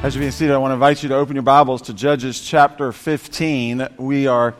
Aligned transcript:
As 0.00 0.14
you 0.14 0.22
can 0.22 0.30
see, 0.30 0.48
I 0.48 0.56
want 0.58 0.70
to 0.70 0.74
invite 0.74 1.02
you 1.02 1.08
to 1.08 1.16
open 1.16 1.34
your 1.34 1.42
Bibles 1.42 1.82
to 1.82 1.92
Judges 1.92 2.40
chapter 2.40 2.92
15. 2.92 3.88
We 3.96 4.28
are 4.28 4.54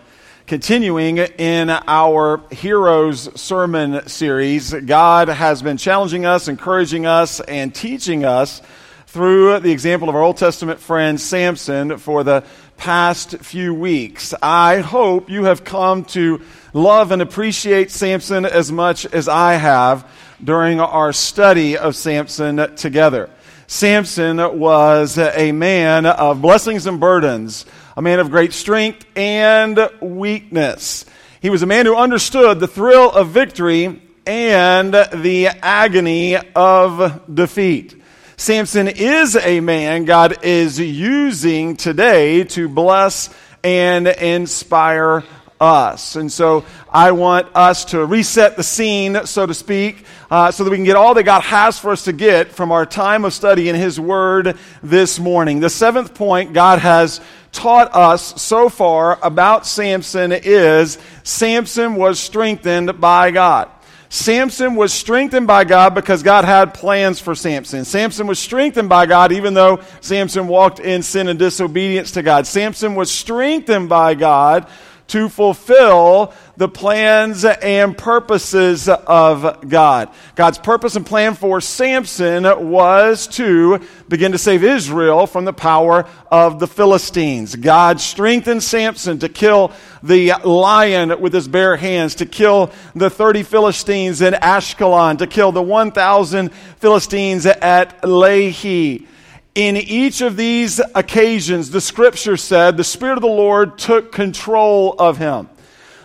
continuing 0.48 1.18
in 1.18 1.70
our 1.70 2.42
Heroes 2.50 3.40
Sermon 3.40 4.08
series. 4.08 4.74
God 4.74 5.28
has 5.28 5.62
been 5.62 5.76
challenging 5.76 6.26
us, 6.26 6.48
encouraging 6.48 7.06
us, 7.06 7.38
and 7.38 7.72
teaching 7.72 8.24
us 8.24 8.60
through 9.06 9.60
the 9.60 9.70
example 9.70 10.08
of 10.08 10.16
our 10.16 10.22
Old 10.22 10.38
Testament 10.38 10.80
friend 10.80 11.20
Samson 11.20 11.98
for 11.98 12.24
the 12.24 12.42
past 12.76 13.38
few 13.38 13.72
weeks. 13.72 14.34
I 14.42 14.80
hope 14.80 15.30
you 15.30 15.44
have 15.44 15.62
come 15.62 16.04
to 16.06 16.42
love 16.72 17.12
and 17.12 17.22
appreciate 17.22 17.92
Samson 17.92 18.44
as 18.44 18.72
much 18.72 19.06
as 19.06 19.28
I 19.28 19.54
have 19.54 20.04
during 20.42 20.80
our 20.80 21.12
study 21.12 21.78
of 21.78 21.94
Samson 21.94 22.74
together. 22.74 23.30
Samson 23.70 24.58
was 24.58 25.18
a 25.18 25.52
man 25.52 26.06
of 26.06 26.40
blessings 26.40 26.86
and 26.86 26.98
burdens, 26.98 27.66
a 27.98 28.00
man 28.00 28.18
of 28.18 28.30
great 28.30 28.54
strength 28.54 29.04
and 29.14 29.78
weakness. 30.00 31.04
He 31.42 31.50
was 31.50 31.62
a 31.62 31.66
man 31.66 31.84
who 31.84 31.94
understood 31.94 32.60
the 32.60 32.66
thrill 32.66 33.10
of 33.10 33.28
victory 33.28 34.00
and 34.24 34.94
the 34.94 35.48
agony 35.60 36.38
of 36.56 37.20
defeat. 37.32 38.02
Samson 38.38 38.88
is 38.88 39.36
a 39.36 39.60
man 39.60 40.06
God 40.06 40.42
is 40.42 40.80
using 40.80 41.76
today 41.76 42.44
to 42.44 42.70
bless 42.70 43.28
and 43.62 44.08
inspire 44.08 45.24
us. 45.60 46.16
And 46.16 46.30
so 46.30 46.64
I 46.90 47.12
want 47.12 47.48
us 47.54 47.86
to 47.86 48.04
reset 48.04 48.56
the 48.56 48.62
scene, 48.62 49.26
so 49.26 49.46
to 49.46 49.54
speak, 49.54 50.04
uh, 50.30 50.50
so 50.50 50.64
that 50.64 50.70
we 50.70 50.76
can 50.76 50.84
get 50.84 50.96
all 50.96 51.14
that 51.14 51.24
God 51.24 51.42
has 51.42 51.78
for 51.78 51.90
us 51.90 52.04
to 52.04 52.12
get 52.12 52.52
from 52.52 52.72
our 52.72 52.86
time 52.86 53.24
of 53.24 53.32
study 53.32 53.68
in 53.68 53.74
His 53.74 53.98
Word 53.98 54.56
this 54.82 55.18
morning. 55.18 55.60
The 55.60 55.70
seventh 55.70 56.14
point 56.14 56.52
God 56.52 56.78
has 56.78 57.20
taught 57.52 57.94
us 57.94 58.40
so 58.40 58.68
far 58.68 59.18
about 59.22 59.66
Samson 59.66 60.32
is 60.32 60.98
Samson 61.24 61.96
was 61.96 62.20
strengthened 62.20 63.00
by 63.00 63.30
God. 63.30 63.70
Samson 64.10 64.74
was 64.74 64.92
strengthened 64.92 65.46
by 65.46 65.64
God 65.64 65.94
because 65.94 66.22
God 66.22 66.44
had 66.44 66.72
plans 66.72 67.20
for 67.20 67.34
Samson. 67.34 67.84
Samson 67.84 68.26
was 68.26 68.38
strengthened 68.38 68.88
by 68.88 69.04
God 69.04 69.32
even 69.32 69.52
though 69.52 69.80
Samson 70.00 70.48
walked 70.48 70.80
in 70.80 71.02
sin 71.02 71.28
and 71.28 71.38
disobedience 71.38 72.12
to 72.12 72.22
God. 72.22 72.46
Samson 72.46 72.94
was 72.94 73.10
strengthened 73.10 73.90
by 73.90 74.14
God 74.14 74.66
to 75.08 75.28
fulfill 75.28 76.32
the 76.56 76.68
plans 76.68 77.44
and 77.44 77.96
purposes 77.96 78.88
of 78.88 79.68
God. 79.68 80.10
God's 80.34 80.58
purpose 80.58 80.96
and 80.96 81.06
plan 81.06 81.34
for 81.34 81.60
Samson 81.60 82.44
was 82.70 83.26
to 83.28 83.80
begin 84.08 84.32
to 84.32 84.38
save 84.38 84.62
Israel 84.62 85.26
from 85.26 85.44
the 85.44 85.52
power 85.52 86.06
of 86.30 86.58
the 86.58 86.66
Philistines. 86.66 87.56
God 87.56 88.00
strengthened 88.00 88.62
Samson 88.62 89.18
to 89.20 89.28
kill 89.28 89.72
the 90.02 90.32
lion 90.44 91.20
with 91.20 91.32
his 91.32 91.48
bare 91.48 91.76
hands, 91.76 92.16
to 92.16 92.26
kill 92.26 92.70
the 92.94 93.08
30 93.08 93.44
Philistines 93.44 94.20
in 94.20 94.34
Ashkelon, 94.34 95.18
to 95.18 95.26
kill 95.26 95.52
the 95.52 95.62
1,000 95.62 96.52
Philistines 96.52 97.46
at 97.46 98.02
Lehi. 98.02 99.06
In 99.54 99.76
each 99.76 100.20
of 100.20 100.36
these 100.36 100.80
occasions, 100.94 101.70
the 101.70 101.80
scripture 101.80 102.36
said 102.36 102.76
the 102.76 102.84
Spirit 102.84 103.14
of 103.14 103.22
the 103.22 103.26
Lord 103.26 103.78
took 103.78 104.12
control 104.12 104.94
of 104.98 105.18
him. 105.18 105.48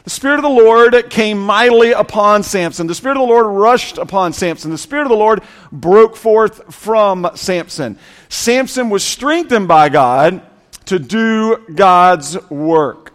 The 0.04 0.10
Spirit 0.10 0.36
of 0.36 0.44
the 0.44 0.50
Lord 0.50 1.10
came 1.10 1.38
mightily 1.38 1.92
upon 1.92 2.44
Samson. 2.44 2.88
The 2.88 2.96
Spirit 2.96 3.16
of 3.16 3.22
the 3.22 3.34
Lord 3.34 3.46
rushed 3.46 3.98
upon 3.98 4.34
Samson. 4.34 4.72
The 4.72 4.78
Spirit 4.78 5.04
of 5.04 5.10
the 5.10 5.16
Lord 5.16 5.42
broke 5.72 6.18
forth 6.18 6.74
from 6.74 7.30
Samson. 7.36 7.98
Samson 8.28 8.90
was 8.90 9.04
strengthened 9.04 9.68
by 9.68 9.88
God 9.88 10.42
to 10.86 11.00
do 11.00 11.64
God's 11.74 12.38
work. 12.50 13.14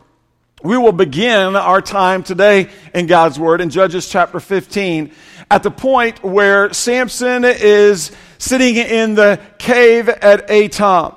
We 0.63 0.79
will 0.79 0.93
begin 0.93 1.57
our 1.57 1.83
time 1.83 2.23
today 2.23 2.71
in 2.95 3.07
God's 3.07 3.39
Word 3.39 3.61
in 3.61 3.71
Judges 3.71 4.09
chapter 4.09 4.41
15 4.41 5.13
at 5.51 5.63
the 5.63 5.71
point 5.71 6.23
where 6.23 6.73
Samson 6.73 7.45
is 7.45 8.13
sitting 8.39 8.77
in 8.77 9.15
the 9.15 9.41
cave 9.59 10.09
at 10.09 10.49
Etam. 10.49 11.15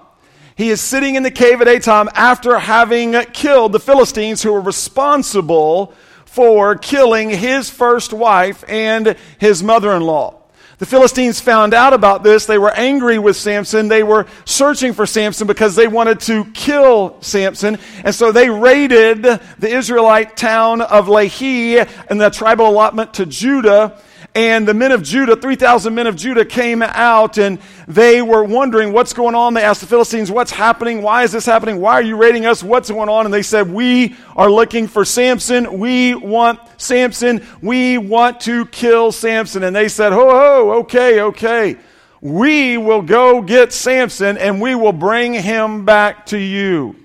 He 0.56 0.70
is 0.70 0.80
sitting 0.80 1.16
in 1.16 1.24
the 1.24 1.32
cave 1.32 1.62
at 1.62 1.68
Etam 1.68 2.08
after 2.14 2.60
having 2.60 3.14
killed 3.34 3.72
the 3.74 3.80
Philistines 3.80 4.44
who 4.44 4.54
were 4.54 4.62
responsible 4.62 5.94
for 6.26 6.76
killing 6.76 7.30
his 7.30 7.70
first 7.70 8.14
wife 8.14 8.64
and 8.68 9.16
his 9.38 9.64
mother 9.64 9.92
in 9.92 10.02
law. 10.02 10.38
The 10.78 10.86
Philistines 10.88 11.40
found 11.40 11.76
out 11.76 11.94
about 11.94 12.24
this. 12.24 12.48
They 12.48 12.58
were 12.58 12.72
angry 12.72 13.20
with 13.20 13.36
Samson. 13.36 13.88
They 13.88 14.02
were 14.02 14.26
searching 14.46 14.94
for 14.94 15.06
Samson 15.06 15.46
because 15.46 15.76
they 15.76 15.88
wanted 15.88 16.22
to 16.22 16.46
kill 16.54 17.22
Samson. 17.22 17.78
And 18.04 18.16
so 18.16 18.32
they 18.32 18.50
raided 18.50 19.22
the 19.22 19.68
Israelite 19.68 20.36
town 20.36 20.82
of 20.82 21.06
Lehi 21.06 21.88
and 22.10 22.20
the 22.20 22.32
tribal 22.32 22.68
allotment 22.68 23.14
to 23.16 23.28
Judah 23.28 24.02
and 24.34 24.66
the 24.66 24.74
men 24.74 24.94
of 24.94 25.04
Judah, 25.04 25.36
3,000 25.36 25.94
men 25.94 26.08
of 26.08 26.16
Judah 26.16 26.46
came 26.46 26.82
out 26.82 27.38
and 27.38 27.60
they 27.86 28.22
were 28.22 28.46
wondering 28.46 28.94
what's 28.94 29.12
going 29.12 29.36
on. 29.36 29.54
They 29.54 29.64
asked 29.64 29.82
the 29.82 29.88
Philistines, 29.88 30.32
What's 30.32 30.52
happening? 30.52 31.02
Why 31.02 31.24
is 31.24 31.34
this 31.34 31.46
happening? 31.46 31.82
Why 31.82 31.94
are 31.96 32.02
you 32.02 32.16
raiding 32.16 32.46
us? 32.46 32.64
What's 32.64 32.90
going 32.90 33.10
on? 33.10 33.26
And 33.26 33.34
they 33.34 33.42
said, 33.42 33.70
We 33.70 34.16
are 34.38 34.50
looking 34.50 34.88
for 34.88 35.04
Samson. 35.04 35.80
We 35.80 36.16
want 36.16 36.62
Samson. 36.78 37.46
We 37.62 37.98
want 37.98 38.40
to 38.42 38.66
kill 38.68 39.12
Samson. 39.12 39.64
And 39.64 39.76
they 39.76 39.90
said, 39.90 40.14
Ho, 40.14 40.30
ho, 40.30 40.72
okay, 40.80 41.22
okay. 41.22 41.76
We 42.22 42.78
will 42.78 43.02
go 43.02 43.42
get 43.42 43.74
Samson 43.74 44.38
and 44.38 44.62
we 44.62 44.76
will 44.76 44.94
bring 44.94 45.34
him 45.34 45.84
back 45.84 46.28
to 46.28 46.38
you. 46.38 46.96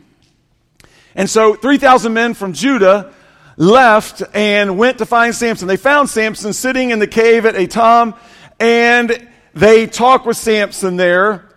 And 1.16 1.28
so 1.28 1.54
3,000 1.54 2.12
men 2.12 2.34
from 2.34 2.52
Judah 2.52 3.14
left 3.56 4.22
and 4.34 4.78
went 4.78 4.98
to 4.98 5.06
find 5.06 5.34
Samson. 5.34 5.68
They 5.68 5.76
found 5.76 6.08
Samson 6.08 6.52
sitting 6.52 6.90
in 6.90 6.98
the 6.98 7.06
cave 7.06 7.46
at 7.46 7.54
Etam, 7.54 8.16
and 8.60 9.28
they 9.54 9.86
talked 9.86 10.26
with 10.26 10.36
Samson 10.36 10.96
there. 10.96 11.48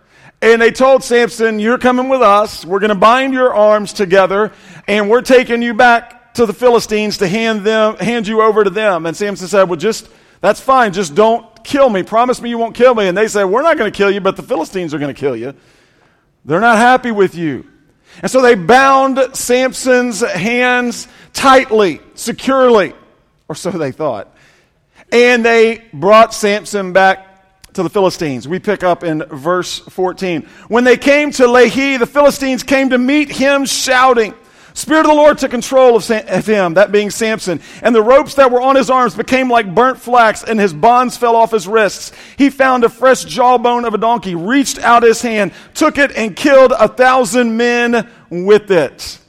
And 0.42 0.62
they 0.62 0.70
told 0.70 1.04
Samson, 1.04 1.58
You're 1.58 1.78
coming 1.78 2.08
with 2.08 2.22
us. 2.22 2.64
We're 2.64 2.78
going 2.78 2.88
to 2.88 2.94
bind 2.94 3.34
your 3.34 3.54
arms 3.54 3.92
together, 3.92 4.52
and 4.88 5.10
we're 5.10 5.20
taking 5.20 5.60
you 5.60 5.74
back 5.74 6.34
to 6.34 6.46
the 6.46 6.54
Philistines 6.54 7.18
to 7.18 7.28
hand, 7.28 7.60
them, 7.60 7.96
hand 7.96 8.26
you 8.26 8.40
over 8.40 8.64
to 8.64 8.70
them. 8.70 9.04
And 9.04 9.14
Samson 9.14 9.48
said, 9.48 9.64
Well, 9.64 9.78
just, 9.78 10.08
that's 10.40 10.60
fine. 10.60 10.94
Just 10.94 11.14
don't 11.14 11.62
kill 11.62 11.90
me. 11.90 12.02
Promise 12.02 12.40
me 12.40 12.48
you 12.48 12.56
won't 12.56 12.74
kill 12.74 12.94
me. 12.94 13.06
And 13.06 13.18
they 13.18 13.28
said, 13.28 13.44
We're 13.44 13.62
not 13.62 13.76
going 13.76 13.92
to 13.92 13.96
kill 13.96 14.10
you, 14.10 14.22
but 14.22 14.36
the 14.36 14.42
Philistines 14.42 14.94
are 14.94 14.98
going 14.98 15.14
to 15.14 15.20
kill 15.20 15.36
you. 15.36 15.54
They're 16.46 16.60
not 16.60 16.78
happy 16.78 17.10
with 17.10 17.34
you. 17.34 17.66
And 18.22 18.30
so 18.30 18.40
they 18.40 18.54
bound 18.54 19.18
Samson's 19.36 20.20
hands 20.20 21.06
tightly, 21.32 22.00
securely, 22.14 22.94
or 23.48 23.54
so 23.54 23.70
they 23.70 23.92
thought. 23.92 24.34
And 25.12 25.44
they 25.44 25.84
brought 25.92 26.34
Samson 26.34 26.92
back 26.92 27.26
to 27.74 27.82
the 27.82 27.90
Philistines. 27.90 28.48
We 28.48 28.58
pick 28.58 28.82
up 28.82 29.04
in 29.04 29.22
verse 29.24 29.78
14. 29.78 30.42
When 30.68 30.84
they 30.84 30.96
came 30.96 31.30
to 31.32 31.44
Lehi, 31.44 31.98
the 31.98 32.06
Philistines 32.06 32.62
came 32.62 32.90
to 32.90 32.98
meet 32.98 33.30
him 33.30 33.64
shouting. 33.64 34.34
Spirit 34.74 35.00
of 35.00 35.08
the 35.08 35.14
Lord 35.14 35.38
took 35.38 35.50
control 35.50 35.96
of, 35.96 36.06
him, 36.06 36.74
that 36.74 36.92
being 36.92 37.10
Samson, 37.10 37.60
and 37.82 37.94
the 37.94 38.02
ropes 38.02 38.34
that 38.34 38.50
were 38.50 38.60
on 38.60 38.76
his 38.76 38.88
arms 38.88 39.14
became 39.14 39.50
like 39.50 39.74
burnt 39.74 39.98
flax, 39.98 40.44
and 40.44 40.60
his 40.60 40.72
bonds 40.72 41.16
fell 41.16 41.34
off 41.36 41.50
his 41.50 41.66
wrists. 41.66 42.12
He 42.38 42.50
found 42.50 42.84
a 42.84 42.88
fresh 42.88 43.24
jawbone 43.24 43.84
of 43.84 43.94
a 43.94 43.98
donkey, 43.98 44.34
reached 44.34 44.78
out 44.78 45.02
his 45.02 45.20
hand, 45.22 45.52
took 45.74 45.98
it, 45.98 46.12
and 46.12 46.36
killed 46.36 46.72
a 46.72 46.88
thousand 46.88 47.56
men 47.56 48.08
with 48.30 48.70
it. 48.70 49.19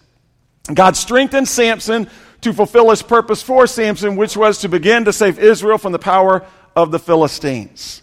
God 0.73 0.95
strengthened 0.95 1.47
Samson 1.47 2.09
to 2.41 2.53
fulfill 2.53 2.89
his 2.89 3.01
purpose 3.01 3.41
for 3.41 3.67
Samson, 3.67 4.15
which 4.15 4.35
was 4.35 4.59
to 4.59 4.69
begin 4.69 5.05
to 5.05 5.13
save 5.13 5.39
Israel 5.39 5.77
from 5.77 5.91
the 5.91 5.99
power 5.99 6.45
of 6.75 6.91
the 6.91 6.99
Philistines. 6.99 8.01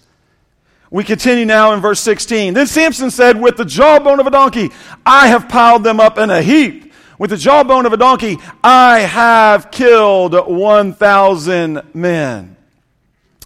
We 0.91 1.05
continue 1.05 1.45
now 1.45 1.73
in 1.75 1.81
verse 1.81 2.01
16. 2.01 2.55
Then 2.55 2.67
Samson 2.67 3.11
said, 3.11 3.41
With 3.41 3.57
the 3.57 3.65
jawbone 3.65 4.21
of 4.21 4.27
a 4.27 4.31
donkey, 4.31 4.71
I 5.05 5.29
have 5.29 5.49
piled 5.49 5.85
them 5.85 6.01
up 6.01 6.19
in 6.19 6.31
a 6.31 6.41
heap. 6.41 6.93
With 7.19 7.31
the 7.31 7.37
jawbone 7.37 7.85
of 7.85 7.93
a 7.93 7.97
donkey, 7.97 8.39
I 8.63 9.01
have 9.01 9.71
killed 9.71 10.35
1,000 10.35 11.83
men. 11.93 12.57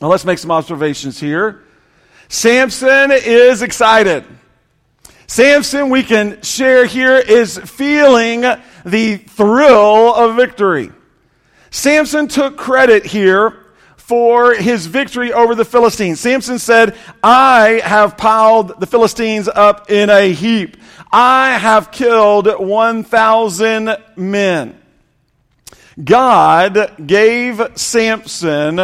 Now 0.01 0.09
let's 0.09 0.25
make 0.25 0.39
some 0.39 0.51
observations 0.51 1.19
here. 1.19 1.63
Samson 2.29 3.11
is 3.13 3.63
excited. 3.63 4.25
Samson, 5.33 5.89
we 5.89 6.03
can 6.03 6.43
share 6.43 6.85
here, 6.85 7.17
is 7.17 7.57
feeling 7.57 8.43
the 8.85 9.17
thrill 9.17 10.15
of 10.15 10.37
victory. 10.37 10.93
Samson 11.71 12.29
took 12.29 12.59
credit 12.59 13.07
here 13.07 13.57
for 13.97 14.53
his 14.53 14.85
victory 14.85 15.33
over 15.33 15.55
the 15.55 15.65
Philistines. 15.65 16.21
Samson 16.21 16.59
said, 16.59 16.95
I 17.25 17.81
have 17.83 18.19
piled 18.19 18.79
the 18.79 18.87
Philistines 18.87 19.49
up 19.49 19.91
in 19.91 20.11
a 20.11 20.31
heap. 20.31 20.77
I 21.11 21.53
have 21.57 21.91
killed 21.91 22.47
1,000 22.47 23.97
men. 24.17 24.79
God 26.05 27.07
gave 27.07 27.69
Samson 27.77 28.77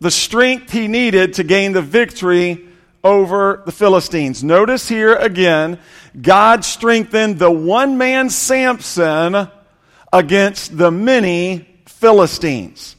the 0.00 0.10
strength 0.10 0.72
he 0.72 0.88
needed 0.88 1.34
to 1.34 1.44
gain 1.44 1.70
the 1.70 1.80
victory 1.80 2.66
over 3.06 3.62
the 3.64 3.70
Philistines. 3.70 4.42
Notice 4.42 4.88
here 4.88 5.14
again, 5.14 5.78
God 6.20 6.64
strengthened 6.64 7.38
the 7.38 7.50
one 7.50 7.96
man 7.96 8.30
Samson 8.30 9.48
against 10.12 10.76
the 10.76 10.90
many 10.90 11.68
Philistines. 11.86 12.96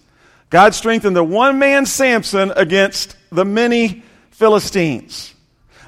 God 0.49 0.73
strengthened 0.73 1.15
the 1.15 1.23
one 1.23 1.59
man 1.59 1.85
Samson 1.85 2.53
against 2.55 3.17
the 3.31 3.43
many 3.43 4.03
Philistines. 4.31 5.33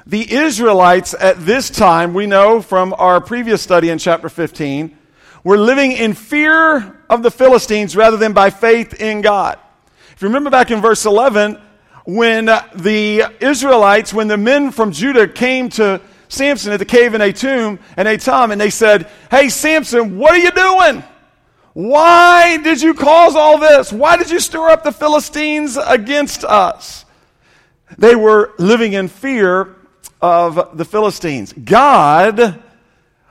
The 0.04 0.30
Israelites 0.30 1.14
at 1.18 1.46
this 1.46 1.70
time, 1.70 2.12
we 2.12 2.26
know 2.26 2.60
from 2.60 2.94
our 2.98 3.22
previous 3.22 3.62
study 3.62 3.88
in 3.88 3.98
chapter 3.98 4.28
15, 4.28 4.96
were 5.44 5.56
living 5.56 5.92
in 5.92 6.12
fear 6.12 7.00
of 7.08 7.22
the 7.22 7.30
Philistines 7.30 7.96
rather 7.96 8.18
than 8.18 8.34
by 8.34 8.50
faith 8.50 9.00
in 9.00 9.22
God. 9.22 9.58
If 10.12 10.20
you 10.20 10.28
remember 10.28 10.50
back 10.50 10.70
in 10.70 10.82
verse 10.82 11.06
11, 11.06 11.58
when 12.14 12.46
the 12.46 13.32
Israelites, 13.40 14.12
when 14.12 14.28
the 14.28 14.36
men 14.36 14.70
from 14.70 14.92
Judah 14.92 15.28
came 15.28 15.68
to 15.70 16.00
Samson 16.28 16.72
at 16.72 16.78
the 16.78 16.84
cave 16.84 17.14
in 17.14 17.20
Atum 17.20 17.78
and 17.96 18.08
Atam, 18.08 18.50
and 18.50 18.60
they 18.60 18.70
said, 18.70 19.08
Hey, 19.30 19.48
Samson, 19.48 20.18
what 20.18 20.32
are 20.32 20.38
you 20.38 20.50
doing? 20.50 21.04
Why 21.72 22.56
did 22.56 22.82
you 22.82 22.94
cause 22.94 23.36
all 23.36 23.58
this? 23.58 23.92
Why 23.92 24.16
did 24.16 24.30
you 24.30 24.40
stir 24.40 24.70
up 24.70 24.82
the 24.82 24.92
Philistines 24.92 25.76
against 25.76 26.44
us? 26.44 27.04
They 27.96 28.16
were 28.16 28.52
living 28.58 28.92
in 28.92 29.08
fear 29.08 29.76
of 30.20 30.76
the 30.76 30.84
Philistines. 30.84 31.52
God 31.52 32.62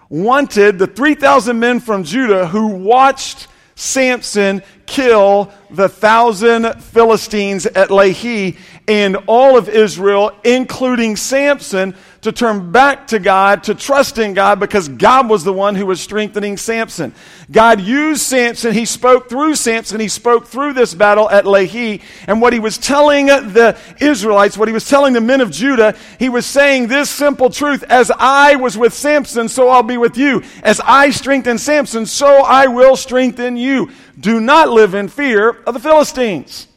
wanted 0.10 0.80
the 0.80 0.88
3,000 0.88 1.60
men 1.60 1.80
from 1.80 2.04
Judah 2.04 2.48
who 2.48 2.68
watched 2.68 3.48
Samson 3.76 4.62
kill 4.90 5.52
the 5.70 5.88
thousand 5.88 6.74
Philistines 6.82 7.68
at 7.68 7.90
Lehi 7.90 8.58
and 8.90 9.18
all 9.28 9.56
of 9.56 9.70
Israel, 9.70 10.32
including 10.44 11.16
Samson, 11.16 11.94
to 12.22 12.32
turn 12.32 12.72
back 12.72 13.06
to 13.08 13.20
God, 13.20 13.64
to 13.66 13.76
trust 13.76 14.18
in 14.18 14.34
God, 14.34 14.60
because 14.60 14.90
God 14.90 15.30
was 15.30 15.44
the 15.44 15.54
one 15.54 15.76
who 15.76 15.86
was 15.86 16.02
strengthening 16.02 16.58
Samson. 16.58 17.14
God 17.52 17.80
used 17.80 18.24
Samson. 18.24 18.74
He 18.74 18.86
spoke 18.86 19.30
through 19.30 19.56
Samson. 19.56 20.00
He 20.00 20.08
spoke 20.08 20.48
through 20.48 20.74
this 20.74 20.96
battle 20.96 21.30
at 21.30 21.46
Lehi. 21.46 22.02
And 22.26 22.42
what 22.42 22.52
he 22.52 22.60
was 22.60 22.80
telling 22.80 23.28
the 23.28 23.78
Israelites, 24.02 24.58
what 24.58 24.68
he 24.68 24.74
was 24.74 24.90
telling 24.90 25.14
the 25.14 25.22
men 25.22 25.40
of 25.40 25.52
Judah, 25.52 25.96
he 26.18 26.28
was 26.28 26.48
saying 26.48 26.88
this 26.88 27.12
simple 27.12 27.52
truth 27.52 27.84
As 27.84 28.12
I 28.18 28.56
was 28.56 28.76
with 28.76 28.96
Samson, 28.96 29.48
so 29.50 29.70
I'll 29.70 29.84
be 29.84 29.98
with 29.98 30.18
you. 30.18 30.42
As 30.64 30.82
I 30.84 31.12
strengthened 31.12 31.62
Samson, 31.62 32.08
so 32.08 32.44
I 32.44 32.66
will 32.66 32.96
strengthen 32.96 33.56
you. 33.56 33.92
Do 34.20 34.42
not 34.42 34.70
live 34.70 34.96
in 34.96 35.10
fear 35.10 35.50
of 35.68 35.76
the 35.76 35.80
Philistines. 35.80 36.69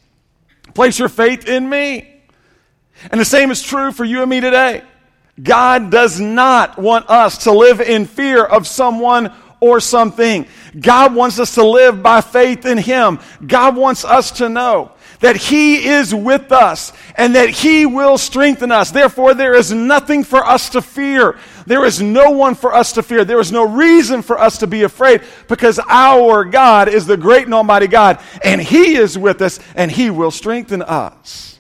Place 0.75 0.99
your 0.99 1.09
faith 1.09 1.47
in 1.49 1.69
me. 1.69 2.09
And 3.11 3.21
the 3.21 3.25
same 3.25 3.51
is 3.51 3.63
true 3.63 3.93
for 3.93 4.05
you 4.05 4.21
and 4.21 4.31
me 4.31 4.41
today. 4.41 4.83
God 5.43 5.91
does 5.91 6.21
not 6.21 6.79
want 6.79 7.09
us 7.09 7.45
to 7.45 7.53
live 7.53 7.81
in 7.81 8.07
fear 8.07 8.45
of 8.45 8.67
someone 8.67 9.33
or 9.61 9.81
something. 9.81 10.47
God 10.79 11.15
wants 11.15 11.39
us 11.39 11.55
to 11.55 11.65
live 11.65 12.03
by 12.03 12.21
faith 12.21 12.67
in 12.67 12.79
Him. 12.79 13.21
God 13.47 13.77
wants 13.77 14.05
us 14.05 14.33
to 14.33 14.49
know 14.49 14.93
that 15.21 15.37
He 15.37 15.87
is 15.87 16.15
with 16.15 16.53
us 16.53 16.93
and 17.17 17.37
that 17.37 17.49
He 17.49 17.87
will 17.87 18.19
strengthen 18.19 18.73
us. 18.73 18.91
Therefore, 18.91 19.35
there 19.35 19.55
is 19.55 19.73
nothing 19.73 20.25
for 20.25 20.45
us 20.45 20.71
to 20.71 20.83
fear. 20.83 21.39
There 21.67 21.85
is 21.85 22.01
no 22.01 22.31
one 22.31 22.55
for 22.55 22.75
us 22.75 22.93
to 22.93 23.03
fear. 23.03 23.25
There 23.25 23.41
is 23.41 23.53
no 23.53 23.67
reason 23.69 24.23
for 24.23 24.39
us 24.39 24.59
to 24.59 24.67
be 24.67 24.83
afraid 24.83 25.23
because 25.49 25.81
our 25.89 26.45
God 26.45 26.89
is 26.89 27.07
the 27.07 27.17
great 27.17 27.45
and 27.45 27.55
almighty 27.55 27.87
God 27.87 28.21
and 28.45 28.61
He 28.61 28.97
is 28.97 29.17
with 29.17 29.41
us 29.43 29.59
and 29.75 29.91
He 29.91 30.11
will 30.11 30.31
strengthen 30.31 30.83
us. 30.83 31.59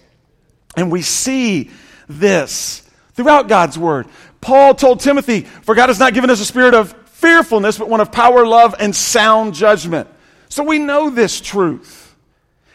And 0.76 0.90
we 0.90 1.02
see 1.02 1.70
this 2.08 2.88
throughout 3.14 3.48
God's 3.48 3.78
Word. 3.78 4.06
Paul 4.40 4.74
told 4.74 5.00
Timothy, 5.00 5.42
For 5.42 5.74
God 5.74 5.88
has 5.88 5.98
not 5.98 6.14
given 6.14 6.30
us 6.30 6.40
a 6.40 6.44
spirit 6.44 6.74
of 6.74 6.92
fearfulness, 7.08 7.78
but 7.78 7.88
one 7.88 8.00
of 8.00 8.10
power, 8.10 8.44
love, 8.44 8.74
and 8.78 8.94
sound 8.94 9.54
judgment. 9.54 10.08
So 10.48 10.64
we 10.64 10.78
know 10.78 11.10
this 11.10 11.40
truth. 11.40 12.14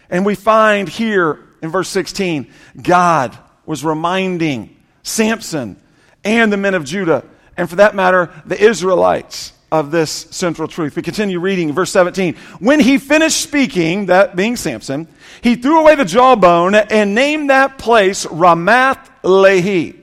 And 0.10 0.26
we 0.26 0.36
find 0.36 0.88
here 0.88 1.44
in 1.62 1.70
verse 1.70 1.90
16, 1.90 2.52
God 2.82 3.38
was 3.66 3.84
reminding 3.84 4.76
Samson 5.04 5.82
and 6.28 6.52
the 6.52 6.58
men 6.58 6.74
of 6.74 6.84
Judah, 6.84 7.24
and 7.56 7.70
for 7.70 7.78
that 7.78 7.96
matter, 7.96 8.30
the 8.46 8.62
Israelites, 8.62 9.54
of 9.72 9.92
this 9.92 10.12
central 10.12 10.68
truth. 10.68 10.96
We 10.96 11.02
continue 11.02 11.40
reading 11.40 11.74
verse 11.74 11.92
17. 11.92 12.36
When 12.60 12.80
he 12.80 12.98
finished 12.98 13.42
speaking, 13.42 14.06
that 14.06 14.36
being 14.36 14.56
Samson, 14.56 15.08
he 15.42 15.56
threw 15.56 15.80
away 15.80 15.96
the 15.96 16.06
jawbone 16.06 16.76
and 16.76 17.14
named 17.14 17.50
that 17.50 17.78
place 17.78 18.26
Ramath 18.26 19.10
Lehi. 19.24 20.00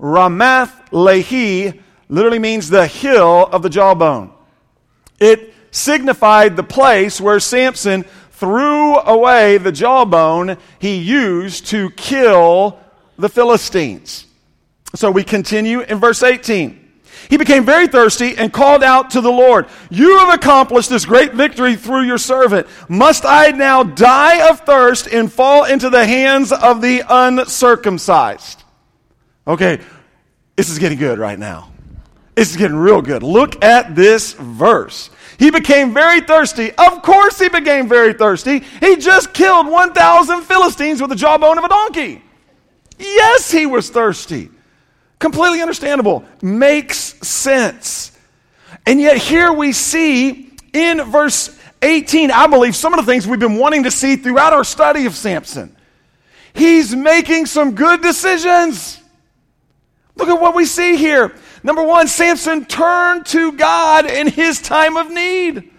Ramath 0.00 0.72
Lehi 0.90 1.80
literally 2.08 2.40
means 2.40 2.68
the 2.68 2.86
hill 2.86 3.48
of 3.52 3.62
the 3.62 3.70
jawbone. 3.70 4.32
It 5.20 5.54
signified 5.70 6.56
the 6.56 6.64
place 6.64 7.20
where 7.20 7.38
Samson 7.38 8.04
threw 8.32 8.98
away 8.98 9.58
the 9.58 9.72
jawbone 9.72 10.56
he 10.80 10.96
used 10.96 11.66
to 11.66 11.90
kill 11.90 12.78
the 13.16 13.28
Philistines. 13.28 14.26
So 14.94 15.10
we 15.10 15.24
continue 15.24 15.80
in 15.80 15.98
verse 15.98 16.22
18. 16.22 16.80
He 17.28 17.36
became 17.36 17.64
very 17.64 17.86
thirsty 17.86 18.36
and 18.36 18.52
called 18.52 18.82
out 18.82 19.10
to 19.10 19.20
the 19.20 19.30
Lord, 19.30 19.66
You 19.90 20.18
have 20.18 20.34
accomplished 20.34 20.90
this 20.90 21.06
great 21.06 21.32
victory 21.32 21.74
through 21.74 22.02
your 22.02 22.18
servant. 22.18 22.66
Must 22.88 23.24
I 23.24 23.50
now 23.50 23.82
die 23.82 24.48
of 24.48 24.60
thirst 24.60 25.06
and 25.06 25.32
fall 25.32 25.64
into 25.64 25.90
the 25.90 26.04
hands 26.04 26.52
of 26.52 26.82
the 26.82 27.02
uncircumcised? 27.08 28.62
Okay, 29.46 29.80
this 30.56 30.70
is 30.70 30.78
getting 30.78 30.98
good 30.98 31.18
right 31.18 31.38
now. 31.38 31.70
This 32.34 32.50
is 32.50 32.56
getting 32.56 32.76
real 32.76 33.00
good. 33.00 33.22
Look 33.22 33.62
at 33.64 33.94
this 33.94 34.32
verse. 34.32 35.10
He 35.38 35.50
became 35.50 35.94
very 35.94 36.20
thirsty. 36.20 36.72
Of 36.72 37.02
course, 37.02 37.38
he 37.38 37.48
became 37.48 37.88
very 37.88 38.12
thirsty. 38.12 38.60
He 38.80 38.96
just 38.96 39.32
killed 39.32 39.66
1,000 39.66 40.42
Philistines 40.42 41.00
with 41.00 41.10
the 41.10 41.16
jawbone 41.16 41.58
of 41.58 41.64
a 41.64 41.68
donkey. 41.68 42.22
Yes, 42.98 43.50
he 43.50 43.66
was 43.66 43.90
thirsty. 43.90 44.50
Completely 45.24 45.62
understandable. 45.62 46.22
Makes 46.42 46.98
sense. 47.26 48.12
And 48.84 49.00
yet, 49.00 49.16
here 49.16 49.50
we 49.50 49.72
see 49.72 50.52
in 50.74 51.02
verse 51.04 51.58
18, 51.80 52.30
I 52.30 52.46
believe, 52.46 52.76
some 52.76 52.92
of 52.92 53.02
the 53.02 53.10
things 53.10 53.26
we've 53.26 53.40
been 53.40 53.56
wanting 53.56 53.84
to 53.84 53.90
see 53.90 54.16
throughout 54.16 54.52
our 54.52 54.64
study 54.64 55.06
of 55.06 55.14
Samson. 55.14 55.74
He's 56.52 56.94
making 56.94 57.46
some 57.46 57.74
good 57.74 58.02
decisions. 58.02 59.00
Look 60.14 60.28
at 60.28 60.38
what 60.38 60.54
we 60.54 60.66
see 60.66 60.96
here. 60.96 61.34
Number 61.62 61.82
one, 61.82 62.06
Samson 62.06 62.66
turned 62.66 63.24
to 63.28 63.52
God 63.52 64.04
in 64.04 64.26
his 64.26 64.60
time 64.60 64.98
of 64.98 65.10
need. 65.10 65.70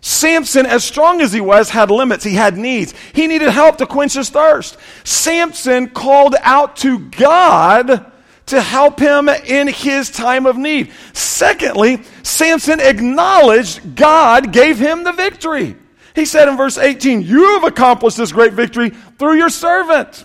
Samson, 0.00 0.66
as 0.66 0.82
strong 0.82 1.20
as 1.20 1.32
he 1.32 1.40
was, 1.40 1.70
had 1.70 1.92
limits. 1.92 2.24
He 2.24 2.34
had 2.34 2.58
needs. 2.58 2.92
He 3.12 3.28
needed 3.28 3.50
help 3.50 3.76
to 3.76 3.86
quench 3.86 4.14
his 4.14 4.30
thirst. 4.30 4.76
Samson 5.04 5.90
called 5.90 6.34
out 6.40 6.74
to 6.78 6.98
God 7.10 8.10
to 8.46 8.60
help 8.60 8.98
him 8.98 9.28
in 9.28 9.68
his 9.68 10.10
time 10.10 10.46
of 10.46 10.56
need. 10.56 10.92
Secondly, 11.12 12.02
Samson 12.22 12.80
acknowledged 12.80 13.96
God 13.96 14.52
gave 14.52 14.78
him 14.78 15.04
the 15.04 15.12
victory. 15.12 15.76
He 16.14 16.24
said 16.24 16.48
in 16.48 16.56
verse 16.56 16.78
18, 16.78 17.22
You 17.22 17.54
have 17.54 17.64
accomplished 17.64 18.16
this 18.16 18.32
great 18.32 18.52
victory 18.52 18.90
through 18.90 19.36
your 19.36 19.48
servant. 19.48 20.24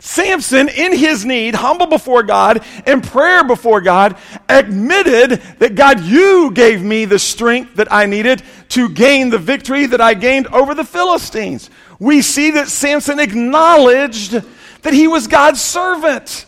Samson, 0.00 0.68
in 0.68 0.96
his 0.96 1.24
need, 1.24 1.56
humble 1.56 1.86
before 1.86 2.22
God, 2.22 2.64
in 2.86 3.00
prayer 3.00 3.42
before 3.42 3.80
God, 3.80 4.16
admitted 4.48 5.42
that 5.58 5.74
God, 5.74 6.00
you 6.00 6.52
gave 6.52 6.82
me 6.82 7.04
the 7.04 7.18
strength 7.18 7.76
that 7.76 7.92
I 7.92 8.06
needed 8.06 8.42
to 8.70 8.88
gain 8.88 9.30
the 9.30 9.38
victory 9.38 9.86
that 9.86 10.00
I 10.00 10.14
gained 10.14 10.46
over 10.48 10.74
the 10.74 10.84
Philistines. 10.84 11.68
We 11.98 12.22
see 12.22 12.52
that 12.52 12.68
Samson 12.68 13.18
acknowledged 13.18 14.40
that 14.82 14.94
he 14.94 15.08
was 15.08 15.26
God's 15.26 15.60
servant. 15.60 16.46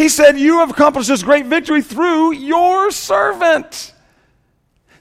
He 0.00 0.08
said, 0.08 0.38
You 0.38 0.60
have 0.60 0.70
accomplished 0.70 1.08
this 1.08 1.22
great 1.22 1.44
victory 1.44 1.82
through 1.82 2.32
your 2.32 2.90
servant. 2.90 3.92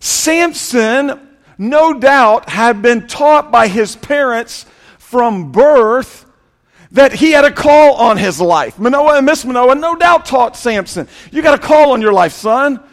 Samson, 0.01 1.37
no 1.57 1.93
doubt, 1.97 2.49
had 2.49 2.81
been 2.81 3.07
taught 3.07 3.49
by 3.49 3.69
his 3.69 3.95
parents 3.95 4.65
from 4.97 5.53
birth 5.53 6.25
that 6.91 7.13
he 7.13 7.31
had 7.31 7.45
a 7.45 7.51
call 7.51 7.93
on 7.93 8.17
his 8.17 8.41
life. 8.41 8.77
Manoah 8.77 9.19
and 9.19 9.25
Miss 9.25 9.45
Manoah 9.45 9.75
no 9.75 9.95
doubt 9.95 10.25
taught 10.25 10.57
Samson, 10.57 11.07
You 11.31 11.41
got 11.41 11.57
a 11.57 11.61
call 11.65 11.93
on 11.93 12.01
your 12.01 12.11
life, 12.11 12.33
son. 12.33 12.83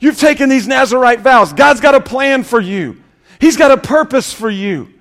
You've 0.00 0.18
taken 0.18 0.48
these 0.48 0.66
Nazarite 0.66 1.20
vows. 1.20 1.52
God's 1.52 1.80
got 1.80 1.94
a 1.94 2.00
plan 2.00 2.42
for 2.42 2.60
you, 2.60 3.00
He's 3.40 3.56
got 3.56 3.70
a 3.70 3.76
purpose 3.76 4.32
for 4.32 4.50
you. 4.50 4.92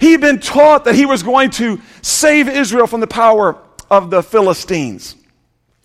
He'd 0.00 0.22
been 0.22 0.40
taught 0.40 0.86
that 0.86 0.94
he 0.94 1.04
was 1.04 1.22
going 1.22 1.50
to 1.50 1.82
save 2.00 2.48
Israel 2.48 2.86
from 2.86 3.00
the 3.00 3.06
power 3.06 3.58
of 3.90 4.08
the 4.08 4.22
Philistines. 4.22 5.16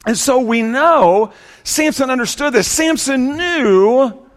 And 0.05 0.17
so 0.17 0.39
we 0.39 0.61
know 0.61 1.31
Samson 1.63 2.09
understood 2.09 2.53
this. 2.53 2.67
Samson 2.67 3.37
knew 3.37 4.27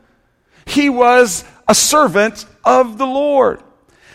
he 0.64 0.88
was 0.88 1.44
a 1.68 1.74
servant 1.74 2.46
of 2.64 2.98
the 2.98 3.06
Lord. 3.06 3.62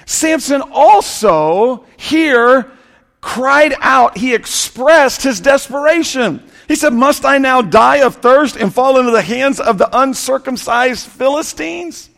Samson 0.06 0.62
also 0.62 1.86
here 1.98 2.72
cried 3.20 3.74
out, 3.80 4.18
he 4.18 4.34
expressed 4.34 5.24
his 5.24 5.40
desperation. 5.40 6.44
He 6.68 6.76
said, 6.76 6.94
Must 6.94 7.24
I 7.24 7.38
now 7.38 7.62
die 7.62 7.98
of 7.98 8.16
thirst 8.16 8.56
and 8.56 8.74
fall 8.74 9.00
into 9.00 9.12
the 9.12 9.22
hands 9.22 9.60
of 9.60 9.78
the 9.78 9.90
uncircumcised 9.98 11.08
Philistines? 11.08 12.10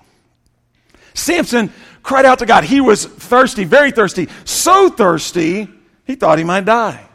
Samson 1.14 1.72
cried 2.02 2.26
out 2.26 2.40
to 2.40 2.46
God. 2.46 2.64
He 2.64 2.82
was 2.82 3.06
thirsty, 3.06 3.64
very 3.64 3.92
thirsty, 3.92 4.30
so 4.46 4.90
thirsty, 4.90 5.68
he 6.06 6.16
thought 6.16 6.38
he 6.38 6.44
might 6.44 6.66
die. 6.66 7.08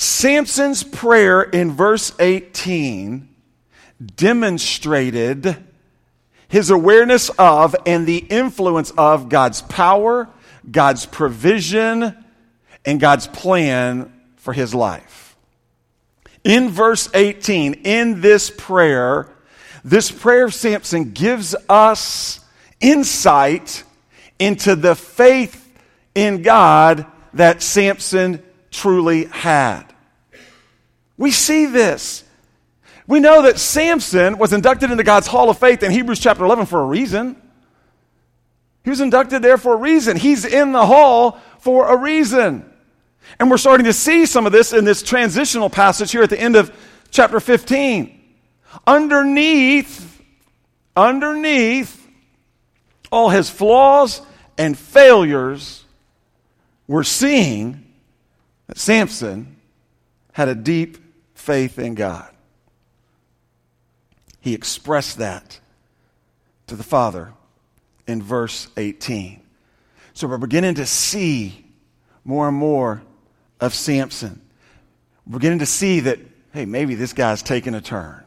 Samson's 0.00 0.82
prayer 0.82 1.42
in 1.42 1.72
verse 1.72 2.10
18 2.18 3.28
demonstrated 4.16 5.58
his 6.48 6.70
awareness 6.70 7.28
of 7.38 7.76
and 7.84 8.06
the 8.06 8.16
influence 8.16 8.92
of 8.92 9.28
God's 9.28 9.60
power, 9.60 10.30
God's 10.70 11.04
provision, 11.04 12.16
and 12.86 12.98
God's 12.98 13.26
plan 13.26 14.10
for 14.36 14.54
his 14.54 14.74
life. 14.74 15.36
In 16.44 16.70
verse 16.70 17.10
18, 17.12 17.74
in 17.84 18.22
this 18.22 18.50
prayer, 18.56 19.30
this 19.84 20.10
prayer 20.10 20.46
of 20.46 20.54
Samson 20.54 21.12
gives 21.12 21.54
us 21.68 22.42
insight 22.80 23.84
into 24.38 24.76
the 24.76 24.94
faith 24.94 25.70
in 26.14 26.40
God 26.40 27.04
that 27.34 27.60
Samson 27.60 28.42
truly 28.70 29.26
had. 29.26 29.89
We 31.20 31.32
see 31.32 31.66
this. 31.66 32.24
We 33.06 33.20
know 33.20 33.42
that 33.42 33.58
Samson 33.58 34.38
was 34.38 34.54
inducted 34.54 34.90
into 34.90 35.04
God's 35.04 35.26
Hall 35.26 35.50
of 35.50 35.58
Faith 35.58 35.82
in 35.82 35.92
Hebrews 35.92 36.18
chapter 36.18 36.42
11 36.46 36.64
for 36.64 36.80
a 36.80 36.86
reason. 36.86 37.36
He 38.84 38.88
was 38.88 39.02
inducted 39.02 39.42
there 39.42 39.58
for 39.58 39.74
a 39.74 39.76
reason. 39.76 40.16
He's 40.16 40.46
in 40.46 40.72
the 40.72 40.86
hall 40.86 41.38
for 41.58 41.92
a 41.92 41.96
reason. 41.98 42.64
And 43.38 43.50
we're 43.50 43.58
starting 43.58 43.84
to 43.84 43.92
see 43.92 44.24
some 44.24 44.46
of 44.46 44.52
this 44.52 44.72
in 44.72 44.86
this 44.86 45.02
transitional 45.02 45.68
passage 45.68 46.10
here 46.10 46.22
at 46.22 46.30
the 46.30 46.40
end 46.40 46.56
of 46.56 46.74
chapter 47.10 47.38
15. 47.38 48.18
Underneath, 48.86 50.22
underneath 50.96 52.08
all 53.12 53.28
his 53.28 53.50
flaws 53.50 54.22
and 54.56 54.76
failures, 54.76 55.84
we're 56.88 57.02
seeing 57.02 57.84
that 58.68 58.78
Samson 58.78 59.56
had 60.32 60.48
a 60.48 60.54
deep 60.54 60.96
faith 61.40 61.78
in 61.78 61.94
God. 61.94 62.30
He 64.40 64.54
expressed 64.54 65.18
that 65.18 65.60
to 66.66 66.76
the 66.76 66.82
Father 66.82 67.32
in 68.06 68.22
verse 68.22 68.68
18. 68.76 69.42
So 70.14 70.28
we're 70.28 70.38
beginning 70.38 70.76
to 70.76 70.86
see 70.86 71.64
more 72.24 72.48
and 72.48 72.56
more 72.56 73.02
of 73.60 73.74
Samson. 73.74 74.40
We're 75.26 75.38
beginning 75.38 75.58
to 75.60 75.66
see 75.66 76.00
that, 76.00 76.18
hey, 76.52 76.64
maybe 76.64 76.94
this 76.94 77.12
guy's 77.12 77.42
taking 77.42 77.74
a 77.74 77.80
turn. 77.80 78.24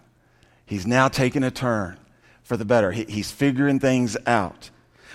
He's 0.65 0.87
now 0.87 1.07
taking 1.07 1.43
a 1.43 1.51
turn 1.51 1.97
for 2.43 2.57
the 2.57 2.65
better. 2.65 2.91
He, 2.91 3.05
he's 3.05 3.31
figuring 3.31 3.79
things 3.79 4.17
out. 4.25 4.69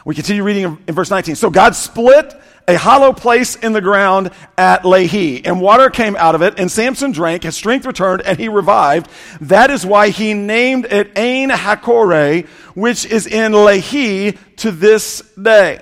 We 0.04 0.14
continue 0.14 0.42
reading 0.42 0.78
in 0.86 0.94
verse 0.94 1.10
19. 1.10 1.36
So 1.36 1.50
God 1.50 1.74
split 1.74 2.34
a 2.68 2.76
hollow 2.76 3.14
place 3.14 3.56
in 3.56 3.72
the 3.72 3.80
ground 3.80 4.30
at 4.58 4.82
Lehi, 4.82 5.40
and 5.46 5.58
water 5.60 5.88
came 5.88 6.14
out 6.16 6.34
of 6.34 6.42
it, 6.42 6.60
and 6.60 6.70
Samson 6.70 7.12
drank, 7.12 7.42
his 7.42 7.56
strength 7.56 7.86
returned, 7.86 8.20
and 8.22 8.38
he 8.38 8.48
revived. 8.48 9.10
That 9.40 9.70
is 9.70 9.86
why 9.86 10.10
he 10.10 10.34
named 10.34 10.84
it 10.84 11.16
Ain 11.16 11.48
Hakore, 11.48 12.46
which 12.74 13.06
is 13.06 13.26
in 13.26 13.52
Lehi 13.52 14.38
to 14.56 14.70
this 14.70 15.22
day. 15.30 15.80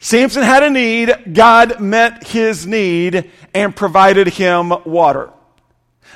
Samson 0.00 0.42
had 0.42 0.64
a 0.64 0.70
need, 0.70 1.32
God 1.32 1.80
met 1.80 2.26
his 2.26 2.66
need 2.66 3.30
and 3.54 3.74
provided 3.74 4.26
him 4.26 4.72
water. 4.84 5.30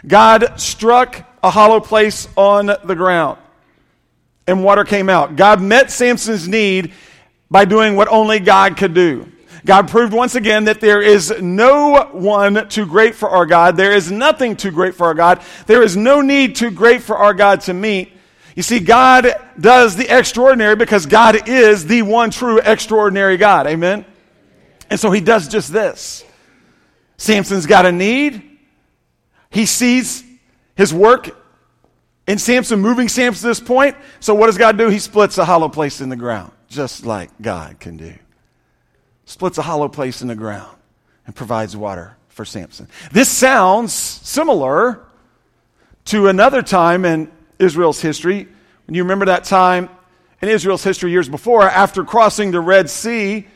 God 0.07 0.61
struck 0.61 1.25
a 1.43 1.51
hollow 1.51 1.79
place 1.79 2.27
on 2.37 2.67
the 2.67 2.95
ground, 2.97 3.39
and 4.49 4.65
water 4.65 4.83
came 4.83 5.09
out. 5.09 5.37
God 5.37 5.63
met 5.63 5.93
Samson's 5.93 6.49
need 6.49 6.93
by 7.51 7.65
doing 7.65 7.97
what 7.97 8.09
only 8.09 8.39
God 8.39 8.77
could 8.77 8.95
do. 8.95 9.31
God 9.65 9.89
proved 9.89 10.13
once 10.13 10.35
again 10.37 10.65
that 10.65 10.81
there 10.81 11.03
is 11.03 11.35
no 11.41 12.09
one 12.13 12.69
too 12.69 12.87
great 12.87 13.15
for 13.15 13.29
our 13.29 13.45
God. 13.45 13.77
There 13.77 13.93
is 13.93 14.11
nothing 14.11 14.57
too 14.57 14.71
great 14.71 14.95
for 14.95 15.07
our 15.07 15.15
God. 15.15 15.43
There 15.67 15.83
is 15.83 15.97
no 15.97 16.21
need 16.21 16.57
too 16.57 16.71
great 16.71 17.03
for 17.03 17.17
our 17.17 17.35
God 17.35 17.61
to 17.63 17.75
meet. 17.75 18.13
You 18.57 18.63
see, 18.63 18.81
God 18.81 19.35
does 19.59 19.97
the 19.97 20.09
extraordinary 20.09 20.77
because 20.77 21.07
God 21.07 21.49
is 21.49 21.87
the 21.87 22.03
one 22.03 22.31
true 22.31 22.59
extraordinary 22.59 23.37
God. 23.37 23.67
Amen? 23.67 24.05
And 24.89 24.99
so 24.99 25.11
he 25.11 25.21
does 25.21 25.47
just 25.49 25.73
this. 25.73 26.25
Samson's 27.17 27.67
got 27.67 27.85
a 27.85 27.93
need. 27.93 28.43
He 29.51 29.67
sees 29.67 30.25
his 30.75 30.93
work 30.95 31.37
in 32.27 32.39
Samson, 32.39 32.81
moving 32.81 33.09
Samson 33.09 33.43
to 33.43 33.49
this 33.49 33.61
point. 33.61 33.97
So 34.21 34.35
what 34.35 34.47
does 34.47 34.57
God 34.57 34.79
do? 34.79 34.89
He 34.89 34.99
splits 34.99 35.37
a 35.37 35.45
hollow 35.45 35.69
place 35.69 36.01
in 36.01 36.09
the 36.09 36.17
ground 36.17 36.53
just 36.71 37.05
like 37.05 37.31
God 37.43 37.79
can 37.81 37.99
do. 37.99 38.15
Splits 39.27 39.59
a 39.59 39.63
hollow 39.63 39.89
place 39.89 40.23
in 40.23 40.29
the 40.29 40.35
ground 40.35 40.75
and 41.27 41.35
provides 41.35 41.77
water 41.77 42.17
for 42.29 42.45
Samson. 42.45 42.89
This 43.13 43.29
sounds 43.29 43.93
similar 43.93 45.05
to 46.07 46.29
another 46.29 46.63
time 46.63 47.05
in 47.05 47.31
Israel's 47.59 48.01
history. 48.01 48.49
When 48.87 48.95
you 48.95 49.03
remember 49.03 49.27
that 49.27 49.45
time 49.45 49.91
in 50.41 50.49
Israel's 50.49 50.83
history 50.83 51.11
years 51.11 51.29
before, 51.29 51.63
after 51.63 52.05
crossing 52.05 52.53
the 52.53 52.61
Red 52.61 52.89
Sea 52.89 53.47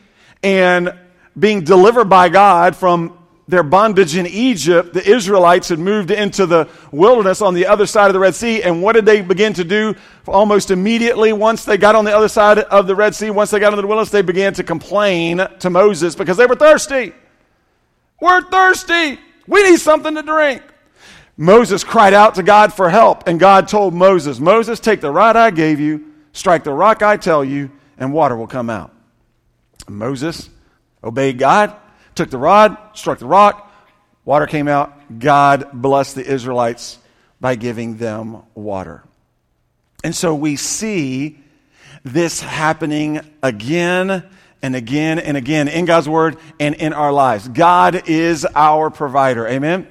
and 0.43 0.93
being 1.37 1.63
delivered 1.63 2.05
by 2.05 2.29
God 2.29 2.75
from 2.75 3.17
their 3.47 3.61
bondage 3.61 4.17
in 4.17 4.25
Egypt, 4.25 4.93
the 4.93 5.07
Israelites 5.07 5.69
had 5.69 5.77
moved 5.77 6.09
into 6.09 6.47
the 6.47 6.67
wilderness 6.91 7.41
on 7.41 7.53
the 7.53 7.67
other 7.67 7.85
side 7.85 8.07
of 8.07 8.13
the 8.13 8.19
Red 8.19 8.33
Sea. 8.33 8.63
And 8.63 8.81
what 8.81 8.93
did 8.93 9.05
they 9.05 9.21
begin 9.21 9.53
to 9.53 9.63
do 9.63 9.93
almost 10.27 10.71
immediately 10.71 11.31
once 11.31 11.63
they 11.63 11.77
got 11.77 11.93
on 11.95 12.05
the 12.05 12.15
other 12.15 12.27
side 12.27 12.57
of 12.57 12.87
the 12.87 12.95
Red 12.95 13.13
Sea? 13.13 13.29
Once 13.29 13.51
they 13.51 13.59
got 13.59 13.71
into 13.71 13.83
the 13.83 13.87
wilderness, 13.87 14.09
they 14.09 14.23
began 14.23 14.53
to 14.55 14.63
complain 14.63 15.45
to 15.59 15.69
Moses 15.69 16.15
because 16.15 16.37
they 16.37 16.47
were 16.47 16.55
thirsty. 16.55 17.13
We're 18.19 18.41
thirsty. 18.41 19.19
We 19.45 19.69
need 19.69 19.79
something 19.79 20.15
to 20.15 20.23
drink. 20.23 20.63
Moses 21.37 21.83
cried 21.83 22.13
out 22.13 22.35
to 22.35 22.43
God 22.43 22.73
for 22.73 22.89
help, 22.89 23.27
and 23.27 23.39
God 23.39 23.67
told 23.67 23.93
Moses, 23.93 24.39
Moses, 24.39 24.79
take 24.79 25.01
the 25.01 25.11
rod 25.11 25.35
I 25.35 25.51
gave 25.51 25.79
you, 25.81 26.13
strike 26.31 26.63
the 26.63 26.71
rock 26.71 27.03
I 27.03 27.17
tell 27.17 27.43
you, 27.43 27.69
and 27.97 28.13
water 28.13 28.35
will 28.37 28.47
come 28.47 28.69
out. 28.69 28.91
Moses 29.87 30.49
obeyed 31.03 31.37
God 31.37 31.75
took 32.15 32.29
the 32.29 32.37
rod, 32.37 32.77
struck 32.93 33.19
the 33.19 33.25
rock, 33.25 33.71
water 34.23 34.47
came 34.47 34.67
out. 34.67 35.19
God 35.19 35.69
blessed 35.73 36.15
the 36.15 36.25
Israelites 36.25 36.97
by 37.39 37.55
giving 37.55 37.97
them 37.97 38.41
water. 38.55 39.03
And 40.03 40.15
so 40.15 40.33
we 40.33 40.55
see 40.55 41.39
this 42.03 42.41
happening 42.41 43.19
again 43.43 44.23
and 44.61 44.75
again 44.75 45.19
and 45.19 45.37
again 45.37 45.67
in 45.67 45.85
God's 45.85 46.09
Word 46.09 46.37
and 46.59 46.75
in 46.75 46.93
our 46.93 47.11
lives. 47.11 47.47
God 47.47 48.07
is 48.09 48.45
our 48.55 48.89
provider. 48.89 49.47
Amen? 49.47 49.87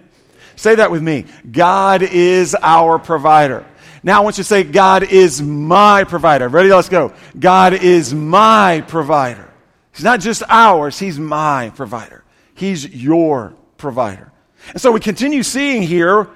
Say 0.57 0.76
that 0.76 0.90
with 0.90 1.02
me. 1.02 1.26
God 1.50 2.02
is 2.02 2.57
our 2.61 2.99
provider. 2.99 3.66
Now 4.02 4.21
I 4.21 4.25
want 4.25 4.38
you 4.38 4.45
to 4.45 4.49
say, 4.49 4.62
God 4.64 5.02
is 5.02 5.40
my 5.40 6.04
provider. 6.04 6.49
Ready? 6.49 6.71
Let's 6.71 6.88
go. 6.88 7.12
God 7.38 7.73
is 7.73 8.12
my 8.14 8.85
provider. 8.87 9.50
He's 9.95 10.05
not 10.05 10.21
just 10.21 10.43
ours, 10.49 10.99
He's 10.99 11.19
my 11.19 11.71
provider. 11.71 12.25
He's 12.55 12.87
your 12.89 13.55
provider. 13.77 14.33
And 14.71 14.81
so 14.81 14.93
we 14.93 15.01
continue 15.01 15.43
seeing 15.43 15.83
here, 15.83 16.29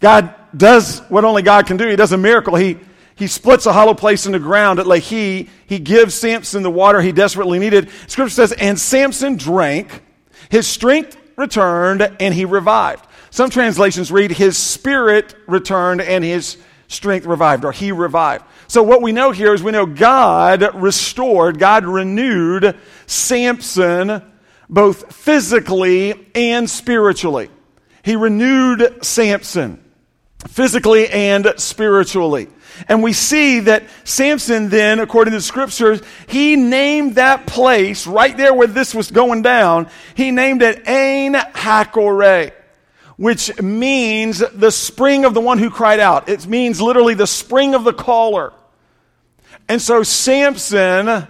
God 0.00 0.34
does 0.56 1.00
what 1.08 1.24
only 1.24 1.42
God 1.42 1.66
can 1.66 1.76
do. 1.76 1.86
He 1.86 1.96
does 1.96 2.12
a 2.12 2.18
miracle. 2.18 2.56
He, 2.56 2.78
he 3.14 3.26
splits 3.26 3.66
a 3.66 3.72
hollow 3.72 3.94
place 3.94 4.26
in 4.26 4.32
the 4.32 4.38
ground 4.38 4.78
at 4.78 4.86
Lehi. 4.86 5.48
He 5.66 5.78
gives 5.78 6.14
Samson 6.14 6.62
the 6.62 6.70
water 6.70 7.00
he 7.00 7.12
desperately 7.12 7.58
needed. 7.58 7.90
Scripture 8.06 8.34
says, 8.34 8.52
and 8.52 8.78
Samson 8.78 9.36
drank, 9.36 10.02
his 10.48 10.66
strength 10.66 11.16
returned, 11.36 12.02
and 12.18 12.34
he 12.34 12.44
revived. 12.44 13.06
Some 13.30 13.50
translations 13.50 14.10
read, 14.10 14.32
his 14.32 14.56
spirit 14.56 15.34
returned 15.46 16.00
and 16.00 16.24
his 16.24 16.56
strength 16.90 17.24
revived, 17.24 17.64
or 17.64 17.72
he 17.72 17.92
revived. 17.92 18.44
So 18.66 18.82
what 18.82 19.00
we 19.00 19.12
know 19.12 19.30
here 19.30 19.54
is 19.54 19.62
we 19.62 19.70
know 19.70 19.86
God 19.86 20.74
restored, 20.74 21.58
God 21.58 21.84
renewed 21.84 22.76
Samson 23.06 24.22
both 24.68 25.14
physically 25.14 26.26
and 26.34 26.68
spiritually. 26.68 27.48
He 28.02 28.16
renewed 28.16 29.04
Samson 29.04 29.82
physically 30.48 31.08
and 31.08 31.54
spiritually. 31.58 32.48
And 32.88 33.02
we 33.02 33.12
see 33.12 33.60
that 33.60 33.84
Samson 34.04 34.68
then, 34.68 34.98
according 34.98 35.32
to 35.32 35.38
the 35.38 35.42
scriptures, 35.42 36.00
he 36.26 36.56
named 36.56 37.16
that 37.16 37.46
place 37.46 38.06
right 38.06 38.36
there 38.36 38.54
where 38.54 38.66
this 38.66 38.94
was 38.94 39.10
going 39.10 39.42
down, 39.42 39.88
he 40.14 40.30
named 40.32 40.62
it 40.62 40.88
Ain 40.88 41.34
Hakore, 41.34 42.52
which 43.20 43.60
means 43.60 44.38
the 44.38 44.70
spring 44.70 45.26
of 45.26 45.34
the 45.34 45.42
one 45.42 45.58
who 45.58 45.68
cried 45.68 46.00
out. 46.00 46.30
It 46.30 46.46
means 46.46 46.80
literally 46.80 47.12
the 47.12 47.26
spring 47.26 47.74
of 47.74 47.84
the 47.84 47.92
caller. 47.92 48.50
And 49.68 49.82
so 49.82 50.02
Samson 50.02 51.28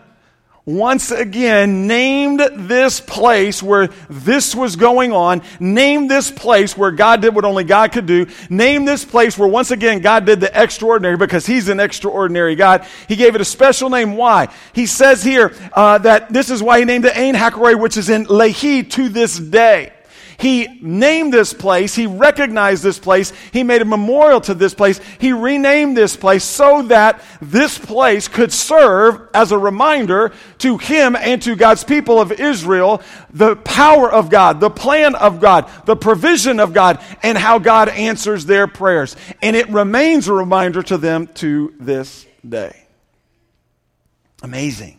once 0.65 1.11
again 1.11 1.89
named 1.89 2.39
this 2.55 3.01
place 3.01 3.61
where 3.61 3.89
this 4.09 4.55
was 4.55 4.77
going 4.77 5.11
on, 5.11 5.43
named 5.59 6.09
this 6.09 6.31
place 6.31 6.77
where 6.77 6.93
God 6.93 7.23
did 7.23 7.35
what 7.35 7.45
only 7.45 7.65
God 7.65 7.91
could 7.91 8.07
do, 8.07 8.29
named 8.49 8.87
this 8.87 9.05
place 9.05 9.37
where 9.37 9.49
once 9.49 9.73
again 9.73 9.99
God 9.99 10.27
did 10.27 10.39
the 10.39 10.63
extraordinary 10.63 11.17
because 11.17 11.45
He's 11.45 11.69
an 11.69 11.81
extraordinary 11.81 12.55
God. 12.55 12.87
He 13.09 13.17
gave 13.17 13.35
it 13.35 13.41
a 13.41 13.45
special 13.45 13.91
name. 13.91 14.17
Why? 14.17 14.47
He 14.73 14.87
says 14.87 15.25
here 15.25 15.53
uh, 15.73 15.99
that 15.99 16.33
this 16.33 16.51
is 16.51 16.63
why 16.63 16.79
He 16.79 16.85
named 16.85 17.07
it 17.07 17.17
Ain 17.17 17.35
Hakaroi, 17.35 17.81
which 17.81 17.97
is 17.97 18.09
in 18.09 18.27
Lehi 18.27 18.89
to 18.93 19.09
this 19.09 19.37
day. 19.37 19.93
He 20.41 20.67
named 20.81 21.35
this 21.35 21.53
place. 21.53 21.95
He 21.95 22.07
recognized 22.07 22.83
this 22.83 22.99
place. 22.99 23.31
He 23.53 23.63
made 23.63 23.83
a 23.83 23.85
memorial 23.85 24.41
to 24.43 24.55
this 24.55 24.73
place. 24.73 24.99
He 25.19 25.35
renamed 25.35 25.95
this 25.95 26.17
place 26.17 26.45
so 26.45 26.81
that 26.85 27.23
this 27.43 27.79
place 27.79 28.27
could 28.27 28.51
serve 28.51 29.29
as 29.35 29.53
a 29.53 29.59
reminder 29.59 30.33
to 30.59 30.79
him 30.79 31.15
and 31.15 31.43
to 31.43 31.57
God's 31.57 31.85
people 31.85 32.19
of 32.19 32.33
Israel 32.33 33.03
the 33.35 33.55
power 33.55 34.11
of 34.11 34.31
God, 34.31 34.61
the 34.61 34.71
plan 34.71 35.15
of 35.15 35.41
God, 35.41 35.71
the 35.85 35.95
provision 35.95 36.59
of 36.59 36.73
God, 36.73 37.05
and 37.23 37.37
how 37.37 37.59
God 37.59 37.91
answers 37.91 38.47
their 38.47 38.67
prayers. 38.67 39.17
And 39.43 39.55
it 39.55 39.69
remains 39.69 40.27
a 40.27 40.33
reminder 40.33 40.83
to 40.85 40.97
them 40.97 41.27
to 41.35 41.75
this 41.79 42.27
day. 42.49 42.87
Amazing. 44.43 44.99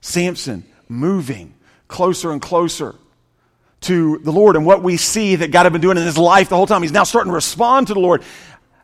Samson 0.00 0.64
moving 0.88 1.54
closer 1.86 2.32
and 2.32 2.42
closer 2.42 2.96
to 3.82 4.18
the 4.18 4.32
Lord 4.32 4.56
and 4.56 4.66
what 4.66 4.82
we 4.82 4.96
see 4.96 5.36
that 5.36 5.50
God 5.50 5.64
had 5.64 5.72
been 5.72 5.80
doing 5.80 5.96
in 5.96 6.04
his 6.04 6.18
life 6.18 6.48
the 6.48 6.56
whole 6.56 6.66
time. 6.66 6.82
He's 6.82 6.92
now 6.92 7.04
starting 7.04 7.30
to 7.30 7.34
respond 7.34 7.86
to 7.86 7.94
the 7.94 8.00
Lord 8.00 8.22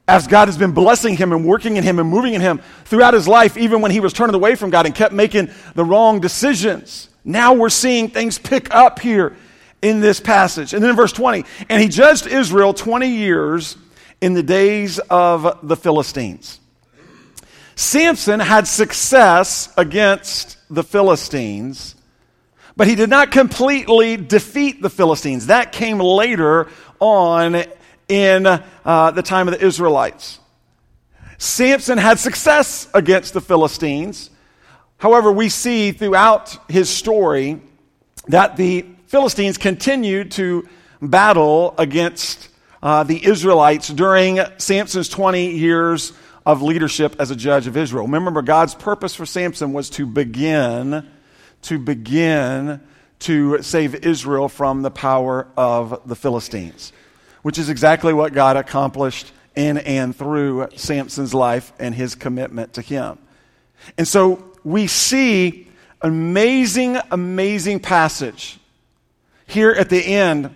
as 0.08 0.26
God 0.26 0.48
has 0.48 0.56
been 0.56 0.72
blessing 0.72 1.16
him 1.16 1.32
and 1.32 1.44
working 1.44 1.76
in 1.76 1.82
him 1.82 1.98
and 1.98 2.08
moving 2.08 2.34
in 2.34 2.40
him 2.40 2.60
throughout 2.84 3.12
his 3.12 3.26
life, 3.26 3.56
even 3.56 3.80
when 3.80 3.90
he 3.90 4.00
was 4.00 4.12
turning 4.12 4.34
away 4.34 4.54
from 4.54 4.70
God 4.70 4.86
and 4.86 4.94
kept 4.94 5.12
making 5.12 5.50
the 5.74 5.84
wrong 5.84 6.20
decisions. 6.20 7.08
Now 7.24 7.54
we're 7.54 7.70
seeing 7.70 8.08
things 8.08 8.38
pick 8.38 8.72
up 8.72 9.00
here 9.00 9.36
in 9.82 10.00
this 10.00 10.20
passage. 10.20 10.72
And 10.72 10.82
then 10.82 10.90
in 10.90 10.96
verse 10.96 11.12
20, 11.12 11.44
and 11.68 11.82
he 11.82 11.88
judged 11.88 12.26
Israel 12.26 12.72
20 12.72 13.08
years 13.08 13.76
in 14.20 14.32
the 14.34 14.44
days 14.44 14.98
of 15.10 15.58
the 15.66 15.76
Philistines. 15.76 16.60
Samson 17.74 18.40
had 18.40 18.66
success 18.66 19.72
against 19.76 20.56
the 20.70 20.82
Philistines 20.82 21.95
but 22.76 22.86
he 22.86 22.94
did 22.94 23.08
not 23.08 23.30
completely 23.30 24.16
defeat 24.16 24.82
the 24.82 24.90
Philistines. 24.90 25.46
That 25.46 25.72
came 25.72 25.98
later 25.98 26.68
on 27.00 27.64
in 28.08 28.46
uh, 28.46 29.10
the 29.12 29.22
time 29.22 29.48
of 29.48 29.58
the 29.58 29.64
Israelites. 29.64 30.38
Samson 31.38 31.98
had 31.98 32.18
success 32.18 32.88
against 32.94 33.34
the 33.34 33.40
Philistines. 33.40 34.30
However, 34.98 35.32
we 35.32 35.48
see 35.48 35.92
throughout 35.92 36.56
his 36.70 36.88
story 36.88 37.60
that 38.28 38.56
the 38.56 38.86
Philistines 39.06 39.58
continued 39.58 40.32
to 40.32 40.68
battle 41.00 41.74
against 41.78 42.48
uh, 42.82 43.02
the 43.02 43.24
Israelites 43.24 43.88
during 43.88 44.40
Samson's 44.58 45.08
20 45.08 45.50
years 45.50 46.12
of 46.44 46.62
leadership 46.62 47.16
as 47.18 47.30
a 47.30 47.36
judge 47.36 47.66
of 47.66 47.76
Israel. 47.76 48.06
Remember, 48.06 48.42
God's 48.42 48.74
purpose 48.74 49.14
for 49.14 49.26
Samson 49.26 49.72
was 49.72 49.90
to 49.90 50.06
begin 50.06 51.06
to 51.66 51.78
begin 51.78 52.80
to 53.18 53.62
save 53.62 53.94
Israel 53.94 54.48
from 54.48 54.82
the 54.82 54.90
power 54.90 55.48
of 55.56 56.00
the 56.06 56.14
Philistines, 56.14 56.92
which 57.42 57.58
is 57.58 57.68
exactly 57.68 58.12
what 58.12 58.32
God 58.32 58.56
accomplished 58.56 59.32
in 59.54 59.78
and 59.78 60.14
through 60.14 60.68
Samson's 60.76 61.34
life 61.34 61.72
and 61.78 61.94
his 61.94 62.14
commitment 62.14 62.74
to 62.74 62.82
him. 62.82 63.18
And 63.96 64.06
so 64.06 64.52
we 64.64 64.86
see 64.86 65.68
amazing, 66.02 66.98
amazing 67.10 67.80
passage 67.80 68.58
here 69.46 69.70
at 69.70 69.88
the 69.88 70.00
end 70.00 70.54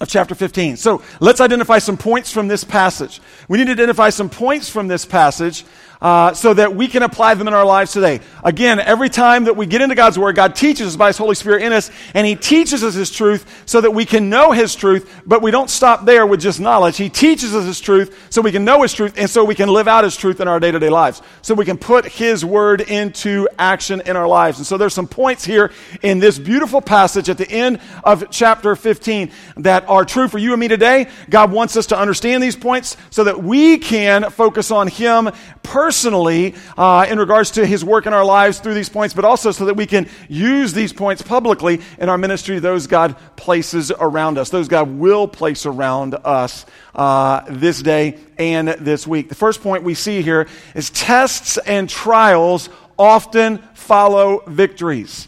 of 0.00 0.08
chapter 0.08 0.34
15. 0.34 0.76
So 0.76 1.02
let's 1.20 1.40
identify 1.40 1.78
some 1.78 1.96
points 1.96 2.32
from 2.32 2.48
this 2.48 2.64
passage. 2.64 3.20
We 3.48 3.58
need 3.58 3.66
to 3.66 3.72
identify 3.72 4.10
some 4.10 4.30
points 4.30 4.68
from 4.68 4.88
this 4.88 5.04
passage 5.04 5.64
uh, 6.00 6.32
so 6.32 6.54
that 6.54 6.74
we 6.74 6.86
can 6.88 7.02
apply 7.02 7.34
them 7.34 7.48
in 7.48 7.54
our 7.54 7.64
lives 7.64 7.92
today. 7.92 8.20
Again, 8.44 8.78
every 8.78 9.08
time 9.08 9.44
that 9.44 9.56
we 9.56 9.66
get 9.66 9.82
into 9.82 9.94
God's 9.94 10.18
Word, 10.18 10.36
God 10.36 10.54
teaches 10.54 10.86
us 10.88 10.96
by 10.96 11.08
His 11.08 11.18
Holy 11.18 11.34
Spirit 11.34 11.62
in 11.62 11.72
us, 11.72 11.90
and 12.14 12.26
He 12.26 12.36
teaches 12.36 12.84
us 12.84 12.94
His 12.94 13.10
truth 13.10 13.64
so 13.66 13.80
that 13.80 13.90
we 13.90 14.04
can 14.04 14.30
know 14.30 14.52
His 14.52 14.74
truth, 14.74 15.22
but 15.26 15.42
we 15.42 15.50
don't 15.50 15.70
stop 15.70 16.04
there 16.04 16.26
with 16.26 16.40
just 16.40 16.60
knowledge. 16.60 16.96
He 16.96 17.08
teaches 17.08 17.54
us 17.54 17.64
His 17.64 17.80
truth 17.80 18.28
so 18.30 18.40
we 18.42 18.52
can 18.52 18.64
know 18.64 18.82
His 18.82 18.92
truth, 18.92 19.14
and 19.16 19.28
so 19.28 19.44
we 19.44 19.54
can 19.54 19.68
live 19.68 19.88
out 19.88 20.04
His 20.04 20.16
truth 20.16 20.40
in 20.40 20.48
our 20.48 20.60
day 20.60 20.70
to 20.70 20.78
day 20.78 20.90
lives. 20.90 21.20
So 21.42 21.54
we 21.54 21.64
can 21.64 21.78
put 21.78 22.06
His 22.06 22.44
Word 22.44 22.80
into 22.82 23.48
action 23.58 24.02
in 24.06 24.16
our 24.16 24.28
lives. 24.28 24.58
And 24.58 24.66
so 24.66 24.78
there's 24.78 24.94
some 24.94 25.08
points 25.08 25.44
here 25.44 25.72
in 26.02 26.20
this 26.20 26.38
beautiful 26.38 26.80
passage 26.80 27.28
at 27.28 27.38
the 27.38 27.50
end 27.50 27.80
of 28.04 28.30
chapter 28.30 28.76
15 28.76 29.30
that 29.58 29.88
are 29.88 30.04
true 30.04 30.28
for 30.28 30.38
you 30.38 30.52
and 30.52 30.60
me 30.60 30.68
today. 30.68 31.08
God 31.28 31.50
wants 31.50 31.76
us 31.76 31.86
to 31.86 31.98
understand 31.98 32.42
these 32.42 32.56
points 32.56 32.96
so 33.10 33.24
that 33.24 33.42
we 33.42 33.78
can 33.78 34.30
focus 34.30 34.70
on 34.70 34.86
Him 34.86 35.30
personally 35.62 35.87
personally 35.88 36.54
uh, 36.76 37.06
in 37.08 37.18
regards 37.18 37.52
to 37.52 37.64
his 37.64 37.82
work 37.82 38.04
in 38.04 38.12
our 38.12 38.22
lives 38.22 38.60
through 38.60 38.74
these 38.74 38.90
points, 38.90 39.14
but 39.14 39.24
also 39.24 39.50
so 39.50 39.64
that 39.64 39.72
we 39.72 39.86
can 39.86 40.06
use 40.28 40.74
these 40.74 40.92
points 40.92 41.22
publicly 41.22 41.80
in 41.96 42.10
our 42.10 42.18
ministry, 42.18 42.58
those 42.58 42.86
God 42.86 43.16
places 43.36 43.90
around 43.90 44.36
us, 44.36 44.50
those 44.50 44.68
God 44.68 44.90
will 44.90 45.26
place 45.26 45.64
around 45.64 46.14
us 46.26 46.66
uh, 46.94 47.42
this 47.48 47.80
day 47.80 48.18
and 48.36 48.68
this 48.68 49.06
week. 49.06 49.30
The 49.30 49.34
first 49.34 49.62
point 49.62 49.82
we 49.82 49.94
see 49.94 50.20
here 50.20 50.46
is 50.74 50.90
tests 50.90 51.56
and 51.56 51.88
trials 51.88 52.68
often 52.98 53.56
follow 53.72 54.42
victories. 54.46 55.26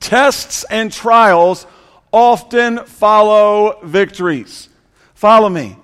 Tests 0.00 0.64
and 0.70 0.90
trials 0.90 1.66
often 2.10 2.86
follow 2.86 3.80
victories. 3.82 4.70
Follow 5.12 5.50
me. 5.50 5.76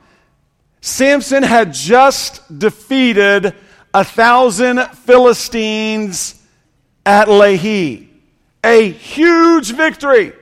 Samson 0.80 1.42
had 1.42 1.72
just 1.72 2.58
defeated 2.58 3.54
a 3.94 4.04
thousand 4.04 4.82
Philistines 5.06 6.34
at 7.06 7.28
Lehi. 7.28 8.08
A 8.64 8.90
huge 8.90 9.72
victory. 9.72 10.32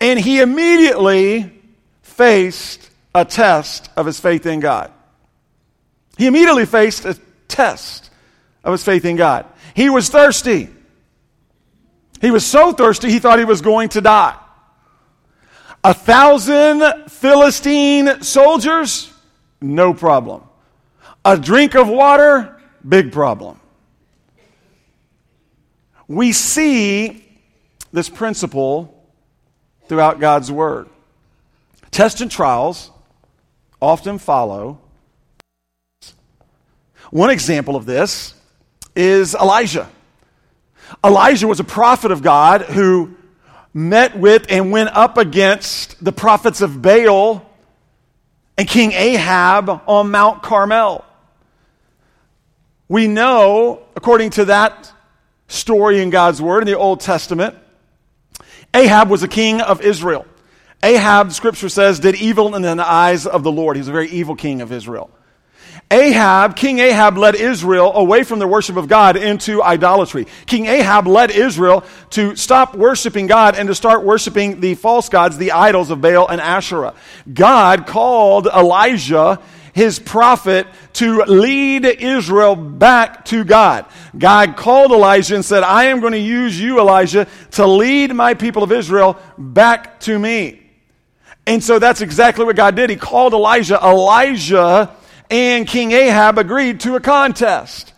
And 0.00 0.18
he 0.18 0.40
immediately 0.40 1.52
faced 2.02 2.88
a 3.14 3.24
test 3.24 3.90
of 3.96 4.06
his 4.06 4.20
faith 4.20 4.46
in 4.46 4.60
God. 4.60 4.92
He 6.16 6.26
immediately 6.26 6.66
faced 6.66 7.04
a 7.04 7.18
test 7.48 8.10
of 8.62 8.72
his 8.72 8.84
faith 8.84 9.04
in 9.04 9.16
God. 9.16 9.46
He 9.74 9.90
was 9.90 10.08
thirsty. 10.08 10.68
He 12.20 12.30
was 12.30 12.46
so 12.46 12.72
thirsty 12.72 13.10
he 13.10 13.18
thought 13.18 13.38
he 13.38 13.44
was 13.44 13.60
going 13.60 13.88
to 13.90 14.00
die. 14.00 14.36
A 15.82 15.94
thousand 15.94 17.08
Philistine 17.08 18.22
soldiers, 18.22 19.12
no 19.60 19.94
problem. 19.94 20.45
A 21.26 21.36
drink 21.36 21.74
of 21.74 21.88
water, 21.88 22.56
big 22.88 23.10
problem. 23.10 23.58
We 26.06 26.30
see 26.30 27.26
this 27.92 28.08
principle 28.08 28.94
throughout 29.88 30.20
God's 30.20 30.52
Word. 30.52 30.88
Tests 31.90 32.20
and 32.20 32.30
trials 32.30 32.92
often 33.82 34.18
follow. 34.18 34.78
One 37.10 37.30
example 37.30 37.74
of 37.74 37.86
this 37.86 38.32
is 38.94 39.34
Elijah. 39.34 39.90
Elijah 41.04 41.48
was 41.48 41.58
a 41.58 41.64
prophet 41.64 42.12
of 42.12 42.22
God 42.22 42.62
who 42.62 43.16
met 43.74 44.16
with 44.16 44.46
and 44.48 44.70
went 44.70 44.90
up 44.90 45.18
against 45.18 46.04
the 46.04 46.12
prophets 46.12 46.60
of 46.60 46.80
Baal 46.80 47.44
and 48.56 48.68
King 48.68 48.92
Ahab 48.92 49.82
on 49.88 50.12
Mount 50.12 50.44
Carmel. 50.44 51.04
We 52.88 53.08
know, 53.08 53.82
according 53.96 54.30
to 54.30 54.44
that 54.46 54.92
story 55.48 56.00
in 56.00 56.10
God's 56.10 56.40
Word 56.40 56.60
in 56.60 56.66
the 56.66 56.78
Old 56.78 57.00
Testament, 57.00 57.56
Ahab 58.72 59.10
was 59.10 59.22
a 59.22 59.28
king 59.28 59.60
of 59.60 59.80
Israel. 59.80 60.26
Ahab, 60.82 61.32
scripture 61.32 61.68
says, 61.68 61.98
did 61.98 62.14
evil 62.14 62.54
in 62.54 62.62
the 62.62 62.88
eyes 62.88 63.26
of 63.26 63.42
the 63.42 63.50
Lord. 63.50 63.76
He 63.76 63.80
was 63.80 63.88
a 63.88 63.92
very 63.92 64.08
evil 64.10 64.36
king 64.36 64.60
of 64.60 64.70
Israel. 64.70 65.10
Ahab, 65.90 66.56
King 66.56 66.80
Ahab 66.80 67.16
led 67.16 67.36
Israel 67.36 67.92
away 67.94 68.24
from 68.24 68.40
the 68.40 68.46
worship 68.46 68.76
of 68.76 68.88
God 68.88 69.16
into 69.16 69.62
idolatry. 69.62 70.26
King 70.46 70.66
Ahab 70.66 71.06
led 71.06 71.30
Israel 71.30 71.84
to 72.10 72.34
stop 72.34 72.74
worshiping 72.74 73.28
God 73.28 73.56
and 73.56 73.68
to 73.68 73.74
start 73.74 74.02
worshiping 74.02 74.60
the 74.60 74.74
false 74.74 75.08
gods, 75.08 75.38
the 75.38 75.52
idols 75.52 75.90
of 75.90 76.00
Baal 76.00 76.26
and 76.28 76.40
Asherah. 76.40 76.94
God 77.32 77.86
called 77.86 78.48
Elijah 78.48 79.40
his 79.76 79.98
prophet 79.98 80.66
to 80.94 81.22
lead 81.24 81.84
Israel 81.84 82.56
back 82.56 83.26
to 83.26 83.44
God. 83.44 83.84
God 84.16 84.56
called 84.56 84.90
Elijah 84.90 85.34
and 85.34 85.44
said, 85.44 85.62
I 85.62 85.84
am 85.84 86.00
going 86.00 86.14
to 86.14 86.18
use 86.18 86.58
you, 86.58 86.80
Elijah, 86.80 87.28
to 87.50 87.66
lead 87.66 88.14
my 88.14 88.32
people 88.32 88.62
of 88.62 88.72
Israel 88.72 89.18
back 89.36 90.00
to 90.00 90.18
me. 90.18 90.62
And 91.46 91.62
so 91.62 91.78
that's 91.78 92.00
exactly 92.00 92.46
what 92.46 92.56
God 92.56 92.74
did. 92.74 92.88
He 92.88 92.96
called 92.96 93.34
Elijah. 93.34 93.78
Elijah 93.84 94.96
and 95.30 95.68
King 95.68 95.92
Ahab 95.92 96.38
agreed 96.38 96.80
to 96.80 96.96
a 96.96 97.00
contest. 97.00 97.92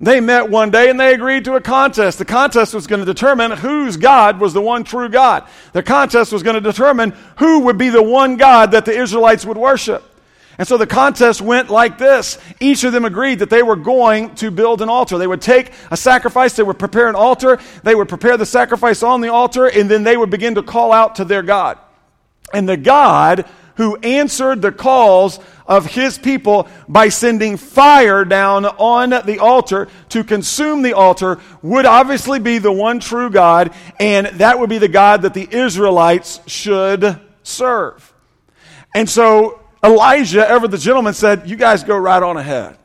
They 0.00 0.20
met 0.20 0.50
one 0.50 0.70
day 0.70 0.90
and 0.90 1.00
they 1.00 1.14
agreed 1.14 1.46
to 1.46 1.54
a 1.54 1.62
contest. 1.62 2.18
The 2.18 2.26
contest 2.26 2.74
was 2.74 2.86
going 2.86 3.00
to 3.00 3.06
determine 3.06 3.52
whose 3.52 3.96
God 3.96 4.38
was 4.38 4.52
the 4.52 4.60
one 4.60 4.84
true 4.84 5.08
God. 5.08 5.48
The 5.72 5.82
contest 5.82 6.30
was 6.30 6.42
going 6.42 6.56
to 6.56 6.60
determine 6.60 7.14
who 7.38 7.60
would 7.60 7.78
be 7.78 7.88
the 7.88 8.02
one 8.02 8.36
God 8.36 8.72
that 8.72 8.84
the 8.84 8.92
Israelites 8.92 9.46
would 9.46 9.56
worship. 9.56 10.10
And 10.58 10.68
so 10.68 10.76
the 10.76 10.86
contest 10.86 11.40
went 11.40 11.70
like 11.70 11.98
this. 11.98 12.38
Each 12.60 12.84
of 12.84 12.92
them 12.92 13.04
agreed 13.04 13.38
that 13.38 13.50
they 13.50 13.62
were 13.62 13.76
going 13.76 14.34
to 14.36 14.50
build 14.50 14.82
an 14.82 14.88
altar. 14.88 15.18
They 15.18 15.26
would 15.26 15.40
take 15.40 15.72
a 15.90 15.96
sacrifice, 15.96 16.54
they 16.54 16.62
would 16.62 16.78
prepare 16.78 17.08
an 17.08 17.14
altar, 17.14 17.58
they 17.82 17.94
would 17.94 18.08
prepare 18.08 18.36
the 18.36 18.46
sacrifice 18.46 19.02
on 19.02 19.20
the 19.20 19.32
altar, 19.32 19.66
and 19.66 19.90
then 19.90 20.04
they 20.04 20.16
would 20.16 20.30
begin 20.30 20.54
to 20.56 20.62
call 20.62 20.92
out 20.92 21.16
to 21.16 21.24
their 21.24 21.42
God. 21.42 21.78
And 22.52 22.68
the 22.68 22.76
God 22.76 23.46
who 23.76 23.96
answered 23.96 24.60
the 24.60 24.72
calls 24.72 25.38
of 25.66 25.86
his 25.86 26.18
people 26.18 26.68
by 26.88 27.08
sending 27.08 27.56
fire 27.56 28.24
down 28.24 28.66
on 28.66 29.10
the 29.10 29.38
altar 29.38 29.88
to 30.10 30.22
consume 30.22 30.82
the 30.82 30.92
altar 30.92 31.40
would 31.62 31.86
obviously 31.86 32.38
be 32.38 32.58
the 32.58 32.72
one 32.72 33.00
true 33.00 33.30
God, 33.30 33.72
and 33.98 34.26
that 34.38 34.58
would 34.58 34.68
be 34.68 34.78
the 34.78 34.88
God 34.88 35.22
that 35.22 35.32
the 35.32 35.48
Israelites 35.50 36.40
should 36.46 37.18
serve. 37.42 38.12
And 38.94 39.08
so 39.08 39.61
Elijah, 39.84 40.48
ever 40.48 40.68
the 40.68 40.78
gentleman, 40.78 41.14
said, 41.14 41.48
You 41.48 41.56
guys 41.56 41.82
go 41.82 41.96
right 41.96 42.22
on 42.22 42.36
ahead. 42.36 42.76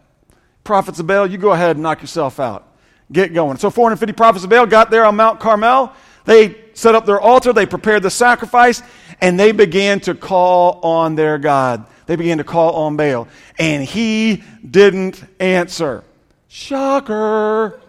Prophets 0.63 0.99
of 0.99 1.07
Baal, 1.07 1.27
you 1.27 1.37
go 1.37 1.51
ahead 1.51 1.75
and 1.75 1.83
knock 1.83 2.01
yourself 2.01 2.39
out. 2.39 2.67
Get 3.11 3.33
going. 3.33 3.57
So 3.57 3.69
450 3.69 4.13
prophets 4.13 4.43
of 4.43 4.49
Baal 4.49 4.65
got 4.65 4.89
there 4.89 5.05
on 5.05 5.15
Mount 5.15 5.39
Carmel. 5.39 5.93
They 6.25 6.57
set 6.73 6.93
up 6.93 7.05
their 7.05 7.21
altar, 7.21 7.53
they 7.53 7.65
prepared 7.65 8.03
the 8.03 8.09
sacrifice, 8.09 8.83
and 9.21 9.39
they 9.39 9.53
began 9.53 10.01
to 10.01 10.13
call 10.13 10.81
on 10.83 11.15
their 11.15 11.37
God. 11.37 11.85
They 12.05 12.17
began 12.17 12.39
to 12.39 12.43
call 12.43 12.73
on 12.75 12.97
Baal. 12.97 13.27
And 13.57 13.83
he 13.83 14.43
didn't 14.69 15.23
answer. 15.39 16.03
Shocker. 16.49 17.79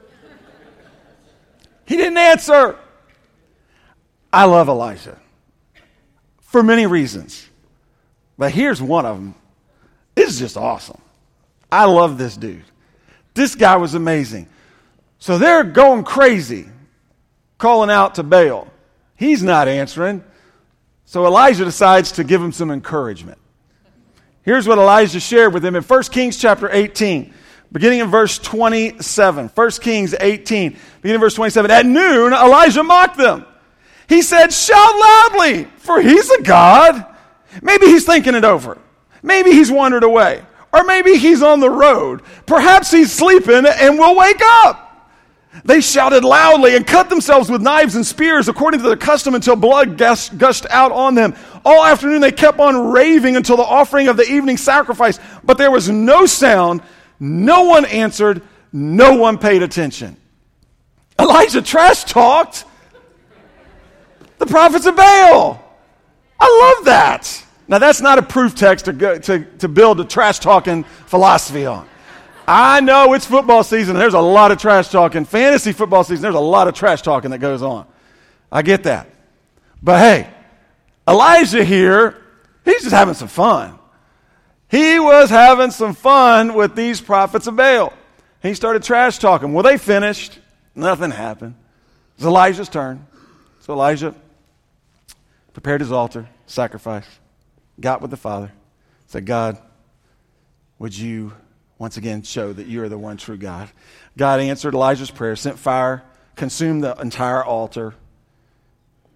He 1.86 1.96
didn't 1.96 2.18
answer. 2.18 2.78
I 4.32 4.44
love 4.44 4.68
Elijah 4.68 5.18
for 6.40 6.62
many 6.62 6.86
reasons. 6.86 7.48
But 8.38 8.52
here's 8.52 8.80
one 8.80 9.04
of 9.04 9.16
them. 9.16 9.34
This 10.14 10.30
is 10.30 10.38
just 10.38 10.56
awesome. 10.56 11.00
I 11.70 11.84
love 11.84 12.16
this 12.16 12.36
dude. 12.36 12.64
This 13.34 13.54
guy 13.54 13.76
was 13.76 13.94
amazing. 13.94 14.48
So 15.18 15.38
they're 15.38 15.64
going 15.64 16.04
crazy, 16.04 16.66
calling 17.58 17.90
out 17.90 18.14
to 18.14 18.22
Baal. 18.22 18.68
He's 19.16 19.42
not 19.42 19.68
answering. 19.68 20.24
So 21.04 21.26
Elijah 21.26 21.64
decides 21.64 22.12
to 22.12 22.24
give 22.24 22.40
him 22.40 22.52
some 22.52 22.70
encouragement. 22.70 23.38
Here's 24.42 24.66
what 24.66 24.78
Elijah 24.78 25.20
shared 25.20 25.52
with 25.52 25.64
him 25.64 25.76
in 25.76 25.82
1 25.82 26.02
Kings 26.04 26.36
chapter 26.36 26.70
18, 26.70 27.34
beginning 27.72 28.00
in 28.00 28.08
verse 28.08 28.38
27. 28.38 29.48
1 29.48 29.70
Kings 29.72 30.14
18, 30.18 30.76
beginning 31.02 31.14
in 31.16 31.20
verse 31.20 31.34
27. 31.34 31.70
At 31.70 31.86
noon, 31.86 32.32
Elijah 32.32 32.82
mocked 32.82 33.18
them. 33.18 33.44
He 34.08 34.22
said, 34.22 34.52
Shout 34.52 34.94
loudly, 34.98 35.64
for 35.78 36.00
he's 36.00 36.30
a 36.30 36.42
God. 36.42 37.04
Maybe 37.62 37.86
he's 37.86 38.04
thinking 38.04 38.34
it 38.34 38.44
over. 38.44 38.78
Maybe 39.22 39.50
he's 39.50 39.70
wandered 39.70 40.04
away. 40.04 40.44
Or 40.72 40.84
maybe 40.84 41.16
he's 41.16 41.42
on 41.42 41.60
the 41.60 41.70
road. 41.70 42.22
Perhaps 42.46 42.90
he's 42.90 43.12
sleeping 43.12 43.64
and 43.66 43.98
will 43.98 44.16
wake 44.16 44.40
up. 44.42 44.84
They 45.64 45.80
shouted 45.80 46.24
loudly 46.24 46.76
and 46.76 46.86
cut 46.86 47.08
themselves 47.08 47.50
with 47.50 47.62
knives 47.62 47.96
and 47.96 48.06
spears 48.06 48.48
according 48.48 48.80
to 48.80 48.86
their 48.86 48.96
custom 48.96 49.34
until 49.34 49.56
blood 49.56 49.96
gushed 49.96 50.66
out 50.70 50.92
on 50.92 51.14
them. 51.14 51.34
All 51.64 51.84
afternoon 51.84 52.20
they 52.20 52.32
kept 52.32 52.60
on 52.60 52.90
raving 52.90 53.34
until 53.34 53.56
the 53.56 53.64
offering 53.64 54.08
of 54.08 54.16
the 54.16 54.30
evening 54.30 54.56
sacrifice, 54.56 55.18
but 55.42 55.58
there 55.58 55.70
was 55.70 55.88
no 55.88 56.26
sound. 56.26 56.82
No 57.18 57.64
one 57.64 57.86
answered. 57.86 58.42
No 58.72 59.14
one 59.14 59.38
paid 59.38 59.62
attention. 59.62 60.16
Elijah 61.18 61.62
trash 61.62 62.04
talked 62.04 62.64
the 64.38 64.46
prophets 64.46 64.86
of 64.86 64.94
Baal. 64.94 65.64
I 66.40 66.74
love 66.76 66.84
that. 66.86 67.44
Now, 67.66 67.78
that's 67.78 68.00
not 68.00 68.18
a 68.18 68.22
proof 68.22 68.54
text 68.54 68.86
to, 68.86 68.92
go, 68.92 69.18
to, 69.18 69.44
to 69.58 69.68
build 69.68 70.00
a 70.00 70.04
trash 70.04 70.38
talking 70.38 70.84
philosophy 70.84 71.66
on. 71.66 71.86
I 72.46 72.80
know 72.80 73.12
it's 73.12 73.26
football 73.26 73.62
season. 73.62 73.94
There's 73.96 74.14
a 74.14 74.20
lot 74.20 74.50
of 74.50 74.58
trash 74.58 74.88
talking. 74.88 75.26
Fantasy 75.26 75.72
football 75.72 76.02
season, 76.02 76.22
there's 76.22 76.34
a 76.34 76.40
lot 76.40 76.66
of 76.66 76.74
trash 76.74 77.02
talking 77.02 77.30
that 77.32 77.38
goes 77.38 77.60
on. 77.60 77.86
I 78.50 78.62
get 78.62 78.84
that. 78.84 79.10
But 79.82 79.98
hey, 79.98 80.30
Elijah 81.06 81.62
here, 81.62 82.16
he's 82.64 82.80
just 82.80 82.94
having 82.94 83.12
some 83.12 83.28
fun. 83.28 83.78
He 84.70 84.98
was 84.98 85.28
having 85.28 85.70
some 85.70 85.94
fun 85.94 86.54
with 86.54 86.74
these 86.74 87.02
prophets 87.02 87.46
of 87.46 87.56
Baal. 87.56 87.92
He 88.42 88.54
started 88.54 88.82
trash 88.82 89.18
talking. 89.18 89.52
Well, 89.52 89.62
they 89.62 89.76
finished. 89.76 90.38
Nothing 90.74 91.10
happened. 91.10 91.54
It's 92.16 92.24
Elijah's 92.24 92.68
turn. 92.68 93.06
So 93.60 93.74
Elijah 93.74 94.14
prepared 95.58 95.80
his 95.80 95.90
altar, 95.90 96.28
sacrifice, 96.46 97.04
got 97.80 98.00
with 98.00 98.12
the 98.12 98.16
Father, 98.16 98.52
said, 99.08 99.26
God, 99.26 99.58
would 100.78 100.96
you 100.96 101.32
once 101.78 101.96
again 101.96 102.22
show 102.22 102.52
that 102.52 102.68
you 102.68 102.80
are 102.84 102.88
the 102.88 102.96
one 102.96 103.16
true 103.16 103.36
God? 103.36 103.68
God 104.16 104.38
answered 104.38 104.72
Elijah's 104.72 105.10
prayer, 105.10 105.34
sent 105.34 105.58
fire, 105.58 106.04
consumed 106.36 106.84
the 106.84 106.94
entire 107.00 107.42
altar. 107.42 107.96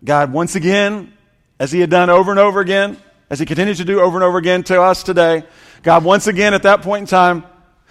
God, 0.02 0.32
once 0.32 0.56
again, 0.56 1.12
as 1.60 1.70
he 1.70 1.78
had 1.78 1.90
done 1.90 2.10
over 2.10 2.32
and 2.32 2.40
over 2.40 2.58
again, 2.58 2.96
as 3.30 3.38
he 3.38 3.46
continues 3.46 3.78
to 3.78 3.84
do 3.84 4.00
over 4.00 4.16
and 4.16 4.24
over 4.24 4.38
again 4.38 4.64
to 4.64 4.82
us 4.82 5.04
today, 5.04 5.44
God, 5.84 6.02
once 6.02 6.26
again 6.26 6.54
at 6.54 6.64
that 6.64 6.82
point 6.82 7.02
in 7.02 7.06
time, 7.06 7.44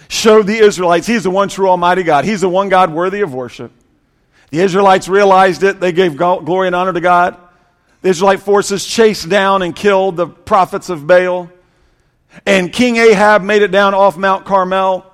showed 0.10 0.46
the 0.46 0.58
Israelites 0.58 1.08
he's 1.08 1.24
the 1.24 1.32
one 1.32 1.48
true 1.48 1.70
Almighty 1.70 2.04
God. 2.04 2.26
He's 2.26 2.42
the 2.42 2.50
one 2.50 2.68
God 2.68 2.92
worthy 2.92 3.22
of 3.22 3.34
worship. 3.34 3.72
The 4.50 4.60
Israelites 4.60 5.08
realized 5.08 5.64
it. 5.64 5.80
They 5.80 5.94
gave 5.94 6.18
glory 6.18 6.68
and 6.68 6.76
honor 6.76 6.92
to 6.92 7.00
God. 7.00 7.38
The 8.02 8.10
Israelite 8.10 8.40
forces 8.40 8.86
chased 8.86 9.30
down 9.30 9.62
and 9.62 9.76
killed 9.76 10.18
the 10.18 10.28
prophets 10.28 10.90
of 10.90 11.06
Baal. 11.06 11.50
And 12.46 12.72
King 12.72 12.98
Ahab 12.98 13.44
made 13.44 13.62
it 13.62 13.72
down 13.72 13.94
off 13.94 14.18
Mount 14.18 14.46
Carmel. 14.46 15.06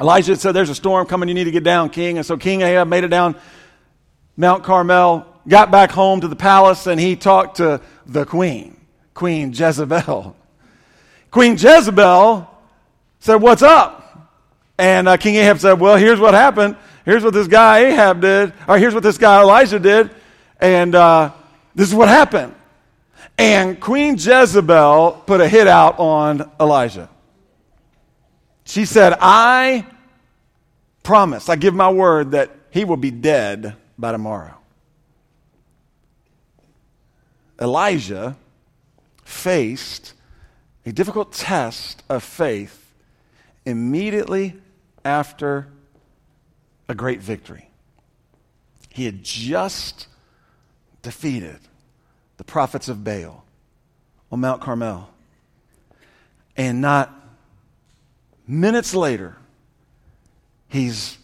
Elijah 0.00 0.36
said, 0.36 0.52
There's 0.52 0.70
a 0.70 0.74
storm 0.74 1.06
coming, 1.06 1.28
you 1.28 1.34
need 1.34 1.44
to 1.44 1.50
get 1.50 1.64
down, 1.64 1.90
king. 1.90 2.16
And 2.16 2.26
so 2.26 2.36
King 2.36 2.62
Ahab 2.62 2.88
made 2.88 3.04
it 3.04 3.08
down 3.08 3.36
Mount 4.36 4.64
Carmel, 4.64 5.26
got 5.46 5.70
back 5.70 5.90
home 5.90 6.20
to 6.20 6.28
the 6.28 6.36
palace, 6.36 6.86
and 6.86 6.98
he 7.00 7.16
talked 7.16 7.56
to 7.56 7.80
the 8.06 8.24
queen, 8.24 8.76
Queen 9.12 9.52
Jezebel. 9.52 10.36
Queen 11.30 11.52
Jezebel 11.52 12.48
said, 13.18 13.36
What's 13.36 13.62
up? 13.62 13.98
And 14.78 15.08
uh, 15.08 15.16
King 15.16 15.36
Ahab 15.36 15.58
said, 15.58 15.74
Well, 15.74 15.96
here's 15.96 16.20
what 16.20 16.34
happened. 16.34 16.76
Here's 17.04 17.24
what 17.24 17.34
this 17.34 17.48
guy 17.48 17.86
Ahab 17.86 18.20
did, 18.20 18.52
or 18.68 18.78
here's 18.78 18.94
what 18.94 19.02
this 19.02 19.18
guy 19.18 19.40
Elijah 19.40 19.78
did. 19.78 20.10
And 20.60 20.94
uh, 20.94 21.32
this 21.74 21.88
is 21.88 21.94
what 21.94 22.08
happened. 22.08 22.54
And 23.38 23.80
Queen 23.80 24.16
Jezebel 24.16 25.22
put 25.26 25.40
a 25.40 25.48
hit 25.48 25.66
out 25.66 25.98
on 25.98 26.50
Elijah. 26.60 27.08
She 28.64 28.84
said, 28.84 29.14
I 29.20 29.86
promise, 31.02 31.48
I 31.48 31.56
give 31.56 31.74
my 31.74 31.90
word 31.90 32.32
that 32.32 32.50
he 32.70 32.84
will 32.84 32.96
be 32.96 33.10
dead 33.10 33.74
by 33.98 34.12
tomorrow. 34.12 34.54
Elijah 37.60 38.36
faced 39.24 40.14
a 40.86 40.92
difficult 40.92 41.32
test 41.32 42.02
of 42.08 42.22
faith 42.22 42.94
immediately 43.66 44.54
after 45.04 45.68
a 46.88 46.94
great 46.94 47.20
victory. 47.20 47.70
He 48.88 49.04
had 49.04 49.22
just 49.22 50.08
defeated 51.02 51.58
the 52.36 52.44
prophets 52.44 52.88
of 52.88 53.04
Baal 53.04 53.44
on 54.30 54.40
Mount 54.40 54.60
Carmel. 54.60 55.08
And 56.56 56.80
not 56.80 57.12
minutes 58.46 58.94
later, 58.94 59.36
he's 60.68 61.18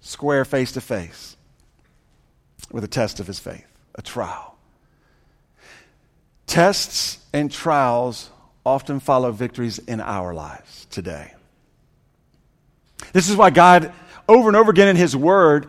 square 0.00 0.44
face 0.44 0.72
to 0.72 0.80
face 0.80 1.36
with 2.70 2.84
a 2.84 2.88
test 2.88 3.20
of 3.20 3.26
his 3.26 3.38
faith, 3.38 3.66
a 3.94 4.02
trial. 4.02 4.56
Tests 6.46 7.24
and 7.32 7.50
trials 7.50 8.30
often 8.64 9.00
follow 9.00 9.32
victories 9.32 9.78
in 9.78 10.00
our 10.00 10.34
lives 10.34 10.86
today. 10.90 11.32
This 13.12 13.28
is 13.28 13.36
why 13.36 13.50
God, 13.50 13.92
over 14.28 14.48
and 14.48 14.56
over 14.56 14.70
again 14.70 14.88
in 14.88 14.96
His 14.96 15.16
Word, 15.16 15.68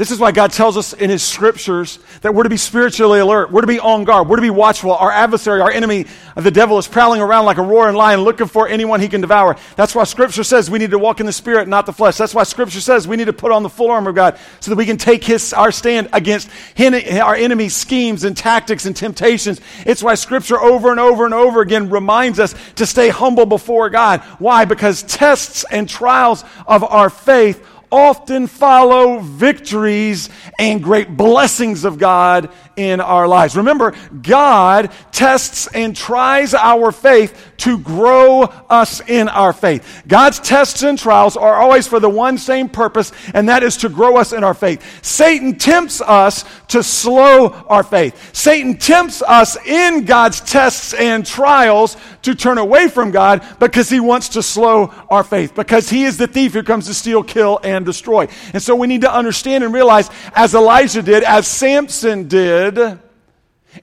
This 0.00 0.10
is 0.10 0.18
why 0.18 0.32
God 0.32 0.50
tells 0.50 0.78
us 0.78 0.94
in 0.94 1.10
His 1.10 1.22
scriptures 1.22 1.98
that 2.22 2.34
we're 2.34 2.44
to 2.44 2.48
be 2.48 2.56
spiritually 2.56 3.20
alert. 3.20 3.52
We're 3.52 3.60
to 3.60 3.66
be 3.66 3.78
on 3.78 4.04
guard. 4.04 4.28
We're 4.28 4.36
to 4.36 4.42
be 4.42 4.48
watchful. 4.48 4.94
Our 4.94 5.12
adversary, 5.12 5.60
our 5.60 5.70
enemy, 5.70 6.06
the 6.34 6.50
devil, 6.50 6.78
is 6.78 6.88
prowling 6.88 7.20
around 7.20 7.44
like 7.44 7.58
a 7.58 7.62
roaring 7.62 7.96
lion 7.96 8.22
looking 8.22 8.46
for 8.46 8.66
anyone 8.66 9.02
he 9.02 9.08
can 9.08 9.20
devour. 9.20 9.58
That's 9.76 9.94
why 9.94 10.04
scripture 10.04 10.42
says 10.42 10.70
we 10.70 10.78
need 10.78 10.92
to 10.92 10.98
walk 10.98 11.20
in 11.20 11.26
the 11.26 11.34
spirit, 11.34 11.68
not 11.68 11.84
the 11.84 11.92
flesh. 11.92 12.16
That's 12.16 12.34
why 12.34 12.44
scripture 12.44 12.80
says 12.80 13.06
we 13.06 13.18
need 13.18 13.26
to 13.26 13.34
put 13.34 13.52
on 13.52 13.62
the 13.62 13.68
full 13.68 13.90
armor 13.90 14.08
of 14.08 14.16
God 14.16 14.38
so 14.60 14.70
that 14.70 14.76
we 14.76 14.86
can 14.86 14.96
take 14.96 15.22
his, 15.22 15.52
our 15.52 15.70
stand 15.70 16.08
against 16.14 16.48
our 16.78 17.34
enemy's 17.34 17.76
schemes 17.76 18.24
and 18.24 18.34
tactics 18.34 18.86
and 18.86 18.96
temptations. 18.96 19.60
It's 19.84 20.02
why 20.02 20.14
scripture 20.14 20.58
over 20.58 20.90
and 20.90 20.98
over 20.98 21.26
and 21.26 21.34
over 21.34 21.60
again 21.60 21.90
reminds 21.90 22.40
us 22.40 22.54
to 22.76 22.86
stay 22.86 23.10
humble 23.10 23.44
before 23.44 23.90
God. 23.90 24.22
Why? 24.38 24.64
Because 24.64 25.02
tests 25.02 25.66
and 25.70 25.86
trials 25.86 26.42
of 26.66 26.84
our 26.84 27.10
faith 27.10 27.62
often 27.90 28.46
follow 28.46 29.18
victories 29.18 30.28
and 30.58 30.82
great 30.82 31.16
blessings 31.16 31.84
of 31.84 31.98
God 31.98 32.50
in 32.80 32.98
our 32.98 33.28
lives. 33.28 33.56
Remember, 33.56 33.94
God 34.22 34.90
tests 35.12 35.66
and 35.74 35.94
tries 35.94 36.54
our 36.54 36.90
faith 36.90 37.52
to 37.58 37.78
grow 37.78 38.44
us 38.70 39.02
in 39.06 39.28
our 39.28 39.52
faith. 39.52 40.02
God's 40.08 40.40
tests 40.40 40.82
and 40.82 40.98
trials 40.98 41.36
are 41.36 41.56
always 41.56 41.86
for 41.86 42.00
the 42.00 42.08
one 42.08 42.38
same 42.38 42.70
purpose, 42.70 43.12
and 43.34 43.50
that 43.50 43.62
is 43.62 43.76
to 43.78 43.90
grow 43.90 44.16
us 44.16 44.32
in 44.32 44.42
our 44.44 44.54
faith. 44.54 44.82
Satan 45.04 45.58
tempts 45.58 46.00
us 46.00 46.46
to 46.68 46.82
slow 46.82 47.50
our 47.68 47.82
faith. 47.82 48.34
Satan 48.34 48.78
tempts 48.78 49.20
us 49.20 49.56
in 49.66 50.06
God's 50.06 50.40
tests 50.40 50.94
and 50.94 51.26
trials 51.26 51.98
to 52.22 52.34
turn 52.34 52.56
away 52.56 52.88
from 52.88 53.10
God 53.10 53.46
because 53.58 53.90
he 53.90 54.00
wants 54.00 54.30
to 54.30 54.42
slow 54.42 54.92
our 55.10 55.24
faith, 55.24 55.54
because 55.54 55.90
he 55.90 56.04
is 56.04 56.16
the 56.16 56.26
thief 56.26 56.54
who 56.54 56.62
comes 56.62 56.86
to 56.86 56.94
steal, 56.94 57.22
kill, 57.22 57.60
and 57.62 57.84
destroy. 57.84 58.26
And 58.54 58.62
so 58.62 58.74
we 58.74 58.86
need 58.86 59.02
to 59.02 59.14
understand 59.14 59.64
and 59.64 59.74
realize, 59.74 60.08
as 60.34 60.54
Elijah 60.54 61.02
did, 61.02 61.24
as 61.24 61.46
Samson 61.46 62.26
did, 62.26 62.69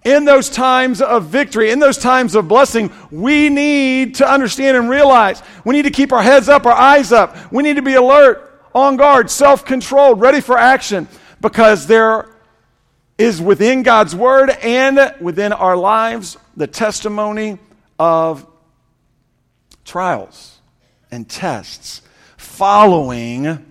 in 0.03 0.25
those 0.25 0.49
times 0.49 1.01
of 1.01 1.25
victory, 1.25 1.71
in 1.71 1.79
those 1.79 1.97
times 1.97 2.35
of 2.35 2.47
blessing, 2.47 2.91
we 3.11 3.49
need 3.49 4.15
to 4.15 4.29
understand 4.29 4.75
and 4.77 4.89
realize 4.89 5.41
we 5.63 5.75
need 5.75 5.83
to 5.83 5.91
keep 5.91 6.11
our 6.11 6.21
heads 6.21 6.49
up, 6.49 6.65
our 6.65 6.73
eyes 6.73 7.11
up. 7.11 7.51
We 7.51 7.63
need 7.63 7.77
to 7.77 7.81
be 7.81 7.93
alert, 7.93 8.43
on 8.75 8.97
guard, 8.97 9.29
self 9.29 9.65
controlled, 9.65 10.19
ready 10.21 10.41
for 10.41 10.57
action 10.57 11.07
because 11.41 11.87
there 11.87 12.29
is 13.17 13.41
within 13.41 13.83
God's 13.83 14.15
word 14.15 14.49
and 14.49 15.13
within 15.19 15.51
our 15.51 15.75
lives 15.75 16.37
the 16.55 16.67
testimony 16.67 17.57
of 17.97 18.45
trials 19.85 20.59
and 21.09 21.27
tests 21.27 22.01
following 22.35 23.65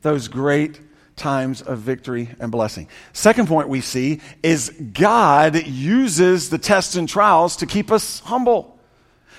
those 0.00 0.28
great 0.28 0.80
times 1.22 1.62
of 1.62 1.78
victory 1.78 2.28
and 2.40 2.50
blessing. 2.50 2.88
Second 3.12 3.46
point 3.46 3.68
we 3.68 3.80
see 3.80 4.20
is 4.42 4.70
God 4.92 5.66
uses 5.66 6.50
the 6.50 6.58
tests 6.58 6.96
and 6.96 7.08
trials 7.08 7.56
to 7.58 7.66
keep 7.66 7.92
us 7.92 8.20
humble. 8.20 8.78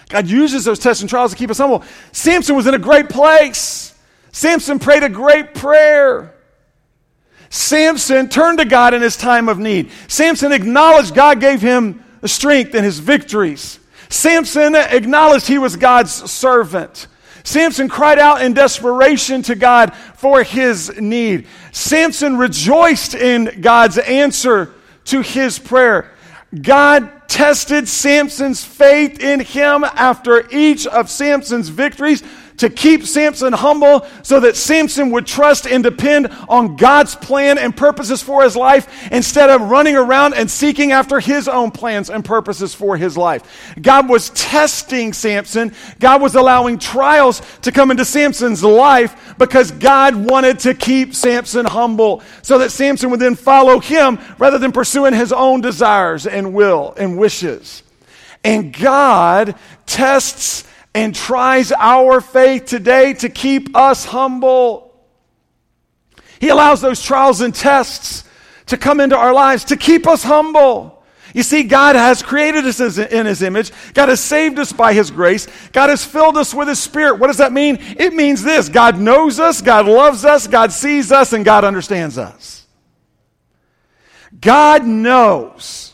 God 0.08 0.28
uses 0.28 0.63
those 0.63 0.80
tests 0.80 1.02
and 1.02 1.10
trials 1.10 1.32
to 1.32 1.38
keep 1.38 1.52
us 1.52 1.58
humble. 1.58 1.84
Samson 2.13 2.56
was 2.56 2.67
in 2.67 2.74
a 2.74 2.80
great 2.80 3.10
place. 3.10 3.93
Samson 4.32 4.80
prayed 4.80 5.04
a 5.04 5.10
great 5.10 5.54
prayer. 5.54 6.34
Samson 7.50 8.30
turned 8.30 8.60
to 8.60 8.65
God 8.65 8.93
in 8.93 9.02
his 9.02 9.17
time 9.17 9.50
of 9.50 9.60
need. 9.60 9.91
Samson 10.08 10.54
acknowledged 10.54 11.13
God 11.13 11.39
gave 11.39 11.62
him 11.62 12.04
the 12.22 12.28
strength 12.28 12.74
in 12.74 12.84
his 12.84 13.00
victories. 13.00 13.80
Samson 14.10 14.74
acknowledged 14.76 15.48
he 15.48 15.58
was 15.58 15.76
God's 15.76 16.13
servant. 16.32 17.08
Samson 17.43 17.89
cried 17.89 18.19
out 18.19 18.41
in 18.41 18.53
desperation 18.53 19.41
to 19.43 19.56
God 19.56 19.93
for 20.15 20.43
his 20.43 20.99
need. 20.99 21.47
Samson 21.71 22.38
rejoiced 22.38 23.15
in 23.15 23.62
God's 23.62 23.97
answer 23.97 24.73
to 25.06 25.21
his 25.21 25.60
prayer. 25.60 26.12
God 26.60 27.27
tested 27.27 27.88
Samson's 27.88 28.63
faith 28.63 29.19
in 29.19 29.39
him 29.39 29.84
after 29.84 30.47
each 30.51 30.86
of 30.86 31.10
Samson's 31.10 31.69
victories 31.69 32.23
to 32.58 32.70
keep 32.70 33.04
Samson 33.04 33.54
humble 33.54 34.06
so 34.22 34.39
that 34.42 34.56
Samson 34.56 35.12
would 35.12 35.26
trust 35.26 35.66
and 35.66 35.84
depend 35.84 36.28
on 36.48 36.76
God's 36.76 37.16
plan 37.16 37.58
and 37.58 37.76
purposes 37.76 38.22
for 38.22 38.44
his 38.44 38.56
life 38.56 39.12
instead 39.12 39.50
of 39.50 39.62
running 39.62 39.96
around 39.96 40.34
and 40.34 40.50
seeking 40.50 40.92
after 40.92 41.20
his 41.20 41.48
own 41.48 41.72
plans 41.72 42.10
and 42.10 42.24
purposes 42.24 42.74
for 42.74 42.98
his 42.98 43.18
life. 43.18 43.74
God 43.82 44.10
was 44.10 44.30
testing 44.32 45.13
Samson. 45.13 45.74
God 46.00 46.22
was 46.22 46.36
allowing 46.36 46.80
trials 46.80 47.42
to 47.62 47.72
come 47.72 47.92
into 47.92 48.06
Samson's 48.06 48.63
life 48.63 49.36
because 49.38 49.72
God 49.72 50.16
wanted 50.16 50.60
to 50.60 50.74
keep 50.74 51.16
Samson 51.16 51.66
humble 51.66 52.22
so 52.42 52.60
that 52.60 52.72
Samson 52.72 53.10
would 53.12 53.20
then 53.20 53.36
follow 53.36 53.80
him 53.80 54.20
rather 54.38 54.58
than 54.58 54.72
pursuing 54.72 55.13
his 55.13 55.32
own 55.32 55.62
desires 55.62 56.28
and 56.28 56.54
will 56.54 56.94
and 56.98 57.18
wishes. 57.18 57.84
And 58.44 58.74
God 58.78 59.56
tests 59.86 60.66
and 60.93 61.15
tries 61.15 61.71
our 61.71 62.21
faith 62.21 62.65
today 62.65 63.13
to 63.15 63.29
keep 63.29 63.75
us 63.75 64.06
humble. 64.06 64.93
He 66.39 66.49
allows 66.49 66.82
those 66.82 67.01
trials 67.01 67.41
and 67.41 67.53
tests 67.53 68.23
to 68.67 68.77
come 68.77 68.99
into 68.99 69.17
our 69.17 69.34
lives 69.34 69.65
to 69.65 69.77
keep 69.77 70.08
us 70.08 70.23
humble. 70.23 71.03
You 71.34 71.41
see, 71.41 71.63
God 71.63 71.95
has 71.95 72.21
created 72.21 72.65
us 72.65 72.79
in 72.79 73.25
His 73.25 73.41
image. 73.41 73.71
God 73.93 74.10
has 74.10 74.19
saved 74.19 74.60
us 74.60 74.71
by 74.71 74.93
His 74.93 75.10
grace. 75.10 75.47
God 75.71 75.89
has 75.89 76.06
filled 76.06 76.38
us 76.38 76.53
with 76.53 76.67
His 76.67 76.79
Spirit. 76.79 77.19
What 77.19 77.27
does 77.27 77.38
that 77.38 77.51
mean? 77.51 77.77
It 77.97 78.13
means 78.13 78.43
this 78.43 78.69
God 78.69 78.99
knows 78.99 79.39
us, 79.39 79.62
God 79.62 79.88
loves 79.88 80.25
us, 80.25 80.47
God 80.47 80.71
sees 80.71 81.12
us, 81.12 81.34
and 81.34 81.43
God 81.43 81.63
understands 81.63 82.17
us. 82.19 82.67
God 84.39 84.86
knows 84.86 85.93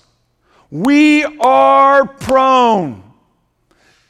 we 0.69 1.23
are 1.23 2.05
prone 2.05 3.08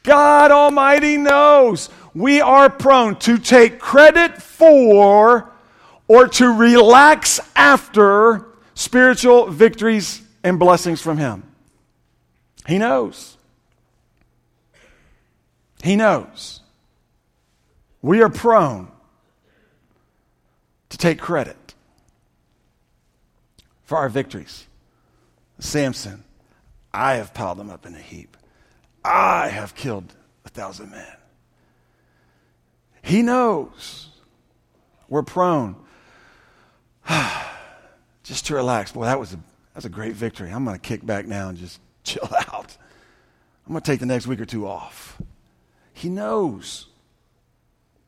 God 0.02 0.50
Almighty 0.50 1.16
knows 1.16 1.90
we 2.14 2.40
are 2.40 2.70
prone 2.70 3.16
to 3.16 3.38
take 3.38 3.78
credit 3.78 4.40
for 4.42 5.50
or 6.08 6.28
to 6.28 6.48
relax 6.48 7.38
after 7.54 8.46
spiritual 8.74 9.46
victories 9.48 10.22
and 10.42 10.58
blessings 10.58 11.00
from 11.00 11.18
Him. 11.18 11.44
He 12.66 12.78
knows. 12.78 13.36
He 15.82 15.96
knows. 15.96 16.60
We 18.02 18.22
are 18.22 18.30
prone 18.30 18.88
to 20.88 20.98
take 20.98 21.18
credit 21.20 21.74
for 23.84 23.98
our 23.98 24.08
victories. 24.08 24.66
Samson, 25.58 26.24
I 26.92 27.14
have 27.14 27.34
piled 27.34 27.58
them 27.58 27.70
up 27.70 27.86
in 27.86 27.94
a 27.94 27.98
heap. 27.98 28.36
I 29.04 29.48
have 29.48 29.74
killed 29.74 30.12
a 30.44 30.48
thousand 30.48 30.90
men. 30.90 31.16
He 33.02 33.22
knows 33.22 34.08
we're 35.08 35.22
prone 35.22 35.76
just 38.22 38.46
to 38.46 38.54
relax. 38.54 38.92
Boy, 38.92 39.04
that 39.04 39.18
was 39.18 39.32
a, 39.32 39.36
that 39.36 39.76
was 39.76 39.84
a 39.84 39.90
great 39.90 40.14
victory. 40.14 40.50
I'm 40.50 40.64
going 40.64 40.76
to 40.76 40.80
kick 40.80 41.04
back 41.04 41.26
now 41.26 41.48
and 41.48 41.58
just 41.58 41.80
chill 42.04 42.28
out. 42.52 42.76
I'm 43.66 43.72
going 43.72 43.82
to 43.82 43.90
take 43.90 44.00
the 44.00 44.06
next 44.06 44.26
week 44.26 44.40
or 44.40 44.46
two 44.46 44.66
off. 44.66 45.20
He 45.92 46.08
knows 46.08 46.86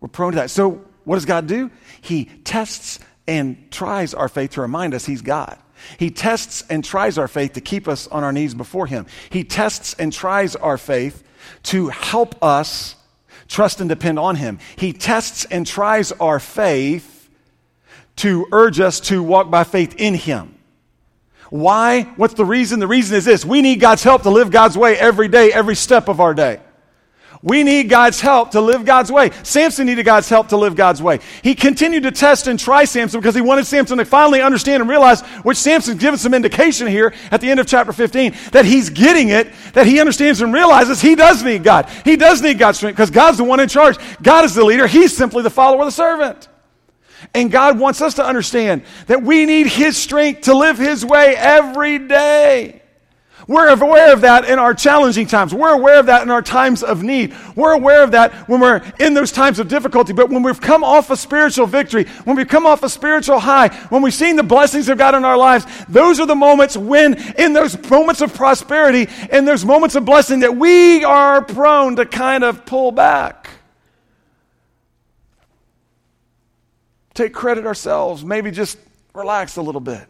we're 0.01 0.09
prone 0.09 0.33
to 0.33 0.37
that. 0.37 0.51
So, 0.51 0.85
what 1.05 1.17
does 1.17 1.25
God 1.25 1.47
do? 1.47 1.71
He 2.01 2.25
tests 2.25 2.99
and 3.27 3.71
tries 3.71 4.15
our 4.15 4.29
faith 4.29 4.53
to 4.53 4.61
remind 4.61 4.95
us 4.95 5.05
He's 5.05 5.23
God. 5.23 5.59
He 5.99 6.11
tests 6.11 6.65
and 6.69 6.85
tries 6.85 7.19
our 7.19 7.29
faith 7.29 7.55
to 7.55 7.61
keep 7.61 7.89
us 7.89 8.07
on 8.09 8.25
our 8.25 8.33
knees 8.33 8.55
before 8.55 8.87
Him. 8.87 9.07
He 9.31 9.45
tests 9.45 9.95
and 9.95 10.13
tries 10.13 10.57
our 10.57 10.79
faith 10.79 11.23
to 11.65 11.89
help 11.89 12.43
us 12.43 12.97
trust 13.49 13.81
and 13.81 13.89
depend 13.89 14.19
on 14.19 14.37
Him. 14.37 14.59
He 14.77 14.93
tests 14.93 15.45
and 15.45 15.67
tries 15.67 16.13
our 16.13 16.41
faith 16.41 17.31
to 18.17 18.47
urge 18.53 18.81
us 18.81 19.01
to 19.01 19.23
walk 19.23 19.51
by 19.51 19.65
faith 19.65 19.95
in 19.99 20.15
Him. 20.15 20.55
Why? 21.51 22.05
What's 22.17 22.35
the 22.35 22.47
reason? 22.47 22.81
The 22.81 22.87
reason 22.87 23.17
is 23.17 23.25
this 23.25 23.45
we 23.45 23.61
need 23.61 23.81
God's 23.81 24.03
help 24.03 24.23
to 24.23 24.31
live 24.31 24.51
God's 24.51 24.79
way 24.79 24.99
every 24.99 25.29
day, 25.29 25.53
every 25.53 25.77
step 25.77 26.09
of 26.09 26.21
our 26.21 26.33
day. 26.33 26.61
We 27.45 27.65
need 27.65 27.89
God's 27.89 28.21
help 28.21 28.53
to 28.53 28.61
live 28.61 28.85
God's 28.85 29.11
way. 29.11 29.31
Samson 29.43 29.87
needed 29.87 30.05
God's 30.05 30.29
help 30.29 30.49
to 30.51 30.57
live 30.57 30.77
God's 30.77 31.03
way. 31.03 31.19
He 31.43 31.57
continued 31.57 32.05
to 32.05 32.13
test 32.13 32.47
and 32.47 32.57
try 32.57 32.85
Samson 32.85 33.19
because 33.19 33.35
he 33.35 33.41
wanted 33.41 33.67
Samson 33.67 33.99
to 33.99 34.05
finally 34.05 34.41
understand 34.41 34.81
and 34.81 34.89
realize, 34.89 35.23
which 35.43 35.57
Samson's 35.57 36.01
given 36.01 36.19
some 36.19 36.35
indication 36.35 36.87
here 36.87 37.13
at 37.33 37.41
the 37.41 37.51
end 37.51 37.59
of 37.59 37.67
chapter 37.67 37.93
15, 37.93 38.37
that 38.53 38.65
he's 38.65 38.91
getting 38.91 39.31
it, 39.31 39.53
that 39.73 39.87
he 39.87 39.99
understands 39.99 40.41
and 40.41 40.55
realizes 40.55 41.01
he 41.01 41.17
does 41.17 41.43
need 41.43 41.65
God. 41.65 41.89
He 42.05 42.15
does 42.17 42.43
need 42.43 42.61
God's 42.61 42.79
strength 42.79 42.95
because 42.95 43.11
God's 43.11 43.39
the 43.39 43.45
one 43.45 43.59
in 43.59 43.69
charge. 43.69 43.97
God 44.23 44.45
is 44.45 44.55
the 44.55 44.65
leader. 44.65 44.87
He's 44.87 45.17
simply 45.17 45.43
the 45.43 45.51
follower, 45.51 45.85
the 45.85 45.91
servant. 45.91 46.49
And 47.35 47.51
God 47.51 47.77
wants 47.79 48.01
us 48.01 48.15
to 48.15 48.25
understand 48.25 48.83
that 49.09 49.23
we 49.23 49.47
need 49.47 49.67
His 49.67 49.97
strength 49.97 50.43
to 50.43 50.55
live 50.55 50.79
His 50.79 51.05
way 51.05 51.35
every 51.37 51.99
day. 51.99 52.82
We're 53.49 53.69
aware 53.69 54.13
of 54.13 54.21
that 54.21 54.45
in 54.45 54.59
our 54.59 54.75
challenging 54.75 55.27
times. 55.27 55.53
We're 55.53 55.73
aware 55.73 55.99
of 55.99 56.07
that 56.07 56.23
in 56.23 56.31
our 56.31 56.43
times 56.43 56.83
of 56.83 57.03
need. 57.03 57.35
We're 57.57 57.73
aware 57.73 58.03
of 58.03 58.13
that 58.13 58.33
when 58.49 58.61
we're 58.61 58.83
in 59.01 59.15
those 59.15 59.33
times 59.33 59.59
of 59.59 59.69
difficulty. 59.69 60.13
But 60.13 60.31
when 60.31 60.43
we've 60.43 60.61
come 60.61 60.85
off 60.85 61.11
a 61.11 61.17
spiritual 61.17 61.67
victory, 61.67 62.05
when 62.25 62.37
we've 62.37 62.49
come 62.49 62.67
off 62.67 62.83
a 62.83 62.89
spiritual 62.89 63.41
high, 63.41 63.69
when 63.89 64.03
we've 64.03 64.15
seen 64.15 64.37
the 64.37 64.43
blessings 64.43 64.89
of 64.89 64.99
God 64.99 65.15
in 65.15 65.25
our 65.25 65.37
lives, 65.37 65.67
those 65.89 66.21
are 66.21 66.27
the 66.27 66.35
moments 66.35 66.77
when, 66.77 67.15
in 67.35 67.53
those 67.53 67.77
moments 67.91 68.21
of 68.21 68.33
prosperity, 68.35 69.09
in 69.33 69.45
those 69.45 69.65
moments 69.65 69.97
of 69.97 70.05
blessing, 70.05 70.41
that 70.41 70.57
we 70.57 71.05
are 71.05 71.43
prone 71.43 71.97
to 71.97 72.07
kind 72.07 72.45
of 72.45 72.65
pull 72.65 72.93
back. 72.93 73.49
Take 77.15 77.35
credit 77.35 77.67
ourselves, 77.67 78.25
maybe 78.25 78.51
just 78.51 78.79
relax 79.15 79.57
a 79.57 79.63
little 79.63 79.81
bit. 79.81 80.07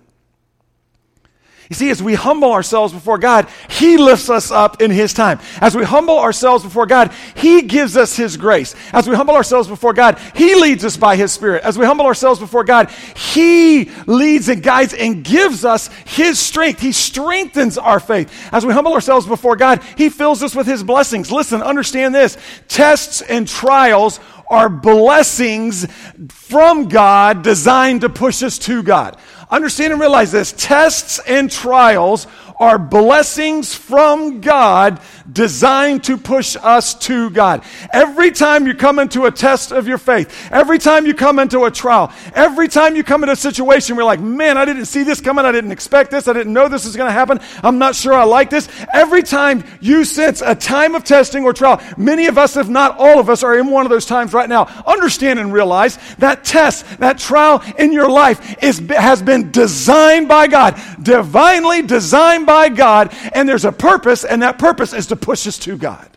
You 1.71 1.77
see, 1.77 1.91
as 1.91 2.03
we 2.03 2.15
humble 2.15 2.53
ourselves 2.53 2.93
before 2.93 3.19
God, 3.19 3.49
He 3.71 3.97
lifts 3.97 4.29
us 4.29 4.51
up 4.51 4.83
in 4.83 4.91
His 4.91 5.15
time. 5.15 5.41
As 5.61 5.75
we 5.75 5.85
humble 5.85 6.19
ourselves 6.19 6.65
before 6.65 6.87
God, 6.87 7.13
He 7.35 7.63
gives 7.63 7.97
us 7.97 8.17
His 8.17 8.37
grace. 8.37 8.75
As 8.93 9.09
we 9.09 9.15
humble 9.15 9.35
ourselves 9.35 9.69
before 9.69 9.93
God, 9.93 10.19
He 10.35 10.55
leads 10.55 10.85
us 10.85 10.97
by 10.97 11.17
His 11.17 11.33
Spirit. 11.33 11.63
As 11.63 11.79
we 11.79 11.87
humble 11.87 12.07
ourselves 12.07 12.41
before 12.41 12.65
God, 12.65 12.91
He 12.91 13.91
leads 14.07 14.49
and 14.49 14.63
guides 14.63 14.93
and 14.93 15.25
gives 15.25 15.65
us 15.65 15.89
His 16.05 16.39
strength. 16.39 16.81
He 16.81 16.93
strengthens 16.93 17.79
our 17.79 18.01
faith. 18.01 18.31
As 18.53 18.67
we 18.67 18.73
humble 18.73 18.93
ourselves 18.93 19.27
before 19.27 19.57
God, 19.57 19.83
He 19.97 20.09
fills 20.09 20.43
us 20.43 20.55
with 20.55 20.67
His 20.67 20.83
blessings. 20.83 21.33
Listen, 21.33 21.63
understand 21.63 22.15
this. 22.15 22.37
Tests 22.69 23.23
and 23.23 23.49
trials 23.49 24.21
are 24.53 24.69
blessings 24.69 25.87
from 26.29 26.89
God 26.89 27.43
designed 27.43 28.03
to 28.03 28.11
push 28.11 28.43
us 28.43 28.59
to 28.61 28.83
God. 28.83 29.17
Understand 29.51 29.93
and 29.93 30.01
realize 30.01 30.31
this 30.31 30.53
tests 30.53 31.19
and 31.27 31.51
trials 31.51 32.27
are 32.61 32.79
blessings 32.79 33.75
from 33.75 34.41
God 34.41 35.01
designed 35.31 36.05
to 36.05 36.17
push 36.17 36.57
us 36.57 36.95
to 36.95 37.31
God. 37.31 37.63
Every 37.93 38.31
time 38.31 38.67
you 38.67 38.75
come 38.75 38.99
into 38.99 39.27
a 39.27 39.31
test 39.31 39.73
of 39.73 39.87
your 39.87 39.99
faith, 39.99 40.51
every 40.51 40.79
time 40.79 41.07
you 41.07 41.15
come 41.15 41.39
into 41.39 41.65
a 41.65 41.71
trial, 41.71 42.13
every 42.35 42.69
time 42.69 42.97
you 42.97 43.05
come 43.05 43.23
into 43.23 43.33
a 43.33 43.37
situation 43.37 43.97
where 43.97 44.03
you're 44.03 44.11
like, 44.11 44.21
man, 44.21 44.57
I 44.59 44.65
didn't 44.65 44.87
see 44.87 45.03
this 45.03 45.21
coming, 45.21 45.45
I 45.45 45.53
didn't 45.53 45.73
expect 45.73 46.11
this, 46.11 46.29
I 46.29 46.33
didn't 46.33 46.53
know 46.53 46.69
this 46.69 46.85
was 46.85 46.97
going 46.97 47.09
to 47.09 47.13
happen, 47.13 47.41
I'm 47.63 47.79
not 47.79 47.95
sure 47.95 48.15
I 48.15 48.25
like 48.25 48.51
this. 48.51 48.69
Every 48.93 49.23
time 49.23 49.65
you 49.81 50.05
sense 50.05 50.43
a 50.43 50.55
time 50.55 50.95
of 50.95 51.05
testing 51.05 51.45
or 51.45 51.53
trial, 51.53 51.81
many 51.97 52.27
of 52.27 52.39
us, 52.39 52.57
if 52.57 52.69
not 52.69 52.99
all 52.99 53.19
of 53.19 53.29
us, 53.29 53.43
are 53.43 53.59
in 53.59 53.69
one 53.71 53.87
of 53.87 53.91
those 53.91 54.07
times 54.07 54.33
right 54.33 54.49
now. 54.49 54.65
Understand 54.87 55.39
and 55.39 55.53
realize 55.53 55.99
that 56.19 56.45
test, 56.45 56.99
that 56.99 57.19
trial 57.19 57.63
in 57.79 57.93
your 57.93 58.11
life 58.11 58.63
is, 58.63 58.79
has 58.91 59.23
been 59.23 59.51
designed 59.51 60.29
by 60.29 60.47
God, 60.47 60.81
divinely 61.03 61.83
designed 61.83 62.47
by 62.47 62.69
God, 62.69 63.15
and 63.35 63.49
there's 63.49 63.65
a 63.65 63.73
purpose, 63.73 64.25
and 64.25 64.43
that 64.43 64.59
purpose 64.59 64.93
is 64.93 65.07
to 65.09 65.17
push 65.23 65.47
us 65.47 65.59
to 65.61 65.79
God. 65.79 66.09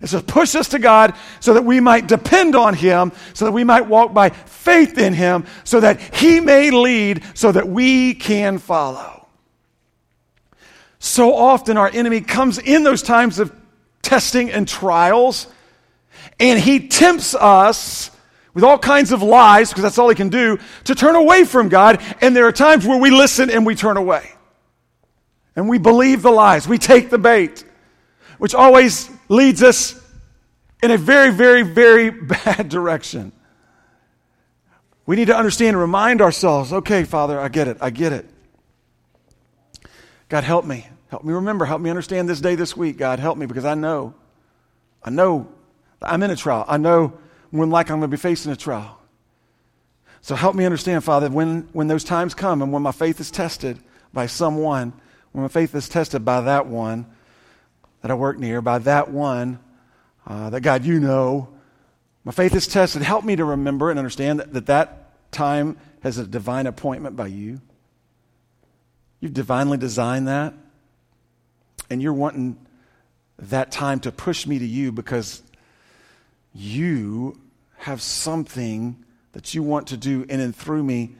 It's 0.00 0.12
to 0.12 0.20
push 0.20 0.54
us 0.54 0.68
to 0.70 0.78
God 0.78 1.14
so 1.40 1.54
that 1.54 1.64
we 1.64 1.80
might 1.80 2.06
depend 2.06 2.54
on 2.54 2.74
Him, 2.74 3.12
so 3.32 3.46
that 3.46 3.52
we 3.52 3.64
might 3.64 3.86
walk 3.86 4.12
by 4.12 4.28
faith 4.28 4.98
in 4.98 5.14
Him, 5.14 5.46
so 5.64 5.80
that 5.80 5.98
He 6.14 6.40
may 6.40 6.70
lead, 6.70 7.22
so 7.32 7.50
that 7.52 7.66
we 7.66 8.12
can 8.12 8.58
follow. 8.58 9.26
So 10.98 11.34
often 11.34 11.78
our 11.78 11.88
enemy 11.88 12.20
comes 12.20 12.58
in 12.58 12.82
those 12.82 13.02
times 13.02 13.38
of 13.38 13.50
testing 14.02 14.50
and 14.50 14.68
trials, 14.68 15.46
and 16.38 16.58
he 16.58 16.88
tempts 16.88 17.34
us 17.34 18.10
with 18.52 18.64
all 18.64 18.78
kinds 18.78 19.12
of 19.12 19.22
lies, 19.22 19.70
because 19.70 19.82
that's 19.82 19.98
all 19.98 20.08
he 20.08 20.14
can 20.14 20.28
do, 20.28 20.58
to 20.84 20.94
turn 20.94 21.16
away 21.16 21.44
from 21.44 21.68
God. 21.68 22.00
And 22.20 22.36
there 22.36 22.46
are 22.46 22.52
times 22.52 22.86
where 22.86 22.98
we 22.98 23.10
listen 23.10 23.50
and 23.50 23.66
we 23.66 23.74
turn 23.74 23.96
away. 23.96 24.30
And 25.56 25.68
we 25.68 25.78
believe 25.78 26.22
the 26.22 26.30
lies, 26.30 26.68
we 26.68 26.78
take 26.78 27.10
the 27.10 27.18
bait 27.18 27.64
which 28.44 28.54
always 28.54 29.08
leads 29.30 29.62
us 29.62 29.98
in 30.82 30.90
a 30.90 30.98
very, 30.98 31.30
very, 31.30 31.62
very 31.62 32.10
bad 32.44 32.68
direction. 32.68 33.32
We 35.06 35.16
need 35.16 35.28
to 35.28 35.34
understand 35.34 35.68
and 35.70 35.78
remind 35.78 36.20
ourselves 36.20 36.70
okay, 36.70 37.04
Father, 37.04 37.40
I 37.40 37.48
get 37.48 37.68
it. 37.68 37.78
I 37.80 37.88
get 37.88 38.12
it. 38.12 38.28
God, 40.28 40.44
help 40.44 40.66
me. 40.66 40.86
Help 41.08 41.24
me 41.24 41.32
remember. 41.32 41.64
Help 41.64 41.80
me 41.80 41.88
understand 41.88 42.28
this 42.28 42.42
day, 42.42 42.54
this 42.54 42.76
week. 42.76 42.98
God, 42.98 43.18
help 43.18 43.38
me 43.38 43.46
because 43.46 43.64
I 43.64 43.72
know, 43.72 44.12
I 45.02 45.08
know 45.08 45.48
I'm 46.02 46.22
in 46.22 46.30
a 46.30 46.36
trial. 46.36 46.66
I 46.68 46.76
know 46.76 47.14
when, 47.50 47.70
like, 47.70 47.90
I'm 47.90 47.98
going 47.98 48.10
to 48.10 48.14
be 48.14 48.20
facing 48.20 48.52
a 48.52 48.56
trial. 48.56 49.00
So 50.20 50.34
help 50.34 50.54
me 50.54 50.66
understand, 50.66 51.02
Father, 51.02 51.30
when, 51.30 51.66
when 51.72 51.86
those 51.86 52.04
times 52.04 52.34
come 52.34 52.60
and 52.60 52.74
when 52.74 52.82
my 52.82 52.92
faith 52.92 53.20
is 53.20 53.30
tested 53.30 53.78
by 54.12 54.26
someone, 54.26 54.92
when 55.32 55.40
my 55.40 55.48
faith 55.48 55.74
is 55.74 55.88
tested 55.88 56.26
by 56.26 56.42
that 56.42 56.66
one, 56.66 57.06
that 58.04 58.10
I 58.10 58.14
work 58.16 58.38
near, 58.38 58.60
by 58.60 58.80
that 58.80 59.10
one 59.10 59.58
uh, 60.26 60.50
that 60.50 60.60
God, 60.60 60.84
you 60.84 61.00
know, 61.00 61.48
my 62.22 62.32
faith 62.32 62.54
is 62.54 62.66
tested. 62.66 63.00
Help 63.00 63.24
me 63.24 63.34
to 63.34 63.46
remember 63.46 63.88
and 63.88 63.98
understand 63.98 64.40
that, 64.40 64.52
that 64.52 64.66
that 64.66 65.30
time 65.32 65.78
has 66.02 66.18
a 66.18 66.26
divine 66.26 66.66
appointment 66.66 67.16
by 67.16 67.28
you. 67.28 67.62
You've 69.20 69.32
divinely 69.32 69.78
designed 69.78 70.28
that. 70.28 70.52
And 71.88 72.02
you're 72.02 72.12
wanting 72.12 72.58
that 73.38 73.72
time 73.72 74.00
to 74.00 74.12
push 74.12 74.46
me 74.46 74.58
to 74.58 74.66
you 74.66 74.92
because 74.92 75.42
you 76.52 77.40
have 77.78 78.02
something 78.02 79.02
that 79.32 79.54
you 79.54 79.62
want 79.62 79.86
to 79.86 79.96
do 79.96 80.26
in 80.28 80.40
and 80.40 80.54
through 80.54 80.82
me 80.82 81.14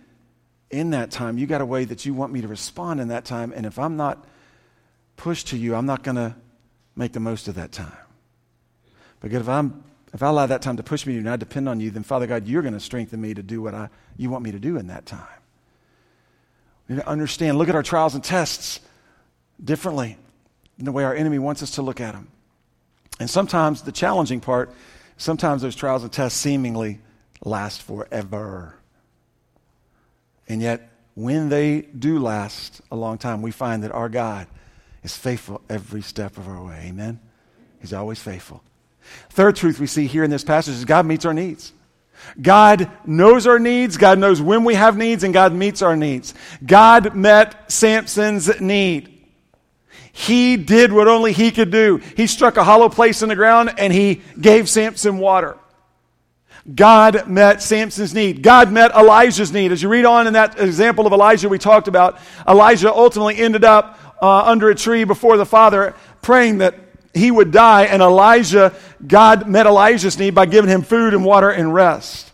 in 0.69 0.91
that 0.91 1.11
time. 1.11 1.39
You 1.39 1.47
got 1.47 1.63
a 1.63 1.67
way 1.67 1.87
that 1.87 2.05
you 2.05 2.13
want 2.13 2.31
me 2.31 2.43
to 2.43 2.49
respond 2.49 3.01
in 3.01 3.09
that 3.09 3.25
time. 3.25 3.55
And 3.57 3.65
if 3.65 3.79
I'm 3.79 3.97
not 3.97 4.23
pushed 5.17 5.49
to 5.49 5.57
you, 5.57 5.75
I'm 5.75 5.87
not 5.87 6.03
going 6.03 6.17
to 6.17 6.37
make 6.97 7.13
the 7.13 7.21
most 7.21 7.49
of 7.49 7.55
that 7.57 7.73
time. 7.73 7.93
Because 9.21 9.41
if 9.41 9.49
I'm 9.49 9.85
if 10.15 10.23
I 10.23 10.29
allow 10.29 10.47
that 10.47 10.63
time 10.63 10.77
to 10.77 10.83
push 10.85 11.07
me 11.07 11.17
and 11.17 11.29
I 11.29 11.35
depend 11.35 11.69
on 11.69 11.81
you, 11.81 11.91
then 11.91 12.05
Father 12.05 12.29
God, 12.29 12.47
you're 12.47 12.63
going 12.63 12.75
to 12.75 12.81
strengthen 12.81 13.21
me 13.21 13.35
to 13.35 13.43
do 13.43 13.61
what 13.61 13.75
I, 13.75 13.89
you 14.17 14.31
want 14.31 14.45
me 14.45 14.53
to 14.53 14.61
do 14.61 14.77
in 14.77 14.87
that 14.87 15.07
time. 15.07 15.27
We 16.89 16.95
need 16.95 17.03
to 17.03 17.09
understand, 17.09 17.59
look 17.59 17.69
at 17.69 17.75
our 17.75 17.83
trials 17.83 18.15
and 18.15 18.23
tests 18.23 18.79
differently 19.63 20.17
than 20.77 20.85
the 20.85 20.93
way 20.93 21.03
our 21.03 21.15
enemy 21.15 21.41
wants 21.41 21.65
us 21.65 21.73
to 21.73 21.83
look 21.83 22.01
at 22.01 22.13
them. 22.13 22.29
And 23.19 23.29
sometimes 23.29 23.83
the 23.83 23.91
challenging 23.91 24.41
part, 24.41 24.73
sometimes 25.17 25.63
those 25.63 25.75
trials 25.75 26.05
and 26.05 26.13
tests 26.13 26.39
seemingly 26.39 27.01
last 27.45 27.83
forever. 27.83 28.77
And 30.49 30.63
yet, 30.63 30.91
when 31.17 31.49
they 31.49 31.81
do 31.81 32.21
last 32.21 32.81
a 32.91 32.97
long 32.97 33.19
time, 33.19 33.43
we 33.43 33.51
find 33.51 33.83
that 33.83 33.91
our 33.91 34.09
God 34.09 34.47
is 35.05 35.17
faithful 35.17 35.61
every 35.69 36.03
step 36.03 36.37
of 36.39 36.49
our 36.49 36.65
way. 36.65 36.87
Amen? 36.89 37.21
He's 37.81 37.93
always 37.93 38.19
faithful. 38.19 38.63
Third 39.31 39.55
truth 39.55 39.79
we 39.79 39.87
see 39.87 40.07
here 40.07 40.25
in 40.25 40.31
this 40.31 40.43
passage 40.43 40.75
is 40.75 40.85
God 40.85 41.07
meets 41.07 41.25
our 41.25 41.35
needs. 41.35 41.73
God 42.41 42.91
knows 43.05 43.47
our 43.47 43.59
needs, 43.59 43.99
God 43.99 44.19
knows 44.19 44.41
when 44.41 44.65
we 44.65 44.75
have 44.75 44.97
needs, 44.97 45.25
and 45.25 45.35
God 45.35 45.53
meets 45.53 45.83
our 45.83 45.95
needs. 45.95 46.33
God 46.65 47.15
met 47.15 47.71
Samson's 47.71 48.61
need. 48.61 49.11
He 50.13 50.57
did 50.57 50.93
what 50.93 51.09
only 51.09 51.33
he 51.33 51.51
could 51.51 51.71
do. 51.71 52.01
He 52.17 52.27
struck 52.29 52.57
a 52.57 52.65
hollow 52.65 52.89
place 52.89 53.23
in 53.23 53.29
the 53.29 53.35
ground 53.35 53.75
and 53.79 53.93
he 53.93 54.23
gave 54.41 54.69
Samson 54.69 55.19
water. 55.19 55.59
God 56.73 57.29
met 57.29 57.61
Samson's 57.61 58.15
need. 58.15 58.43
God 58.43 58.73
met 58.73 58.93
Elijah's 58.93 59.53
need. 59.53 59.73
As 59.73 59.83
you 59.83 59.89
read 59.89 60.05
on 60.05 60.29
in 60.29 60.33
that 60.35 60.59
example 60.59 61.07
of 61.07 61.13
Elijah 61.13 61.49
we 61.49 61.59
talked 61.59 61.89
about, 61.89 62.19
Elijah 62.49 62.95
ultimately 62.95 63.37
ended 63.37 63.65
up 63.65 63.99
uh, 64.25 64.45
under 64.45 64.71
a 64.71 64.75
tree 64.75 65.05
before 65.05 65.37
the 65.37 65.45
Father, 65.45 65.95
praying 66.23 66.59
that 66.59 66.75
he 67.13 67.31
would 67.31 67.51
die. 67.51 67.85
And 67.85 68.01
Elijah, 68.01 68.73
God 69.07 69.47
met 69.47 69.67
Elijah's 69.67 70.19
need 70.19 70.35
by 70.35 70.47
giving 70.47 70.71
him 70.71 70.81
food 70.81 71.13
and 71.13 71.27
water 71.27 71.51
and 71.51 71.75
rest. 71.75 72.33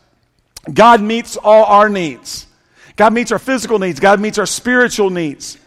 God 0.72 1.03
meets 1.03 1.37
all 1.37 1.64
our 1.64 1.88
needs. 1.88 2.46
God 2.94 3.12
meets 3.12 3.33
our 3.33 3.40
physical 3.40 3.81
needs. 3.81 3.98
God 3.98 4.20
meets 4.20 4.38
our 4.38 4.46
spiritual 4.46 5.11
needs. 5.11 5.59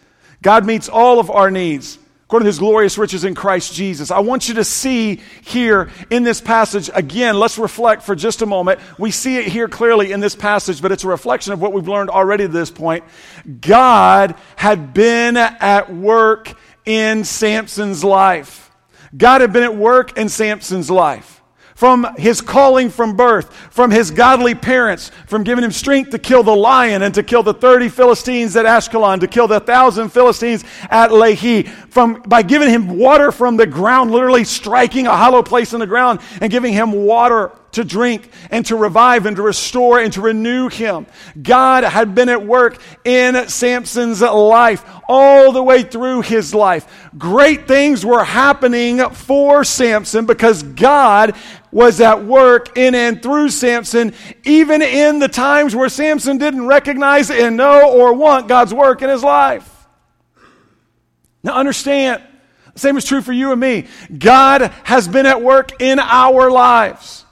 God 0.41 0.65
meets 0.65 0.87
all 0.87 1.19
of 1.19 1.29
our 1.29 1.51
needs 1.51 1.97
according 2.33 2.45
to 2.45 2.49
his 2.49 2.57
glorious 2.57 2.97
riches 2.97 3.25
in 3.25 3.35
Christ 3.35 3.75
Jesus. 3.75 4.09
I 4.09 4.17
want 4.21 4.47
you 4.49 4.55
to 4.55 4.63
see 4.63 5.21
here 5.43 5.91
in 6.09 6.23
this 6.23 6.41
passage, 6.41 6.89
again, 6.95 7.37
let's 7.37 7.59
reflect 7.59 8.01
for 8.01 8.15
just 8.15 8.41
a 8.41 8.47
moment. 8.47 8.79
We 8.97 9.11
see 9.11 9.37
it 9.37 9.45
here 9.45 9.67
clearly 9.67 10.11
in 10.11 10.19
this 10.19 10.35
passage, 10.35 10.81
but 10.81 10.91
it's 10.91 11.03
a 11.03 11.07
reflection 11.07 11.53
of 11.53 11.61
what 11.61 11.73
we've 11.73 11.87
learned 11.87 12.09
already 12.09 12.45
to 12.45 12.47
this 12.47 12.71
point. 12.71 13.03
God 13.61 14.33
had 14.55 14.95
been 14.95 15.37
at 15.37 15.93
work 15.93 16.51
in 16.85 17.23
Samson's 17.23 18.03
life. 18.03 18.71
God 19.15 19.41
had 19.41 19.53
been 19.53 19.61
at 19.61 19.75
work 19.75 20.17
in 20.17 20.27
Samson's 20.27 20.89
life 20.89 21.42
from 21.75 22.07
his 22.17 22.41
calling 22.41 22.89
from 22.89 23.15
birth, 23.15 23.53
from 23.71 23.91
his 23.91 24.11
godly 24.11 24.55
parents, 24.55 25.11
from 25.27 25.43
giving 25.43 25.63
him 25.63 25.71
strength 25.71 26.11
to 26.11 26.19
kill 26.19 26.43
the 26.43 26.55
lion 26.55 27.01
and 27.01 27.13
to 27.15 27.23
kill 27.23 27.43
the 27.43 27.53
30 27.53 27.89
Philistines 27.89 28.55
at 28.55 28.65
Ashkelon, 28.65 29.19
to 29.19 29.27
kill 29.27 29.47
the 29.47 29.59
thousand 29.59 30.09
Philistines 30.09 30.63
at 30.89 31.11
Lehi, 31.11 31.67
from, 31.89 32.21
by 32.27 32.41
giving 32.41 32.69
him 32.69 32.97
water 32.97 33.31
from 33.31 33.57
the 33.57 33.67
ground, 33.67 34.11
literally 34.11 34.43
striking 34.43 35.07
a 35.07 35.15
hollow 35.15 35.43
place 35.43 35.73
in 35.73 35.79
the 35.79 35.87
ground 35.87 36.19
and 36.41 36.51
giving 36.51 36.73
him 36.73 36.91
water 36.91 37.51
to 37.73 37.83
drink 37.83 38.29
and 38.49 38.65
to 38.65 38.75
revive 38.75 39.25
and 39.25 39.35
to 39.35 39.41
restore 39.41 39.99
and 39.99 40.13
to 40.13 40.21
renew 40.21 40.69
him. 40.69 41.05
God 41.41 41.83
had 41.83 42.15
been 42.15 42.29
at 42.29 42.45
work 42.45 42.81
in 43.03 43.47
Samson's 43.47 44.21
life 44.21 44.83
all 45.07 45.51
the 45.51 45.61
way 45.61 45.83
through 45.83 46.21
his 46.21 46.55
life. 46.55 47.09
Great 47.17 47.67
things 47.67 48.05
were 48.05 48.23
happening 48.23 48.99
for 49.09 49.63
Samson 49.63 50.25
because 50.25 50.63
God 50.63 51.35
was 51.71 51.99
at 52.01 52.23
work 52.23 52.77
in 52.77 52.95
and 52.95 53.21
through 53.21 53.49
Samson, 53.49 54.13
even 54.43 54.81
in 54.81 55.19
the 55.19 55.27
times 55.27 55.75
where 55.75 55.89
Samson 55.89 56.37
didn't 56.37 56.67
recognize 56.67 57.31
and 57.31 57.57
know 57.57 57.91
or 57.91 58.13
want 58.13 58.47
God's 58.47 58.73
work 58.73 59.01
in 59.01 59.09
his 59.09 59.23
life. 59.23 59.69
Now, 61.43 61.55
understand, 61.55 62.23
the 62.73 62.79
same 62.79 62.95
is 62.95 63.05
true 63.05 63.21
for 63.21 63.33
you 63.33 63.51
and 63.51 63.59
me. 63.59 63.87
God 64.17 64.71
has 64.83 65.07
been 65.07 65.25
at 65.25 65.41
work 65.41 65.81
in 65.81 65.99
our 65.99 66.49
lives. 66.49 67.22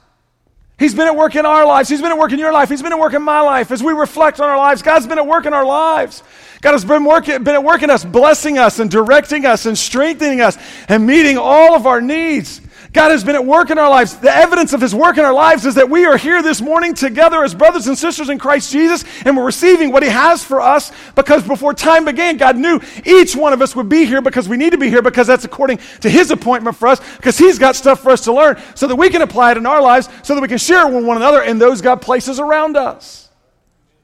He's 0.78 0.94
been 0.94 1.06
at 1.06 1.16
work 1.16 1.36
in 1.36 1.46
our 1.46 1.64
lives. 1.66 1.88
He's 1.88 2.02
been 2.02 2.10
at 2.10 2.18
work 2.18 2.32
in 2.32 2.38
your 2.38 2.52
life. 2.52 2.68
He's 2.68 2.82
been 2.82 2.92
at 2.92 2.98
work 2.98 3.14
in 3.14 3.22
my 3.22 3.40
life. 3.40 3.70
As 3.70 3.82
we 3.82 3.92
reflect 3.92 4.40
on 4.40 4.48
our 4.48 4.56
lives, 4.56 4.82
God's 4.82 5.06
been 5.06 5.18
at 5.18 5.26
work 5.26 5.46
in 5.46 5.52
our 5.52 5.64
lives. 5.64 6.22
God 6.60 6.72
has 6.72 6.84
been, 6.84 7.04
working, 7.04 7.42
been 7.44 7.54
at 7.54 7.64
work 7.64 7.82
in 7.82 7.90
us, 7.90 8.04
blessing 8.04 8.58
us 8.58 8.78
and 8.78 8.90
directing 8.90 9.44
us 9.46 9.66
and 9.66 9.76
strengthening 9.76 10.40
us 10.40 10.56
and 10.88 11.06
meeting 11.06 11.38
all 11.38 11.74
of 11.74 11.86
our 11.86 12.00
needs. 12.00 12.60
God 12.92 13.10
has 13.10 13.24
been 13.24 13.36
at 13.36 13.46
work 13.46 13.70
in 13.70 13.78
our 13.78 13.88
lives. 13.88 14.16
The 14.16 14.30
evidence 14.30 14.74
of 14.74 14.80
His 14.82 14.94
work 14.94 15.16
in 15.16 15.24
our 15.24 15.32
lives 15.32 15.64
is 15.64 15.76
that 15.76 15.88
we 15.88 16.04
are 16.04 16.18
here 16.18 16.42
this 16.42 16.60
morning 16.60 16.92
together 16.92 17.42
as 17.42 17.54
brothers 17.54 17.86
and 17.86 17.96
sisters 17.96 18.28
in 18.28 18.38
Christ 18.38 18.70
Jesus, 18.70 19.04
and 19.24 19.34
we're 19.34 19.46
receiving 19.46 19.92
what 19.92 20.02
He 20.02 20.10
has 20.10 20.44
for 20.44 20.60
us 20.60 20.92
because 21.14 21.42
before 21.46 21.72
time 21.72 22.04
began, 22.04 22.36
God 22.36 22.58
knew 22.58 22.80
each 23.06 23.34
one 23.34 23.54
of 23.54 23.62
us 23.62 23.74
would 23.74 23.88
be 23.88 24.04
here 24.04 24.20
because 24.20 24.46
we 24.46 24.58
need 24.58 24.70
to 24.70 24.78
be 24.78 24.90
here 24.90 25.00
because 25.00 25.26
that's 25.26 25.44
according 25.44 25.78
to 26.02 26.10
His 26.10 26.30
appointment 26.30 26.76
for 26.76 26.86
us, 26.88 27.00
because 27.16 27.38
He's 27.38 27.58
got 27.58 27.76
stuff 27.76 28.00
for 28.00 28.10
us 28.10 28.24
to 28.24 28.32
learn 28.32 28.60
so 28.74 28.86
that 28.86 28.96
we 28.96 29.08
can 29.08 29.22
apply 29.22 29.52
it 29.52 29.56
in 29.56 29.64
our 29.64 29.80
lives, 29.80 30.10
so 30.22 30.34
that 30.34 30.42
we 30.42 30.48
can 30.48 30.58
share 30.58 30.86
it 30.86 30.94
with 30.94 31.04
one 31.04 31.16
another 31.16 31.42
and 31.42 31.58
those 31.58 31.80
God 31.80 32.02
places 32.02 32.38
around 32.38 32.76
us. 32.76 33.30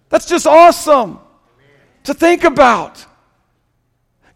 That's 0.09 0.27
just 0.27 0.47
awesome 0.47 1.19
to 2.05 2.15
think 2.15 2.45
about. 2.45 3.05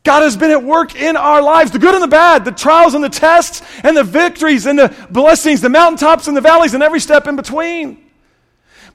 God 0.05 0.23
has 0.23 0.37
been 0.37 0.51
at 0.51 0.65
work 0.65 0.97
in 0.97 1.17
our 1.17 1.41
lives, 1.41 1.71
the 1.71 1.79
good 1.79 1.95
and 1.95 2.03
the 2.03 2.09
bad, 2.09 2.45
the 2.45 2.51
trials 2.51 2.95
and 2.95 3.05
the 3.05 3.09
tests, 3.09 3.63
and 3.85 3.97
the 3.97 4.03
victories 4.03 4.67
and 4.67 4.79
the 4.79 4.95
blessings, 5.11 5.61
the 5.61 5.69
mountaintops 5.69 6.27
and 6.27 6.37
the 6.37 6.41
valleys, 6.41 6.75
and 6.75 6.83
every 6.83 6.99
step 6.99 7.29
in 7.29 7.37
between. 7.37 8.03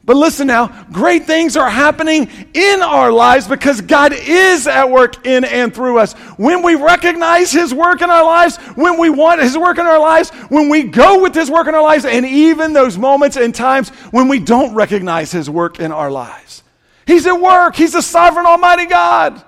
But 0.03 0.15
listen 0.15 0.47
now, 0.47 0.85
great 0.89 1.25
things 1.25 1.57
are 1.57 1.69
happening 1.69 2.29
in 2.53 2.81
our 2.81 3.11
lives 3.11 3.45
because 3.45 3.81
God 3.81 4.13
is 4.13 4.65
at 4.65 4.89
work 4.89 5.25
in 5.27 5.43
and 5.43 5.75
through 5.75 5.99
us. 5.99 6.13
When 6.37 6.61
we 6.61 6.75
recognize 6.75 7.51
His 7.51 7.73
work 7.73 8.01
in 8.01 8.09
our 8.09 8.23
lives, 8.23 8.55
when 8.75 8.97
we 8.97 9.09
want 9.09 9.41
His 9.41 9.57
work 9.57 9.77
in 9.77 9.85
our 9.85 9.99
lives, 9.99 10.29
when 10.47 10.69
we 10.69 10.83
go 10.83 11.21
with 11.21 11.35
His 11.35 11.51
work 11.51 11.67
in 11.67 11.75
our 11.75 11.83
lives, 11.83 12.05
and 12.05 12.25
even 12.25 12.71
those 12.71 12.97
moments 12.97 13.35
and 13.35 13.53
times 13.53 13.89
when 14.11 14.29
we 14.29 14.39
don't 14.39 14.73
recognize 14.73 15.33
His 15.33 15.49
work 15.49 15.81
in 15.81 15.91
our 15.91 16.09
lives. 16.09 16.63
He's 17.05 17.27
at 17.27 17.39
work. 17.39 17.75
He's 17.75 17.91
the 17.91 18.01
sovereign 18.01 18.45
Almighty 18.45 18.85
God. 18.85 19.43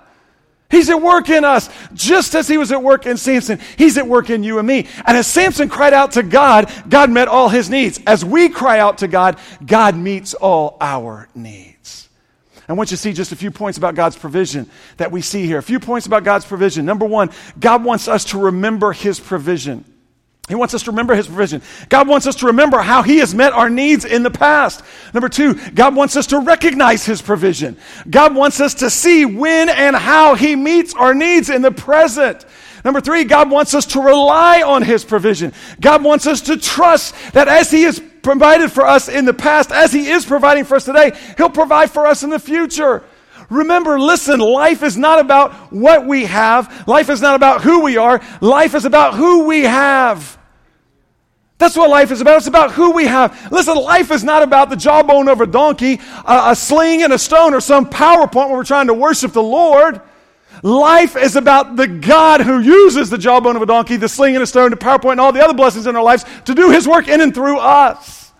He's 0.69 0.89
at 0.89 1.01
work 1.01 1.29
in 1.29 1.43
us, 1.43 1.69
just 1.93 2.35
as 2.35 2.47
he 2.47 2.57
was 2.57 2.71
at 2.71 2.83
work 2.83 3.07
in 3.07 3.17
Samson. 3.17 3.59
He's 3.75 3.97
at 3.97 4.07
work 4.07 4.29
in 4.29 4.43
you 4.43 4.59
and 4.59 4.67
me. 4.67 4.87
And 5.05 5.17
as 5.17 5.25
Samson 5.25 5.67
cried 5.67 5.93
out 5.93 6.11
to 6.11 6.23
God, 6.23 6.71
God 6.87 7.09
met 7.09 7.27
all 7.27 7.49
his 7.49 7.69
needs. 7.69 7.99
As 8.05 8.23
we 8.23 8.49
cry 8.49 8.79
out 8.79 8.99
to 8.99 9.07
God, 9.07 9.39
God 9.65 9.95
meets 9.95 10.35
all 10.35 10.77
our 10.79 11.27
needs. 11.33 12.07
I 12.67 12.73
want 12.73 12.91
you 12.91 12.97
to 12.97 13.01
see 13.01 13.13
just 13.13 13.31
a 13.31 13.35
few 13.35 13.49
points 13.49 13.79
about 13.79 13.95
God's 13.95 14.15
provision 14.15 14.69
that 14.97 15.11
we 15.11 15.21
see 15.21 15.47
here. 15.47 15.57
A 15.57 15.63
few 15.63 15.79
points 15.79 16.05
about 16.05 16.23
God's 16.23 16.45
provision. 16.45 16.85
Number 16.85 17.05
one, 17.05 17.31
God 17.59 17.83
wants 17.83 18.07
us 18.07 18.25
to 18.25 18.37
remember 18.37 18.91
his 18.93 19.19
provision. 19.19 19.85
He 20.49 20.55
wants 20.55 20.73
us 20.73 20.81
to 20.83 20.91
remember 20.91 21.15
His 21.15 21.27
provision. 21.27 21.61
God 21.89 22.07
wants 22.07 22.25
us 22.25 22.35
to 22.37 22.47
remember 22.47 22.79
how 22.79 23.03
He 23.03 23.19
has 23.19 23.35
met 23.35 23.53
our 23.53 23.69
needs 23.69 24.03
in 24.03 24.23
the 24.23 24.31
past. 24.31 24.83
Number 25.13 25.29
two, 25.29 25.53
God 25.71 25.95
wants 25.95 26.17
us 26.17 26.25
to 26.27 26.39
recognize 26.39 27.05
His 27.05 27.21
provision. 27.21 27.77
God 28.09 28.35
wants 28.35 28.59
us 28.59 28.73
to 28.75 28.89
see 28.89 29.25
when 29.25 29.69
and 29.69 29.95
how 29.95 30.33
He 30.33 30.55
meets 30.55 30.95
our 30.95 31.13
needs 31.13 31.51
in 31.51 31.61
the 31.61 31.71
present. 31.71 32.45
Number 32.83 32.99
three, 32.99 33.25
God 33.25 33.51
wants 33.51 33.75
us 33.75 33.85
to 33.87 34.01
rely 34.01 34.63
on 34.63 34.81
His 34.81 35.05
provision. 35.05 35.53
God 35.79 36.03
wants 36.03 36.25
us 36.25 36.41
to 36.41 36.57
trust 36.57 37.13
that 37.33 37.47
as 37.47 37.69
He 37.69 37.83
has 37.83 38.01
provided 38.23 38.71
for 38.71 38.87
us 38.87 39.07
in 39.07 39.25
the 39.25 39.33
past, 39.35 39.71
as 39.71 39.93
He 39.93 40.09
is 40.09 40.25
providing 40.25 40.63
for 40.63 40.77
us 40.77 40.85
today, 40.85 41.11
He'll 41.37 41.51
provide 41.51 41.91
for 41.91 42.07
us 42.07 42.23
in 42.23 42.31
the 42.31 42.39
future. 42.39 43.03
Remember, 43.51 43.99
listen, 43.99 44.39
life 44.39 44.81
is 44.81 44.97
not 44.97 45.19
about 45.19 45.53
what 45.71 46.07
we 46.07 46.25
have. 46.25 46.87
Life 46.87 47.09
is 47.09 47.21
not 47.21 47.35
about 47.35 47.61
who 47.61 47.81
we 47.83 47.97
are. 47.97 48.19
Life 48.41 48.73
is 48.73 48.85
about 48.85 49.13
who 49.13 49.45
we 49.45 49.61
have. 49.61 50.38
That's 51.59 51.75
what 51.75 51.89
life 51.89 52.09
is 52.09 52.21
about. 52.21 52.37
It's 52.37 52.47
about 52.47 52.71
who 52.71 52.91
we 52.91 53.05
have. 53.05 53.51
Listen, 53.51 53.75
life 53.75 54.11
is 54.11 54.23
not 54.23 54.41
about 54.43 54.69
the 54.69 54.77
jawbone 54.77 55.27
of 55.27 55.41
a 55.41 55.45
donkey, 55.45 55.99
a, 56.25 56.51
a 56.51 56.55
sling 56.55 57.03
and 57.03 57.11
a 57.11 57.19
stone, 57.19 57.53
or 57.53 57.59
some 57.59 57.85
PowerPoint 57.85 58.47
when 58.47 58.51
we're 58.51 58.63
trying 58.63 58.87
to 58.87 58.93
worship 58.93 59.33
the 59.33 59.43
Lord. 59.43 59.99
Life 60.63 61.17
is 61.17 61.35
about 61.35 61.75
the 61.75 61.87
God 61.87 62.41
who 62.41 62.59
uses 62.59 63.09
the 63.09 63.17
jawbone 63.17 63.57
of 63.57 63.61
a 63.61 63.65
donkey, 63.65 63.97
the 63.97 64.07
sling 64.07 64.35
and 64.35 64.43
a 64.43 64.47
stone, 64.47 64.71
the 64.71 64.77
PowerPoint, 64.77 65.11
and 65.11 65.21
all 65.21 65.33
the 65.33 65.43
other 65.43 65.53
blessings 65.53 65.85
in 65.85 65.97
our 65.97 66.03
lives 66.03 66.23
to 66.45 66.55
do 66.55 66.71
his 66.71 66.87
work 66.87 67.09
in 67.09 67.19
and 67.19 67.35
through 67.35 67.59
us. 67.59 68.31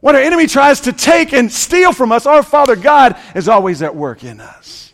When 0.00 0.16
our 0.16 0.22
enemy 0.22 0.48
tries 0.48 0.80
to 0.80 0.92
take 0.92 1.32
and 1.32 1.50
steal 1.50 1.92
from 1.92 2.10
us, 2.10 2.26
our 2.26 2.42
Father 2.42 2.74
God 2.74 3.16
is 3.36 3.48
always 3.48 3.82
at 3.82 3.94
work 3.94 4.24
in 4.24 4.40
us. 4.40 4.91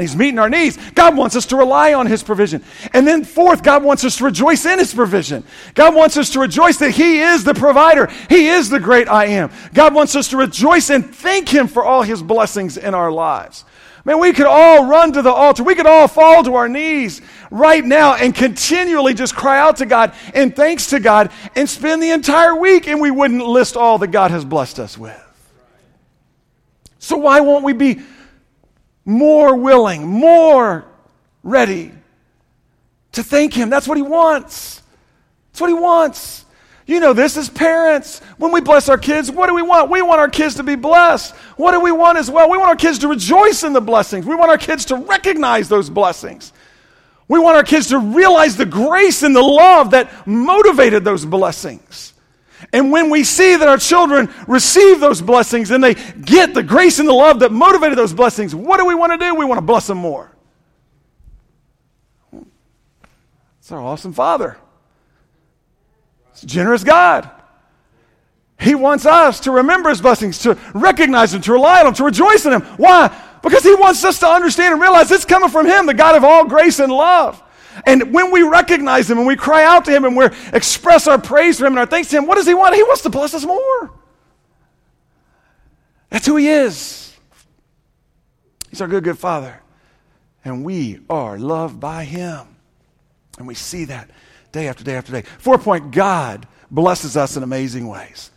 He's 0.00 0.16
meeting 0.16 0.38
our 0.38 0.50
needs. 0.50 0.78
God 0.92 1.16
wants 1.16 1.36
us 1.36 1.46
to 1.46 1.56
rely 1.56 1.94
on 1.94 2.06
His 2.06 2.22
provision. 2.22 2.64
And 2.92 3.06
then, 3.06 3.24
fourth, 3.24 3.62
God 3.62 3.84
wants 3.84 4.04
us 4.04 4.16
to 4.18 4.24
rejoice 4.24 4.64
in 4.66 4.78
His 4.78 4.94
provision. 4.94 5.44
God 5.74 5.94
wants 5.94 6.16
us 6.16 6.30
to 6.30 6.40
rejoice 6.40 6.78
that 6.78 6.92
He 6.92 7.20
is 7.20 7.44
the 7.44 7.54
provider, 7.54 8.06
He 8.28 8.48
is 8.48 8.68
the 8.68 8.80
great 8.80 9.08
I 9.08 9.26
am. 9.26 9.50
God 9.74 9.94
wants 9.94 10.16
us 10.16 10.28
to 10.28 10.36
rejoice 10.36 10.90
and 10.90 11.14
thank 11.14 11.48
Him 11.48 11.68
for 11.68 11.84
all 11.84 12.02
His 12.02 12.22
blessings 12.22 12.76
in 12.76 12.94
our 12.94 13.12
lives. 13.12 13.64
Man, 14.04 14.18
we 14.18 14.32
could 14.32 14.46
all 14.46 14.86
run 14.86 15.12
to 15.12 15.22
the 15.22 15.30
altar. 15.30 15.62
We 15.62 15.74
could 15.74 15.86
all 15.86 16.08
fall 16.08 16.42
to 16.44 16.54
our 16.54 16.68
knees 16.68 17.20
right 17.50 17.84
now 17.84 18.14
and 18.14 18.34
continually 18.34 19.12
just 19.12 19.36
cry 19.36 19.58
out 19.58 19.76
to 19.76 19.86
God 19.86 20.14
and 20.34 20.56
thanks 20.56 20.88
to 20.90 21.00
God 21.00 21.30
and 21.54 21.68
spend 21.68 22.02
the 22.02 22.10
entire 22.10 22.56
week 22.56 22.88
and 22.88 23.00
we 23.00 23.10
wouldn't 23.10 23.44
list 23.44 23.76
all 23.76 23.98
that 23.98 24.08
God 24.08 24.30
has 24.30 24.44
blessed 24.44 24.78
us 24.78 24.96
with. 24.96 25.16
So, 26.98 27.18
why 27.18 27.40
won't 27.40 27.64
we 27.64 27.72
be 27.72 28.00
more 29.10 29.56
willing, 29.56 30.06
more 30.06 30.84
ready 31.42 31.92
to 33.12 33.22
thank 33.22 33.52
Him. 33.52 33.68
That's 33.68 33.88
what 33.88 33.96
He 33.96 34.02
wants. 34.02 34.82
That's 35.50 35.60
what 35.60 35.68
He 35.68 35.74
wants. 35.74 36.44
You 36.86 37.00
know 37.00 37.12
this 37.12 37.36
as 37.36 37.48
parents. 37.48 38.20
When 38.38 38.52
we 38.52 38.60
bless 38.60 38.88
our 38.88 38.98
kids, 38.98 39.30
what 39.30 39.46
do 39.46 39.54
we 39.54 39.62
want? 39.62 39.90
We 39.90 40.02
want 40.02 40.20
our 40.20 40.28
kids 40.28 40.56
to 40.56 40.62
be 40.62 40.74
blessed. 40.74 41.34
What 41.56 41.72
do 41.72 41.80
we 41.80 41.92
want 41.92 42.18
as 42.18 42.30
well? 42.30 42.50
We 42.50 42.58
want 42.58 42.70
our 42.70 42.76
kids 42.76 43.00
to 43.00 43.08
rejoice 43.08 43.62
in 43.62 43.72
the 43.72 43.80
blessings. 43.80 44.26
We 44.26 44.34
want 44.34 44.50
our 44.50 44.58
kids 44.58 44.86
to 44.86 44.96
recognize 44.96 45.68
those 45.68 45.90
blessings. 45.90 46.52
We 47.28 47.38
want 47.38 47.56
our 47.56 47.62
kids 47.62 47.88
to 47.88 47.98
realize 47.98 48.56
the 48.56 48.66
grace 48.66 49.22
and 49.22 49.34
the 49.34 49.42
love 49.42 49.92
that 49.92 50.26
motivated 50.26 51.04
those 51.04 51.24
blessings. 51.24 52.12
And 52.72 52.92
when 52.92 53.10
we 53.10 53.24
see 53.24 53.56
that 53.56 53.68
our 53.68 53.78
children 53.78 54.32
receive 54.46 55.00
those 55.00 55.20
blessings 55.20 55.70
and 55.70 55.82
they 55.82 55.94
get 55.94 56.54
the 56.54 56.62
grace 56.62 56.98
and 56.98 57.08
the 57.08 57.12
love 57.12 57.40
that 57.40 57.52
motivated 57.52 57.96
those 57.98 58.12
blessings, 58.12 58.54
what 58.54 58.78
do 58.78 58.86
we 58.86 58.94
want 58.94 59.12
to 59.12 59.18
do? 59.18 59.34
We 59.34 59.44
want 59.44 59.58
to 59.58 59.66
bless 59.66 59.86
them 59.86 59.98
more. 59.98 60.30
It's 63.60 63.72
our 63.72 63.80
awesome 63.80 64.12
Father. 64.12 64.56
It's 66.32 66.42
a 66.42 66.46
generous 66.46 66.84
God. 66.84 67.30
He 68.58 68.74
wants 68.74 69.06
us 69.06 69.40
to 69.40 69.52
remember 69.52 69.88
His 69.88 70.02
blessings, 70.02 70.38
to 70.40 70.58
recognize 70.74 71.32
them, 71.32 71.40
to 71.42 71.52
rely 71.52 71.78
on 71.78 71.86
them, 71.86 71.94
to 71.94 72.04
rejoice 72.04 72.44
in 72.44 72.50
them. 72.50 72.62
Why? 72.76 73.08
Because 73.42 73.62
He 73.62 73.74
wants 73.74 74.04
us 74.04 74.18
to 74.18 74.26
understand 74.26 74.74
and 74.74 74.82
realize 74.82 75.10
it's 75.10 75.24
coming 75.24 75.48
from 75.48 75.66
Him, 75.66 75.86
the 75.86 75.94
God 75.94 76.14
of 76.14 76.24
all 76.24 76.44
grace 76.44 76.78
and 76.78 76.92
love. 76.92 77.42
And 77.86 78.12
when 78.12 78.30
we 78.30 78.42
recognize 78.42 79.10
Him 79.10 79.18
and 79.18 79.26
we 79.26 79.36
cry 79.36 79.64
out 79.64 79.84
to 79.86 79.90
Him 79.90 80.04
and 80.04 80.16
we 80.16 80.26
express 80.52 81.06
our 81.06 81.18
praise 81.18 81.58
for 81.58 81.66
Him 81.66 81.72
and 81.72 81.80
our 81.80 81.86
thanks 81.86 82.10
to 82.10 82.18
Him, 82.18 82.26
what 82.26 82.36
does 82.36 82.46
He 82.46 82.54
want? 82.54 82.74
He 82.74 82.82
wants 82.82 83.02
to 83.02 83.10
bless 83.10 83.34
us 83.34 83.44
more. 83.44 83.92
That's 86.10 86.26
who 86.26 86.36
He 86.36 86.48
is. 86.48 87.16
He's 88.68 88.80
our 88.80 88.88
good, 88.88 89.04
good 89.04 89.18
Father. 89.18 89.60
And 90.44 90.64
we 90.64 91.00
are 91.10 91.38
loved 91.38 91.80
by 91.80 92.04
Him. 92.04 92.46
And 93.38 93.46
we 93.46 93.54
see 93.54 93.86
that 93.86 94.10
day 94.52 94.68
after 94.68 94.84
day 94.84 94.94
after 94.94 95.12
day. 95.12 95.22
Four 95.38 95.58
point 95.58 95.90
God 95.90 96.46
blesses 96.70 97.16
us 97.16 97.36
in 97.36 97.42
amazing 97.42 97.88
ways. 97.88 98.30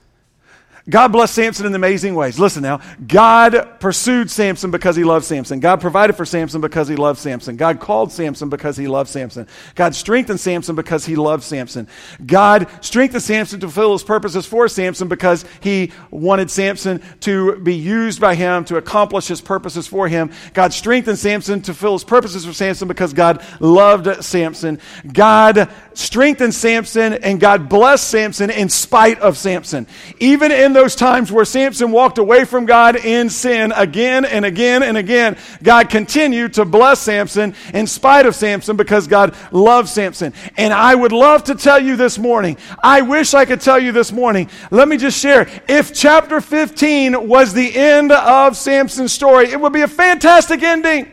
God 0.90 1.14
blessed 1.14 1.34
Samson 1.34 1.66
in 1.66 1.74
amazing 1.76 2.14
ways. 2.14 2.38
Listen 2.38 2.62
now. 2.62 2.82
God 3.08 3.80
pursued 3.80 4.30
Samson 4.30 4.70
because 4.70 4.98
he 4.98 5.06
loved 5.06 5.24
Samson. 5.24 5.62
God 5.62 5.80
provided 5.80 6.18
for 6.18 6.26
Samson 6.26 6.60
because 6.60 6.90
he 6.90 6.98
loved 6.98 7.20
Samson. 7.20 7.56
God 7.56 7.80
called 7.80 8.12
Samson 8.12 8.50
because 8.50 8.76
he 8.76 8.88
loved 8.88 9.10
Samson. 9.10 9.48
God 9.76 9.96
strengthened 9.96 10.42
Samson 10.42 10.76
because 10.76 11.06
he 11.06 11.16
loved 11.16 11.44
Samson. 11.44 11.88
God 12.26 12.68
strengthened 12.82 13.24
Samson 13.24 13.62
to 13.62 13.68
fulfill 13.68 13.94
his 13.94 14.04
purposes 14.04 14.46
for 14.46 14.68
Samson 14.68 15.08
because 15.08 15.46
he 15.62 15.94
wanted 16.12 16.52
Samson 16.52 17.02
to 17.22 17.58
be 17.62 17.76
used 17.76 18.20
by 18.20 18.36
him 18.36 18.66
to 18.66 18.76
accomplish 18.76 19.28
his 19.28 19.40
purposes 19.40 19.88
for 19.88 20.10
him. 20.10 20.32
God 20.54 20.74
strengthened 20.74 21.18
Samson 21.18 21.62
to 21.62 21.74
fulfill 21.74 21.94
his 21.94 22.04
purposes 22.04 22.46
for 22.46 22.52
Samson 22.52 22.90
because 22.90 23.14
God 23.14 23.42
loved 23.62 24.22
Samson. 24.22 24.80
God 25.14 25.70
strengthened 25.94 26.54
Samson 26.54 27.14
and 27.14 27.39
God 27.39 27.70
blessed 27.70 28.08
Samson 28.08 28.50
in 28.50 28.70
spite 28.70 29.20
of 29.20 29.38
Samson. 29.38 29.88
Even 30.20 30.52
in 30.52 30.74
those 30.74 30.96
times 30.96 31.32
where 31.32 31.46
Samson 31.46 31.91
walked 31.91 32.18
away 32.18 32.46
from 32.46 32.66
God 32.66 32.96
in 32.96 33.30
sin 33.30 33.72
again 33.76 34.26
and 34.26 34.46
again 34.46 34.84
and 34.84 34.98
again, 34.98 35.38
God 35.62 35.89
continued 35.89 36.56
to 36.56 36.66
bless 36.66 37.00
Samson 37.00 37.56
in 37.74 37.88
spite 37.88 38.26
of 38.26 38.36
Samson 38.36 38.78
because 38.78 39.08
God 39.08 39.36
loved 39.52 39.89
Samson. 39.89 40.34
And 40.58 40.74
I 40.74 40.96
would 40.96 41.12
love 41.12 41.46
to 41.46 41.56
tell 41.56 41.82
you 41.82 41.96
this 41.96 42.18
morning, 42.18 42.58
I 42.82 43.02
wish 43.02 43.34
I 43.34 43.46
could 43.46 43.62
tell 43.62 43.80
you 43.80 43.91
this 43.91 44.12
morning, 44.12 44.50
let 44.72 44.88
me 44.88 44.98
just 44.98 45.20
share, 45.20 45.50
if 45.68 45.94
chapter 45.94 46.41
15 46.41 47.28
was 47.28 47.54
the 47.54 47.76
end 47.76 48.12
of 48.12 48.58
Samson's 48.58 49.14
story, 49.14 49.50
it 49.50 49.60
would 49.60 49.74
be 49.74 49.82
a 49.82 49.88
fantastic 49.88 50.62
ending. 50.64 51.10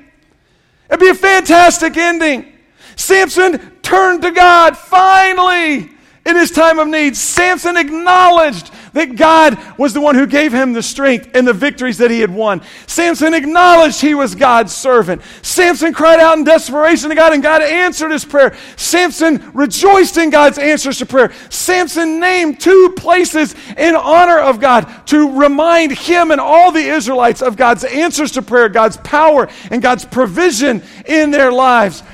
It'd 0.89 1.01
be 1.01 1.09
a 1.09 1.15
fantastic 1.15 1.97
ending. 1.97 2.53
Samson 2.97 3.80
turned 3.91 4.23
to 4.23 4.31
God 4.31 4.79
finally 4.79 5.91
in 6.25 6.37
his 6.37 6.53
time 6.53 6.79
of 6.79 6.87
need. 6.87 7.17
Samson 7.17 7.77
acknowledged 7.77 8.71
that 8.93 9.17
God 9.17 9.59
was 9.79 9.95
the 9.95 10.01
one 10.01 10.15
who 10.15 10.27
gave 10.27 10.53
him 10.53 10.73
the 10.73 10.83
strength 10.83 11.31
and 11.35 11.47
the 11.47 11.53
victories 11.53 11.99
that 11.99 12.11
he 12.11 12.21
had 12.21 12.31
won. 12.31 12.63
Samson 12.87 13.35
acknowledged 13.35 14.01
he 14.01 14.15
was 14.15 14.35
God's 14.35 14.73
servant. 14.73 15.23
Samson 15.43 15.93
cried 15.93 16.21
out 16.21 16.39
in 16.39 16.45
desperation 16.45 17.09
to 17.09 17.17
God, 17.17 17.33
and 17.33 17.43
God 17.43 17.63
answered 17.63 18.13
his 18.13 18.25
prayer. 18.25 18.57
Samson 18.77 19.51
rejoiced 19.55 20.19
in 20.19 20.31
God's 20.31 20.59
answers 20.59 20.99
to 20.99 21.07
prayer. 21.07 21.33
Samson 21.49 22.21
named 22.21 22.61
two 22.61 22.95
places 22.97 23.57
in 23.77 23.97
honor 23.97 24.39
of 24.39 24.61
God 24.61 25.07
to 25.07 25.41
remind 25.41 25.93
him 25.93 26.31
and 26.31 26.41
all 26.41 26.71
the 26.71 26.81
Israelites 26.81 27.43
of 27.43 27.57
God's 27.57 27.85
answers 27.85 28.33
to 28.33 28.43
prayer, 28.43 28.69
God's 28.69 28.99
power, 28.99 29.49
and 29.71 29.83
God's 29.83 30.05
provision 30.05 30.83
in 31.07 31.31
their 31.33 31.51
lives. 31.51 32.05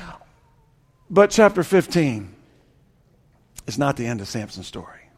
But 1.09 1.31
chapter 1.31 1.63
15 1.63 2.33
is 3.65 3.77
not 3.77 3.97
the 3.97 4.05
end 4.05 4.21
of 4.21 4.27
Samson's 4.27 4.67
story. 4.67 5.09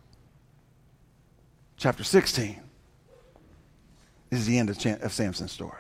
Chapter 1.78 2.04
16 2.04 2.62
is 4.32 4.46
the 4.46 4.60
end 4.60 4.70
of, 4.70 4.86
of 4.86 5.14
Samson's 5.14 5.52
story. 5.52 5.74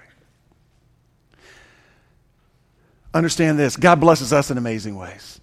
Understand 3.14 3.57
this 3.57 3.76
God 3.76 3.99
blesses 3.99 4.32
us 4.34 4.51
in 4.51 4.57
amazing 4.57 4.95
ways. 4.95 5.41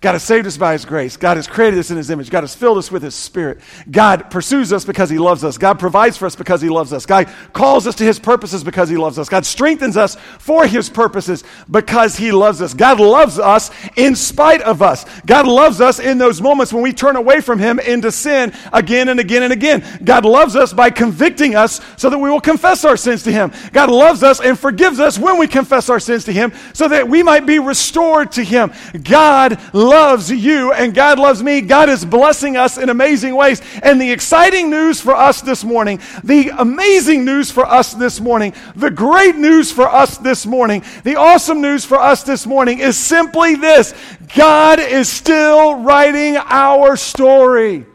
God 0.00 0.12
has 0.12 0.22
saved 0.22 0.46
us 0.46 0.56
by 0.56 0.72
His 0.72 0.84
grace. 0.84 1.16
God 1.16 1.36
has 1.36 1.46
created 1.46 1.78
us 1.78 1.90
in 1.90 1.96
His 1.96 2.10
image. 2.10 2.30
God 2.30 2.42
has 2.42 2.54
filled 2.54 2.78
us 2.78 2.90
with 2.90 3.02
His 3.02 3.14
Spirit. 3.14 3.60
God 3.90 4.30
pursues 4.30 4.72
us 4.72 4.84
because 4.84 5.10
He 5.10 5.18
loves 5.18 5.44
us. 5.44 5.58
God 5.58 5.78
provides 5.78 6.16
for 6.16 6.26
us 6.26 6.36
because 6.36 6.60
He 6.62 6.68
loves 6.68 6.92
us. 6.92 7.06
God 7.06 7.28
calls 7.52 7.86
us 7.86 7.96
to 7.96 8.04
His 8.04 8.18
purposes 8.18 8.64
because 8.64 8.88
He 8.88 8.96
loves 8.96 9.18
us. 9.18 9.28
God 9.28 9.44
strengthens 9.44 9.96
us 9.96 10.16
for 10.38 10.66
His 10.66 10.88
purposes 10.88 11.44
because 11.70 12.16
He 12.16 12.32
loves 12.32 12.62
us. 12.62 12.72
God 12.72 13.00
loves 13.00 13.38
us 13.38 13.70
in 13.96 14.16
spite 14.16 14.62
of 14.62 14.82
us. 14.82 15.04
God 15.26 15.46
loves 15.46 15.80
us 15.80 15.98
in 15.98 16.18
those 16.18 16.40
moments 16.40 16.72
when 16.72 16.82
we 16.82 16.92
turn 16.92 17.16
away 17.16 17.40
from 17.40 17.58
Him 17.58 17.78
into 17.78 18.12
sin 18.12 18.54
again 18.72 19.08
and 19.08 19.20
again 19.20 19.42
and 19.42 19.52
again. 19.52 19.84
God 20.04 20.24
loves 20.24 20.56
us 20.56 20.72
by 20.72 20.90
convicting 20.90 21.54
us 21.54 21.80
so 21.96 22.10
that 22.10 22.18
we 22.18 22.30
will 22.30 22.40
confess 22.40 22.84
our 22.84 22.96
sins 22.96 23.22
to 23.24 23.32
Him. 23.32 23.52
God 23.72 23.90
loves 23.90 24.22
us 24.22 24.40
and 24.40 24.58
forgives 24.58 25.00
us 25.00 25.18
when 25.18 25.38
we 25.38 25.46
confess 25.46 25.88
our 25.88 26.00
sins 26.00 26.24
to 26.24 26.32
Him 26.32 26.52
so 26.72 26.88
that 26.88 27.08
we 27.08 27.22
might 27.22 27.46
be 27.46 27.58
restored 27.58 28.32
to 28.32 28.44
Him. 28.44 28.72
God 29.02 29.60
loves 29.80 30.30
you 30.30 30.72
and 30.72 30.94
God 30.94 31.18
loves 31.18 31.42
me. 31.42 31.60
God 31.60 31.88
is 31.88 32.04
blessing 32.04 32.56
us 32.56 32.78
in 32.78 32.90
amazing 32.90 33.34
ways. 33.34 33.62
And 33.82 34.00
the 34.00 34.10
exciting 34.10 34.70
news 34.70 35.00
for 35.00 35.14
us 35.14 35.40
this 35.40 35.64
morning, 35.64 36.00
the 36.22 36.50
amazing 36.58 37.24
news 37.24 37.50
for 37.50 37.64
us 37.64 37.94
this 37.94 38.20
morning, 38.20 38.54
the 38.76 38.90
great 38.90 39.36
news 39.36 39.72
for 39.72 39.88
us 39.88 40.18
this 40.18 40.46
morning, 40.46 40.84
the 41.04 41.16
awesome 41.16 41.60
news 41.60 41.84
for 41.84 41.98
us 41.98 42.22
this 42.22 42.46
morning 42.46 42.78
is 42.78 42.96
simply 42.96 43.54
this 43.54 43.94
God 44.34 44.78
is 44.78 45.08
still 45.08 45.82
writing 45.82 46.36
our 46.36 46.96
story. 46.96 47.86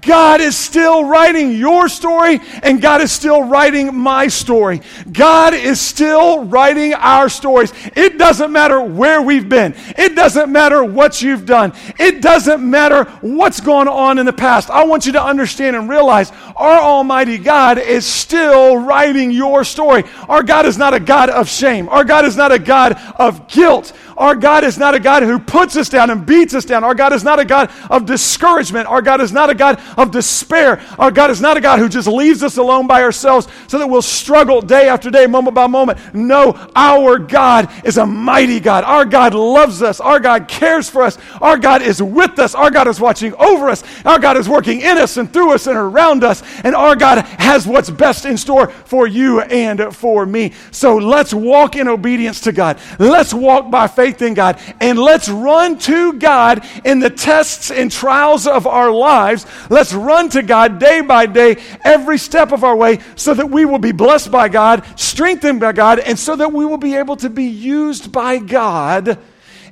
God 0.00 0.40
is 0.40 0.56
still 0.56 1.04
writing 1.04 1.52
your 1.52 1.88
story, 1.88 2.40
and 2.62 2.80
God 2.80 3.00
is 3.00 3.10
still 3.10 3.42
writing 3.42 3.94
my 3.94 4.28
story. 4.28 4.82
God 5.10 5.52
is 5.52 5.80
still 5.80 6.44
writing 6.44 6.94
our 6.94 7.28
stories. 7.28 7.72
It 7.96 8.16
doesn't 8.16 8.52
matter 8.52 8.80
where 8.80 9.20
we've 9.20 9.48
been, 9.48 9.74
it 9.98 10.14
doesn't 10.14 10.50
matter 10.50 10.84
what 10.84 11.22
you've 11.22 11.44
done, 11.44 11.72
it 11.98 12.22
doesn't 12.22 12.68
matter 12.68 13.04
what's 13.20 13.60
gone 13.60 13.88
on 13.88 14.18
in 14.18 14.26
the 14.26 14.32
past. 14.32 14.70
I 14.70 14.84
want 14.84 15.06
you 15.06 15.12
to 15.12 15.22
understand 15.22 15.74
and 15.74 15.88
realize 15.88 16.30
our 16.54 16.80
Almighty 16.80 17.38
God 17.38 17.78
is 17.78 18.06
still 18.06 18.76
writing 18.76 19.32
your 19.32 19.64
story. 19.64 20.04
Our 20.28 20.44
God 20.44 20.66
is 20.66 20.78
not 20.78 20.94
a 20.94 21.00
God 21.00 21.30
of 21.30 21.48
shame, 21.48 21.88
our 21.88 22.04
God 22.04 22.24
is 22.24 22.36
not 22.36 22.52
a 22.52 22.58
God 22.60 22.92
of 23.16 23.48
guilt. 23.48 23.92
Our 24.20 24.36
God 24.36 24.64
is 24.64 24.76
not 24.76 24.94
a 24.94 25.00
God 25.00 25.22
who 25.22 25.38
puts 25.38 25.76
us 25.76 25.88
down 25.88 26.10
and 26.10 26.26
beats 26.26 26.52
us 26.52 26.66
down. 26.66 26.84
Our 26.84 26.94
God 26.94 27.14
is 27.14 27.24
not 27.24 27.38
a 27.38 27.44
God 27.44 27.70
of 27.88 28.04
discouragement. 28.04 28.86
Our 28.86 29.00
God 29.00 29.22
is 29.22 29.32
not 29.32 29.48
a 29.48 29.54
God 29.54 29.80
of 29.96 30.10
despair. 30.10 30.84
Our 30.98 31.10
God 31.10 31.30
is 31.30 31.40
not 31.40 31.56
a 31.56 31.60
God 31.60 31.78
who 31.78 31.88
just 31.88 32.06
leaves 32.06 32.42
us 32.42 32.58
alone 32.58 32.86
by 32.86 33.02
ourselves 33.02 33.48
so 33.66 33.78
that 33.78 33.86
we'll 33.86 34.02
struggle 34.02 34.60
day 34.60 34.88
after 34.88 35.10
day, 35.10 35.26
moment 35.26 35.54
by 35.54 35.66
moment. 35.66 35.98
No, 36.14 36.52
our 36.76 37.18
God 37.18 37.72
is 37.82 37.96
a 37.96 38.04
mighty 38.04 38.60
God. 38.60 38.84
Our 38.84 39.06
God 39.06 39.32
loves 39.32 39.80
us. 39.80 40.00
Our 40.00 40.20
God 40.20 40.48
cares 40.48 40.90
for 40.90 41.02
us. 41.02 41.16
Our 41.40 41.56
God 41.56 41.80
is 41.80 42.02
with 42.02 42.38
us. 42.38 42.54
Our 42.54 42.70
God 42.70 42.88
is 42.88 43.00
watching 43.00 43.32
over 43.36 43.70
us. 43.70 43.82
Our 44.04 44.18
God 44.18 44.36
is 44.36 44.50
working 44.50 44.82
in 44.82 44.98
us 44.98 45.16
and 45.16 45.32
through 45.32 45.54
us 45.54 45.66
and 45.66 45.78
around 45.78 46.24
us. 46.24 46.42
And 46.62 46.74
our 46.74 46.94
God 46.94 47.24
has 47.24 47.66
what's 47.66 47.88
best 47.88 48.26
in 48.26 48.36
store 48.36 48.68
for 48.68 49.06
you 49.06 49.40
and 49.40 49.96
for 49.96 50.26
me. 50.26 50.52
So 50.72 50.96
let's 50.96 51.32
walk 51.32 51.74
in 51.74 51.88
obedience 51.88 52.42
to 52.42 52.52
God. 52.52 52.78
Let's 52.98 53.32
walk 53.32 53.70
by 53.70 53.86
faith 53.86 54.09
faith 54.10 54.22
in 54.22 54.34
God. 54.34 54.58
And 54.80 54.98
let's 54.98 55.28
run 55.28 55.78
to 55.80 56.14
God 56.14 56.66
in 56.84 56.98
the 56.98 57.10
tests 57.10 57.70
and 57.70 57.90
trials 57.90 58.46
of 58.46 58.66
our 58.66 58.90
lives. 58.90 59.46
Let's 59.68 59.92
run 59.92 60.28
to 60.30 60.42
God 60.42 60.78
day 60.78 61.00
by 61.00 61.26
day, 61.26 61.62
every 61.84 62.18
step 62.18 62.52
of 62.52 62.64
our 62.64 62.76
way, 62.76 62.98
so 63.16 63.34
that 63.34 63.50
we 63.50 63.64
will 63.64 63.78
be 63.78 63.92
blessed 63.92 64.30
by 64.30 64.48
God, 64.48 64.84
strengthened 64.98 65.60
by 65.60 65.72
God, 65.72 65.98
and 65.98 66.18
so 66.18 66.36
that 66.36 66.52
we 66.52 66.64
will 66.64 66.78
be 66.78 66.96
able 66.96 67.16
to 67.16 67.30
be 67.30 67.44
used 67.44 68.12
by 68.12 68.38
God 68.38 69.18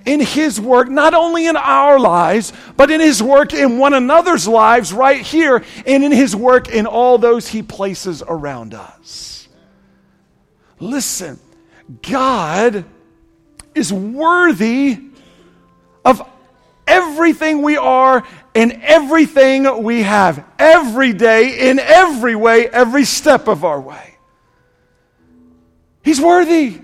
in 0.06 0.20
His 0.20 0.60
work, 0.60 0.88
not 0.88 1.12
only 1.12 1.46
in 1.46 1.56
our 1.56 1.98
lives, 1.98 2.52
but 2.76 2.90
in 2.90 3.00
His 3.00 3.22
work 3.22 3.52
in 3.52 3.78
one 3.78 3.94
another's 3.94 4.46
lives 4.46 4.92
right 4.92 5.20
here, 5.20 5.64
and 5.86 6.04
in 6.04 6.12
His 6.12 6.34
work 6.34 6.68
in 6.68 6.86
all 6.86 7.18
those 7.18 7.48
He 7.48 7.62
places 7.62 8.22
around 8.26 8.74
us. 8.74 9.48
Listen, 10.80 11.40
God 12.02 12.84
is 13.78 13.92
worthy 13.92 14.98
of 16.04 16.22
everything 16.86 17.62
we 17.62 17.76
are 17.76 18.26
and 18.54 18.72
everything 18.82 19.82
we 19.82 20.02
have, 20.02 20.44
every 20.58 21.12
day, 21.12 21.70
in 21.70 21.78
every 21.78 22.34
way, 22.34 22.68
every 22.68 23.04
step 23.04 23.48
of 23.48 23.64
our 23.64 23.80
way. 23.80 24.16
He's 26.02 26.20
worthy. 26.20 26.80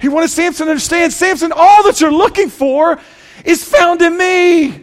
He 0.00 0.08
wanted 0.08 0.28
Samson 0.28 0.66
to 0.66 0.70
understand 0.72 1.12
Samson, 1.12 1.52
all 1.54 1.84
that 1.84 2.00
you're 2.00 2.12
looking 2.12 2.50
for 2.50 3.00
is 3.44 3.64
found 3.64 4.02
in 4.02 4.16
me. 4.16 4.82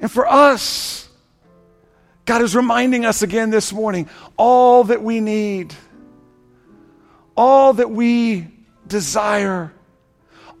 And 0.00 0.10
for 0.10 0.28
us, 0.28 1.08
God 2.24 2.42
is 2.42 2.54
reminding 2.54 3.04
us 3.04 3.22
again 3.22 3.50
this 3.50 3.72
morning 3.72 4.08
all 4.36 4.84
that 4.84 5.02
we 5.02 5.18
need 5.18 5.74
all 7.38 7.72
that 7.74 7.88
we 7.88 8.48
desire, 8.88 9.72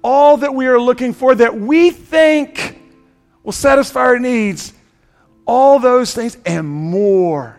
all 0.00 0.36
that 0.36 0.54
we 0.54 0.68
are 0.68 0.80
looking 0.80 1.12
for, 1.12 1.34
that 1.34 1.58
we 1.58 1.90
think 1.90 2.80
will 3.42 3.50
satisfy 3.50 4.00
our 4.00 4.20
needs, 4.20 4.72
all 5.44 5.80
those 5.80 6.14
things 6.14 6.38
and 6.46 6.68
more 6.68 7.58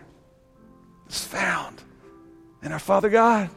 is 1.06 1.22
found 1.22 1.82
in 2.62 2.72
our 2.72 2.78
Father 2.78 3.10
God. 3.10 3.50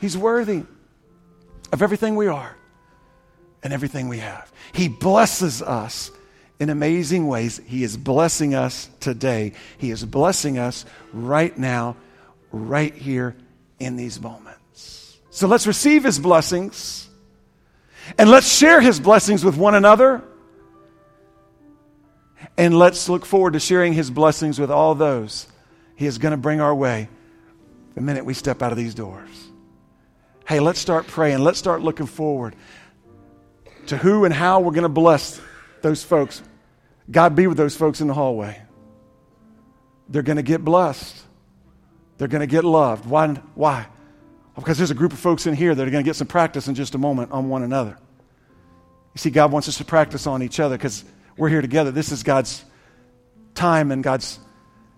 He's 0.00 0.16
worthy 0.16 0.62
of 1.72 1.82
everything 1.82 2.14
we 2.14 2.28
are 2.28 2.56
and 3.64 3.72
everything 3.72 4.06
we 4.06 4.18
have. 4.18 4.52
He 4.72 4.86
blesses 4.86 5.62
us 5.62 6.12
in 6.60 6.70
amazing 6.70 7.26
ways. 7.26 7.60
He 7.66 7.82
is 7.82 7.96
blessing 7.96 8.54
us 8.54 8.88
today. 9.00 9.54
He 9.78 9.90
is 9.90 10.04
blessing 10.04 10.58
us 10.58 10.84
right 11.12 11.58
now, 11.58 11.96
right 12.52 12.94
here 12.94 13.34
in 13.78 13.96
these 13.96 14.20
moments. 14.20 15.18
So 15.30 15.46
let's 15.46 15.66
receive 15.66 16.04
his 16.04 16.18
blessings 16.18 17.08
and 18.18 18.30
let's 18.30 18.50
share 18.50 18.80
his 18.80 19.00
blessings 19.00 19.44
with 19.44 19.56
one 19.56 19.74
another. 19.74 20.22
And 22.56 22.78
let's 22.78 23.08
look 23.08 23.26
forward 23.26 23.54
to 23.54 23.60
sharing 23.60 23.92
his 23.92 24.10
blessings 24.10 24.58
with 24.58 24.70
all 24.70 24.94
those 24.94 25.46
he 25.96 26.06
is 26.06 26.18
going 26.18 26.32
to 26.32 26.36
bring 26.36 26.60
our 26.60 26.74
way 26.74 27.08
the 27.94 28.00
minute 28.00 28.24
we 28.24 28.34
step 28.34 28.62
out 28.62 28.70
of 28.70 28.78
these 28.78 28.94
doors. 28.94 29.30
Hey, 30.46 30.60
let's 30.60 30.78
start 30.78 31.06
praying. 31.06 31.40
Let's 31.40 31.58
start 31.58 31.82
looking 31.82 32.06
forward 32.06 32.54
to 33.86 33.96
who 33.96 34.24
and 34.24 34.32
how 34.32 34.60
we're 34.60 34.72
going 34.72 34.82
to 34.82 34.88
bless 34.88 35.40
those 35.82 36.04
folks. 36.04 36.42
God 37.10 37.34
be 37.34 37.46
with 37.46 37.56
those 37.56 37.74
folks 37.74 38.00
in 38.00 38.06
the 38.06 38.14
hallway. 38.14 38.60
They're 40.08 40.22
going 40.22 40.36
to 40.36 40.42
get 40.42 40.64
blessed. 40.64 41.16
They're 42.18 42.28
going 42.28 42.40
to 42.40 42.46
get 42.46 42.64
loved. 42.64 43.06
Why? 43.06 43.28
Why? 43.54 43.86
Because 44.54 44.78
there's 44.78 44.90
a 44.90 44.94
group 44.94 45.12
of 45.12 45.18
folks 45.18 45.46
in 45.46 45.54
here 45.54 45.74
that 45.74 45.86
are 45.86 45.90
going 45.90 46.02
to 46.02 46.08
get 46.08 46.16
some 46.16 46.26
practice 46.26 46.66
in 46.66 46.74
just 46.74 46.94
a 46.94 46.98
moment 46.98 47.32
on 47.32 47.48
one 47.48 47.62
another. 47.62 47.98
You 49.14 49.18
see, 49.18 49.30
God 49.30 49.52
wants 49.52 49.68
us 49.68 49.78
to 49.78 49.84
practice 49.84 50.26
on 50.26 50.42
each 50.42 50.60
other 50.60 50.76
because 50.76 51.04
we're 51.36 51.48
here 51.48 51.60
together. 51.60 51.90
This 51.90 52.12
is 52.12 52.22
God's 52.22 52.64
time 53.54 53.90
and 53.90 54.02
God's 54.02 54.38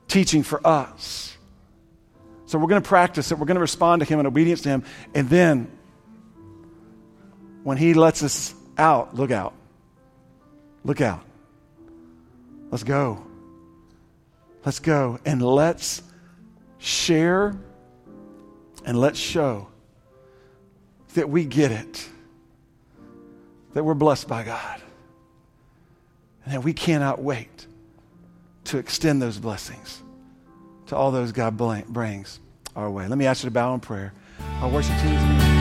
teaching 0.07 0.43
for 0.43 0.65
us. 0.67 1.37
So 2.47 2.59
we're 2.59 2.69
going 2.69 2.83
to 2.83 2.89
practice 2.89 3.31
it. 3.31 3.39
We're 3.39 3.47
going 3.47 3.57
to 3.57 3.61
respond 3.61 4.01
to 4.01 4.07
Him 4.07 4.21
in 4.21 4.27
obedience 4.27 4.63
to 4.63 4.69
Him. 4.71 4.85
And 5.15 5.29
then, 5.29 5.71
when 7.63 7.77
He 7.77 7.95
lets 7.95 8.23
us 8.23 8.55
out, 8.77 9.15
look 9.15 9.31
out. 9.31 9.55
Look 10.85 11.01
out. 11.01 11.23
Let's 12.71 12.85
go. 12.85 13.25
Let's 14.65 14.79
go. 14.79 15.19
And 15.25 15.43
let's 15.43 16.03
share 16.79 17.55
and 18.85 18.99
let's 18.99 19.19
show 19.19 19.69
that 21.15 21.29
we 21.29 21.45
get 21.45 21.73
it, 21.73 22.09
that 23.75 23.85
we're 23.85 23.95
blessed 23.95 24.29
by 24.29 24.45
God, 24.45 24.81
and 26.45 26.55
that 26.55 26.63
we 26.63 26.73
cannot 26.73 27.21
wait 27.23 27.67
to 28.65 28.79
extend 28.79 29.21
those 29.21 29.39
blessings 29.39 30.03
to 30.87 30.97
all 30.97 31.11
those 31.11 31.33
God 31.33 31.57
brings 31.57 32.41
our 32.77 32.91
way. 32.91 33.07
Let 33.09 33.19
me 33.19 33.27
ask 33.27 33.43
you 33.43 33.51
to 33.51 33.55
bow 33.55 33.75
in 33.75 33.81
prayer. 33.81 34.13
Our 34.61 34.71
worship 34.71 34.97
team 35.01 35.58